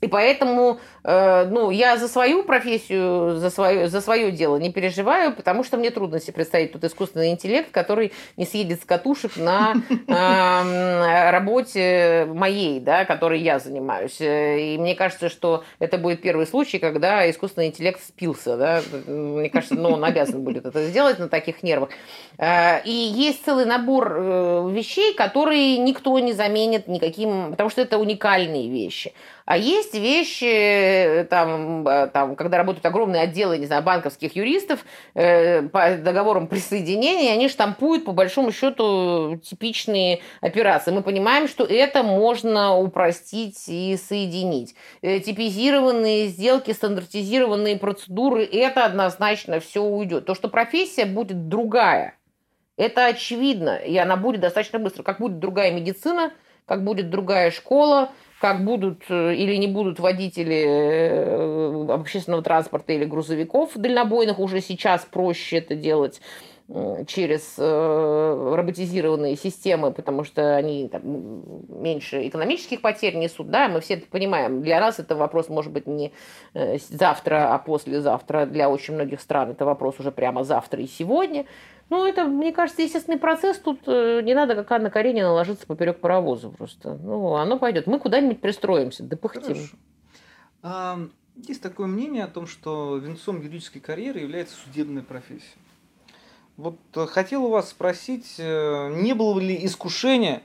И 0.00 0.06
поэтому, 0.06 0.80
э, 1.04 1.46
ну, 1.50 1.70
я 1.70 1.96
за 1.96 2.08
свою 2.08 2.42
профессию, 2.42 3.36
за 3.36 3.50
свое, 3.50 3.88
за 3.88 4.00
свое 4.00 4.30
дело 4.32 4.56
не 4.56 4.72
переживаю, 4.72 5.34
потому 5.34 5.62
что 5.62 5.76
мне 5.76 5.90
трудно 5.90 6.20
себе 6.20 6.32
представить 6.34 6.72
тот 6.72 6.84
искусственный 6.84 7.30
интеллект, 7.30 7.70
который 7.70 8.12
не 8.36 8.46
съедет 8.46 8.80
с 8.80 8.84
катушек 8.84 9.36
на 9.36 9.74
э, 10.06 11.30
работе 11.30 12.26
моей, 12.32 12.80
да, 12.80 13.04
которой 13.04 13.40
я 13.40 13.58
занимаюсь. 13.58 14.16
И 14.20 14.76
мне 14.78 14.94
кажется, 14.94 15.28
что 15.28 15.64
это 15.78 15.98
будет 15.98 16.22
первый 16.22 16.46
случай, 16.46 16.78
когда 16.78 17.28
искусственный 17.30 17.68
интеллект 17.68 18.00
спился, 18.02 18.56
да. 18.56 18.82
Мне 19.06 19.50
кажется, 19.50 19.74
ну, 19.74 19.90
он 19.90 20.04
обязан 20.04 20.42
будет 20.42 20.64
это 20.64 20.82
сделать 20.86 21.18
на 21.18 21.28
таких 21.28 21.62
нервах. 21.62 21.90
Э, 22.38 22.82
и 22.84 22.90
есть 22.90 23.44
целый 23.44 23.66
набор 23.66 24.16
э, 24.16 24.70
вещей, 24.72 25.14
которые 25.14 25.76
никто 25.78 26.18
не 26.18 26.32
заменит 26.32 26.88
никаким, 26.88 27.50
потому 27.50 27.68
что 27.68 27.82
это 27.82 27.98
уникальные 27.98 28.70
вещи. 28.70 29.12
А 29.50 29.56
есть 29.56 29.94
вещи, 29.94 30.44
э, 30.44 31.24
там, 31.24 31.84
э, 31.88 32.06
там, 32.06 32.36
когда 32.36 32.56
работают 32.56 32.86
огромные 32.86 33.22
отделы, 33.22 33.58
не 33.58 33.66
знаю, 33.66 33.82
банковских 33.82 34.36
юристов 34.36 34.84
э, 35.14 35.62
по 35.62 35.96
договорам 35.96 36.46
присоединения, 36.46 37.32
они 37.32 37.48
штампуют, 37.48 38.04
по 38.04 38.12
большому 38.12 38.52
счету, 38.52 39.40
типичные 39.42 40.20
операции. 40.40 40.92
Мы 40.92 41.02
понимаем, 41.02 41.48
что 41.48 41.64
это 41.64 42.04
можно 42.04 42.78
упростить 42.78 43.64
и 43.66 43.96
соединить. 43.96 44.76
Э, 45.02 45.18
типизированные 45.18 46.28
сделки, 46.28 46.70
стандартизированные 46.70 47.76
процедуры, 47.76 48.44
это 48.44 48.84
однозначно 48.84 49.58
все 49.58 49.82
уйдет. 49.82 50.26
То, 50.26 50.36
что 50.36 50.46
профессия 50.46 51.06
будет 51.06 51.48
другая, 51.48 52.14
это 52.76 53.06
очевидно, 53.06 53.78
и 53.78 53.96
она 53.96 54.16
будет 54.16 54.42
достаточно 54.42 54.78
быстро. 54.78 55.02
Как 55.02 55.18
будет 55.18 55.40
другая 55.40 55.72
медицина, 55.72 56.30
как 56.66 56.84
будет 56.84 57.10
другая 57.10 57.50
школа, 57.50 58.10
как 58.40 58.64
будут 58.64 59.02
э, 59.10 59.34
или 59.34 59.56
не 59.56 59.66
будут 59.66 60.00
водители 60.00 60.64
э, 60.66 61.86
общественного 61.92 62.42
транспорта 62.42 62.94
или 62.94 63.04
грузовиков 63.04 63.72
дальнобойных, 63.74 64.38
уже 64.38 64.60
сейчас 64.62 65.04
проще 65.04 65.58
это 65.58 65.74
делать 65.74 66.20
через 67.08 67.56
э, 67.58 68.54
роботизированные 68.54 69.36
системы, 69.36 69.90
потому 69.92 70.22
что 70.22 70.54
они 70.54 70.88
там, 70.88 71.02
меньше 71.82 72.28
экономических 72.28 72.80
потерь 72.80 73.16
несут, 73.16 73.50
да, 73.50 73.68
мы 73.68 73.80
все 73.80 73.94
это 73.94 74.06
понимаем. 74.06 74.62
Для 74.62 74.80
нас 74.80 75.00
это 75.00 75.16
вопрос 75.16 75.48
может 75.48 75.72
быть 75.72 75.88
не 75.88 76.12
завтра, 76.54 77.52
а 77.52 77.58
послезавтра. 77.58 78.46
Для 78.46 78.70
очень 78.70 78.94
многих 78.94 79.20
стран 79.20 79.50
это 79.50 79.64
вопрос 79.64 79.96
уже 79.98 80.12
прямо 80.12 80.44
завтра 80.44 80.80
и 80.80 80.86
сегодня. 80.86 81.44
Ну, 81.90 82.06
это, 82.06 82.24
мне 82.24 82.52
кажется, 82.52 82.82
естественный 82.82 83.18
процесс. 83.18 83.58
Тут 83.58 83.80
э, 83.86 84.20
не 84.22 84.32
надо, 84.32 84.54
как 84.54 84.70
Анна 84.70 84.90
Каренина, 84.90 85.32
ложиться 85.32 85.66
поперек 85.66 85.98
паровоза 85.98 86.48
просто. 86.48 86.94
Ну, 86.94 87.34
оно 87.34 87.58
пойдет. 87.58 87.88
Мы 87.88 87.98
куда-нибудь 87.98 88.40
пристроимся, 88.40 89.02
да 89.02 89.16
пыхтим. 89.16 89.56
А, 90.62 91.00
есть 91.34 91.60
такое 91.60 91.88
мнение 91.88 92.22
о 92.22 92.28
том, 92.28 92.46
что 92.46 92.96
венцом 92.96 93.40
юридической 93.40 93.80
карьеры 93.80 94.20
является 94.20 94.54
судебная 94.54 95.02
профессия. 95.02 95.58
Вот 96.56 96.76
э, 96.94 97.06
хотел 97.06 97.46
у 97.46 97.48
вас 97.50 97.70
спросить, 97.70 98.36
э, 98.38 98.90
не 98.94 99.12
было 99.14 99.40
ли 99.40 99.66
искушения 99.66 100.42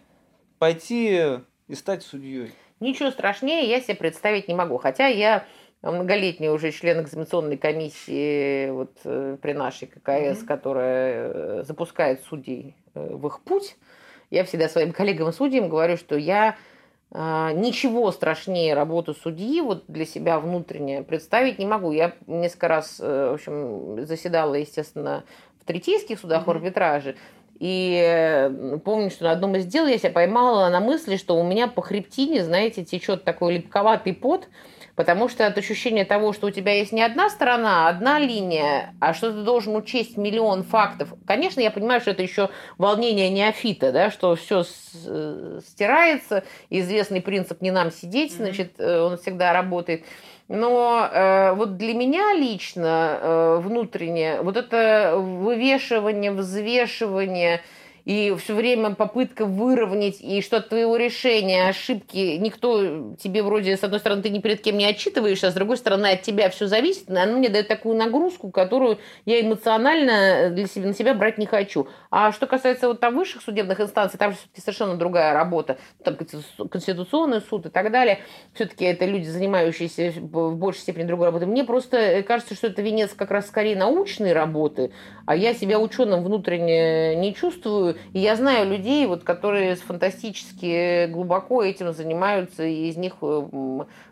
пойти 0.57 1.41
и 1.67 1.75
стать 1.75 2.01
судьей? 2.01 2.53
Ничего 2.79 3.11
страшнее 3.11 3.69
я 3.69 3.81
себе 3.81 3.95
представить 3.95 4.47
не 4.47 4.55
могу. 4.55 4.77
Хотя 4.77 5.07
я 5.07 5.45
многолетний 5.91 6.49
уже 6.49 6.71
член 6.71 7.01
экзаменационной 7.01 7.57
комиссии 7.57 8.69
вот, 8.71 8.91
э, 9.03 9.37
при 9.41 9.53
нашей 9.53 9.87
ККС, 9.87 10.41
mm-hmm. 10.41 10.45
которая 10.45 11.13
э, 11.13 11.63
запускает 11.63 12.23
судей 12.23 12.75
э, 12.95 13.15
в 13.15 13.27
их 13.27 13.41
путь. 13.41 13.77
Я 14.31 14.43
всегда 14.43 14.67
своим 14.67 14.91
коллегам-судьям 14.91 15.69
говорю, 15.69 15.97
что 15.97 16.17
я 16.17 16.55
ничего 17.11 18.11
страшнее 18.11 18.73
работы 18.73 19.13
судьи 19.13 19.61
вот 19.61 19.85
для 19.87 20.05
себя 20.05 20.39
внутренне 20.39 21.03
представить 21.03 21.59
не 21.59 21.65
могу. 21.65 21.91
Я 21.91 22.13
несколько 22.27 22.67
раз, 22.67 22.99
в 22.99 23.33
общем, 23.33 24.05
заседала, 24.05 24.55
естественно, 24.55 25.23
в 25.61 25.65
третейских 25.65 26.19
судах 26.19 26.41
mm-hmm. 26.41 26.45
в 26.45 26.49
арбитраже. 26.49 27.15
И 27.59 28.51
помню, 28.83 29.11
что 29.11 29.25
на 29.25 29.31
одном 29.31 29.55
из 29.55 29.65
дел 29.65 29.85
я 29.85 29.97
себя 29.97 30.09
поймала 30.09 30.67
на 30.69 30.81
мысли, 30.81 31.15
что 31.15 31.39
у 31.39 31.43
меня 31.43 31.67
по 31.67 31.81
хребтине, 31.81 32.43
знаете, 32.43 32.83
течет 32.83 33.23
такой 33.23 33.57
липковатый 33.57 34.13
пот, 34.13 34.49
Потому 34.95 35.27
что 35.27 35.45
от 35.45 35.57
ощущения 35.57 36.05
того, 36.05 36.31
что 36.31 36.47
у 36.47 36.51
тебя 36.51 36.73
есть 36.73 36.93
не 36.93 37.01
одна 37.01 37.29
сторона, 37.29 37.89
одна 37.89 38.17
линия, 38.17 38.93
а 39.01 39.13
что 39.13 39.31
ты 39.31 39.43
должен 39.43 39.75
учесть 39.75 40.15
миллион 40.15 40.63
фактов. 40.63 41.09
Конечно, 41.25 41.59
я 41.59 41.69
понимаю, 41.69 41.99
что 41.99 42.11
это 42.11 42.21
еще 42.21 42.49
волнение 42.77 43.29
неофита, 43.29 43.91
да, 43.91 44.09
что 44.09 44.35
все 44.35 44.63
э, 45.05 45.59
стирается, 45.67 46.43
известный 46.69 47.21
принцип 47.21 47.61
«не 47.61 47.71
нам 47.71 47.91
сидеть», 47.91 48.33
значит, 48.35 48.75
э, 48.77 49.01
он 49.01 49.17
всегда 49.17 49.51
работает. 49.51 50.05
Но 50.47 51.09
э, 51.11 51.53
вот 51.53 51.77
для 51.77 51.93
меня 51.93 52.33
лично 52.33 53.19
э, 53.19 53.59
внутренне 53.63 54.41
вот 54.41 54.55
это 54.57 55.15
вывешивание, 55.17 56.31
взвешивание 56.31 57.61
и 58.05 58.35
все 58.37 58.53
время 58.53 58.93
попытка 58.93 59.45
выровнять, 59.45 60.21
и 60.21 60.41
что 60.41 60.57
от 60.57 60.69
твоего 60.69 60.95
решения 60.95 61.67
ошибки 61.67 62.37
никто 62.37 63.15
тебе 63.15 63.41
вроде, 63.41 63.75
с 63.75 63.83
одной 63.83 63.99
стороны, 63.99 64.21
ты 64.21 64.29
ни 64.29 64.39
перед 64.39 64.61
кем 64.61 64.77
не 64.77 64.85
отчитываешься, 64.85 65.47
а 65.47 65.51
с 65.51 65.55
другой 65.55 65.77
стороны, 65.77 66.07
от 66.07 66.21
тебя 66.21 66.49
все 66.49 66.67
зависит, 66.67 67.09
оно 67.09 67.37
мне 67.37 67.49
дает 67.49 67.67
такую 67.67 67.95
нагрузку, 67.97 68.51
которую 68.51 68.99
я 69.25 69.41
эмоционально 69.41 70.51
для 70.51 70.67
себя, 70.67 70.87
на 70.87 70.93
себя 70.93 71.15
брать 71.15 71.39
не 71.39 71.47
хочу. 71.47 71.87
А 72.11 72.31
что 72.31 72.45
касается 72.45 72.87
вот 72.87 72.99
там 72.99 73.15
высших 73.15 73.41
судебных 73.41 73.79
инстанций, 73.79 74.19
там 74.19 74.33
все-таки 74.33 74.61
совершенно 74.61 74.95
другая 74.95 75.33
работа, 75.33 75.77
там 76.03 76.15
Конституционный 76.15 77.41
суд 77.41 77.65
и 77.65 77.69
так 77.69 77.91
далее, 77.91 78.19
все-таки 78.53 78.85
это 78.85 79.05
люди, 79.05 79.25
занимающиеся 79.25 80.13
в 80.21 80.55
большей 80.55 80.81
степени 80.81 81.03
другой 81.03 81.27
работой. 81.27 81.47
Мне 81.47 81.63
просто 81.63 82.23
кажется, 82.23 82.53
что 82.53 82.67
это 82.67 82.83
венец 82.83 83.13
как 83.13 83.31
раз 83.31 83.47
скорее 83.47 83.75
научной 83.75 84.33
работы, 84.33 84.91
а 85.25 85.35
я 85.35 85.55
себя 85.55 85.79
ученым 85.79 86.23
внутренне 86.23 87.15
не 87.15 87.33
чувствую, 87.33 87.94
и 88.13 88.19
я 88.19 88.35
знаю 88.35 88.69
людей, 88.69 89.05
вот, 89.05 89.23
которые 89.23 89.75
фантастически 89.75 91.07
глубоко 91.07 91.63
этим 91.63 91.93
занимаются, 91.93 92.63
и 92.63 92.87
из 92.87 92.97
них 92.97 93.13
э, 93.21 93.47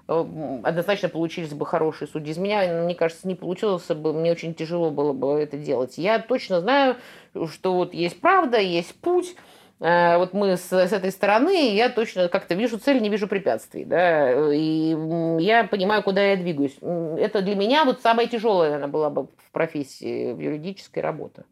э, 0.08 0.26
однозначно 0.64 1.10
получились 1.10 1.54
бы 1.54 1.66
хорошие 1.66 2.08
судьи. 2.08 2.32
Из 2.32 2.38
меня, 2.38 2.84
мне 2.84 2.96
кажется, 2.96 3.28
не 3.28 3.36
получилось 3.36 3.86
бы, 3.88 4.14
мне 4.14 4.32
очень 4.32 4.54
тяжело 4.54 4.92
было 4.92 5.14
бы 5.14 5.40
это 5.40 5.58
делать. 5.58 5.98
Я 5.98 6.20
точно 6.20 6.62
знаю, 6.62 6.98
что 7.52 7.74
вот 7.74 7.94
есть 7.94 8.20
правда, 8.20 8.58
есть 8.60 8.96
путь, 8.96 9.36
э, 9.80 10.18
вот 10.18 10.34
мы 10.34 10.58
с, 10.58 10.72
с 10.72 10.94
этой 10.94 11.12
стороны, 11.12 11.74
я 11.74 11.90
точно 11.90 12.30
как-то 12.30 12.56
вижу 12.56 12.78
цель, 12.78 13.02
не 13.02 13.10
вижу 13.10 13.28
препятствий, 13.28 13.86
да, 13.86 14.54
и 14.54 14.96
я 15.40 15.64
понимаю, 15.66 16.04
куда 16.04 16.24
я 16.24 16.38
двигаюсь. 16.38 16.78
Это 17.18 17.42
для 17.42 17.56
меня 17.56 17.86
вот 17.86 18.02
самое 18.02 18.28
тяжелое, 18.28 18.70
наверное, 18.70 18.92
была 18.92 19.10
бы 19.10 19.24
в 19.24 19.52
профессии, 19.52 20.34
в 20.34 20.40
юридической 20.40 21.00
работе. 21.00 21.44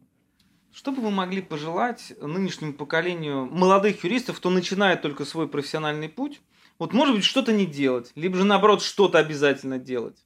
Что 0.73 0.91
бы 0.91 1.01
вы 1.01 1.11
могли 1.11 1.41
пожелать 1.41 2.13
нынешнему 2.21 2.73
поколению 2.73 3.45
молодых 3.45 4.03
юристов, 4.05 4.37
кто 4.37 4.49
начинает 4.49 5.01
только 5.01 5.25
свой 5.25 5.47
профессиональный 5.49 6.07
путь? 6.07 6.41
Вот, 6.79 6.93
может 6.93 7.13
быть, 7.13 7.25
что-то 7.25 7.51
не 7.51 7.65
делать, 7.65 8.11
либо 8.15 8.37
же, 8.37 8.45
наоборот, 8.45 8.81
что-то 8.81 9.19
обязательно 9.19 9.77
делать. 9.77 10.17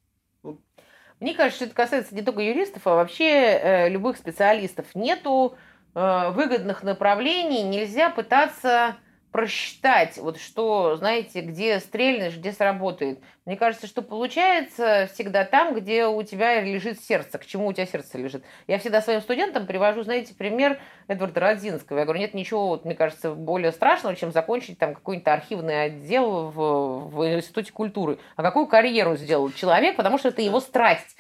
Мне 1.19 1.33
кажется, 1.33 1.57
что 1.57 1.65
это 1.65 1.75
касается 1.75 2.13
не 2.13 2.21
только 2.21 2.41
юристов, 2.41 2.85
а 2.85 2.95
вообще 2.95 3.25
э, 3.25 3.89
любых 3.89 4.17
специалистов. 4.17 4.85
Нету 4.93 5.57
э, 5.95 6.29
выгодных 6.31 6.83
направлений, 6.83 7.63
нельзя 7.63 8.09
пытаться 8.09 8.97
просчитать, 9.31 10.17
вот 10.17 10.39
что, 10.39 10.95
знаете, 10.95 11.41
где 11.41 11.79
стрельнешь, 11.79 12.37
где 12.37 12.53
сработает. 12.53 13.19
Мне 13.45 13.57
кажется, 13.57 13.85
что 13.85 14.01
получается 14.01 15.07
всегда 15.13 15.45
там, 15.45 15.75
где 15.75 16.07
у 16.07 16.23
тебя 16.23 16.61
лежит 16.61 16.99
сердце, 16.99 17.37
к 17.37 17.45
чему 17.45 17.67
у 17.67 17.73
тебя 17.73 17.85
сердце 17.85 18.17
лежит. 18.17 18.43
Я 18.65 18.79
всегда 18.79 19.01
своим 19.01 19.21
студентам 19.21 19.67
привожу, 19.67 20.01
знаете, 20.01 20.33
пример 20.33 20.79
Эдварда 21.07 21.41
Родзинского. 21.41 21.99
Я 21.99 22.05
говорю, 22.05 22.21
нет 22.21 22.33
ничего, 22.33 22.69
вот, 22.69 22.85
мне 22.85 22.95
кажется, 22.95 23.35
более 23.35 23.71
страшного, 23.71 24.15
чем 24.15 24.31
закончить 24.31 24.79
там 24.79 24.95
какой-нибудь 24.95 25.27
архивный 25.27 25.83
отдел 25.83 26.49
в, 26.49 27.09
в 27.09 27.35
Институте 27.35 27.71
культуры. 27.71 28.17
А 28.35 28.41
какую 28.41 28.65
карьеру 28.65 29.15
сделал 29.15 29.51
человек, 29.51 29.95
потому 29.95 30.17
что 30.17 30.29
это 30.29 30.41
его 30.41 30.59
страсть. 30.59 31.15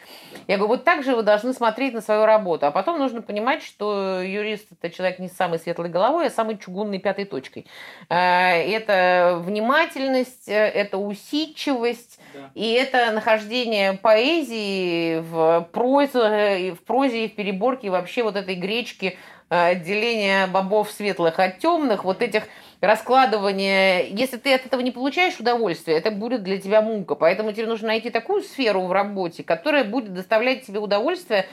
Я 0.47 0.57
говорю, 0.57 0.77
вот 0.77 0.83
так 0.83 1.03
же 1.03 1.15
вы 1.15 1.21
должны 1.21 1.53
смотреть 1.53 1.93
на 1.93 2.01
свою 2.01 2.25
работу. 2.25 2.65
А 2.65 2.71
потом 2.71 2.97
нужно 2.97 3.21
понимать, 3.21 3.61
что 3.61 4.19
юрист– 4.23 4.65
это 4.71 4.89
человек 4.89 5.19
не 5.19 5.27
с 5.27 5.33
самой 5.33 5.59
светлой 5.59 5.89
головой, 5.89 6.25
а 6.25 6.29
самой 6.31 6.57
чугунной 6.57 6.97
пятой 6.97 7.25
точкой. 7.25 7.67
Э, 8.09 8.15
это 8.15 9.39
внимательность, 9.43 10.49
э, 10.49 10.53
это 10.53 10.97
усидчивость, 10.97 12.14
и 12.53 12.71
это 12.73 13.11
нахождение 13.11 13.93
поэзии 13.93 15.19
в 15.19 15.67
прозе, 15.71 16.73
в 16.73 16.83
прозе 16.83 17.25
и 17.25 17.27
в 17.29 17.35
переборке, 17.35 17.87
и 17.87 17.89
вообще 17.89 18.23
вот 18.23 18.35
этой 18.35 18.55
гречки, 18.55 19.17
э, 19.49 19.67
отделения 19.71 20.47
бобов 20.47 20.91
светлых 20.91 21.39
от 21.39 21.59
темных, 21.59 22.03
вот 22.03 22.21
этих 22.21 22.43
раскладывания. 22.81 24.03
Если 24.03 24.37
ты 24.37 24.53
от 24.53 24.65
этого 24.65 24.81
не 24.81 24.91
получаешь 24.91 25.39
удовольствие, 25.39 25.97
это 25.97 26.11
будет 26.11 26.43
для 26.43 26.59
тебя 26.59 26.81
мука. 26.81 27.15
Поэтому 27.15 27.51
тебе 27.51 27.67
нужно 27.67 27.87
найти 27.87 28.09
такую 28.09 28.43
сферу 28.43 28.81
в 28.81 28.91
работе, 28.91 29.43
которая 29.43 29.83
будет 29.83 30.13
доставлять 30.13 30.65
тебе 30.65 30.79
удовольствие 30.79 31.45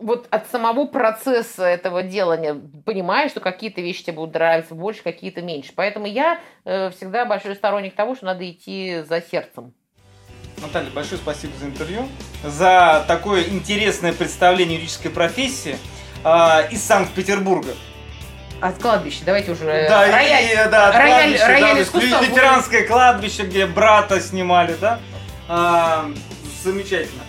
вот 0.00 0.26
от 0.30 0.46
самого 0.48 0.86
процесса 0.86 1.64
этого 1.64 2.02
делания, 2.02 2.60
понимаешь, 2.84 3.30
что 3.30 3.40
какие-то 3.40 3.80
вещи 3.80 4.04
тебе 4.04 4.16
будут 4.16 4.34
нравиться 4.34 4.74
больше, 4.74 5.02
какие-то 5.02 5.42
меньше. 5.42 5.72
Поэтому 5.74 6.06
я 6.06 6.40
э, 6.64 6.90
всегда 6.90 7.24
большой 7.24 7.54
сторонник 7.54 7.94
того, 7.94 8.14
что 8.14 8.26
надо 8.26 8.48
идти 8.48 9.02
за 9.08 9.20
сердцем. 9.20 9.74
Наталья, 10.60 10.90
большое 10.90 11.18
спасибо 11.18 11.52
за 11.58 11.66
интервью, 11.66 12.08
за 12.42 13.04
такое 13.06 13.44
интересное 13.44 14.12
представление 14.12 14.76
юридической 14.76 15.10
профессии 15.10 15.78
э, 16.24 16.70
из 16.70 16.82
Санкт-Петербурга. 16.82 17.74
От 18.60 18.78
кладбища, 18.80 19.20
давайте 19.26 19.52
уже. 19.52 19.86
Да, 19.88 20.10
рояль, 20.10 20.44
и, 20.44 20.70
да, 20.70 20.88
от 20.88 20.94
рояль, 20.94 21.20
кладбища, 21.20 21.46
рояль 21.46 21.76
да, 21.76 21.82
искусства. 21.82 22.22
Ветеранское 22.22 22.80
будет... 22.80 22.90
кладбище, 22.90 23.42
где 23.42 23.66
брата 23.66 24.20
снимали, 24.20 24.76
да? 24.80 24.98
А, 25.46 26.10
замечательно. 26.64 27.22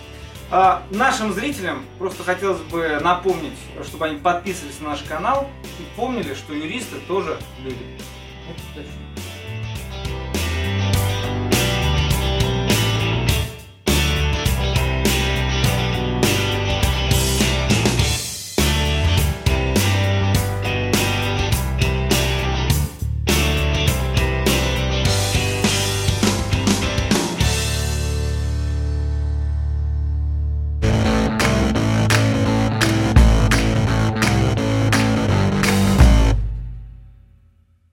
А, 0.50 0.82
нашим 0.90 1.34
зрителям 1.34 1.84
просто 1.98 2.24
хотелось 2.24 2.62
бы 2.62 2.98
напомнить, 3.02 3.58
чтобы 3.84 4.06
они 4.06 4.16
подписывались 4.16 4.80
на 4.80 4.90
наш 4.90 5.02
канал 5.02 5.50
и 5.78 5.82
помнили, 5.96 6.32
что 6.32 6.54
юристы 6.54 6.96
тоже 7.06 7.38
люди. 7.62 7.84
Вот, 8.46 8.84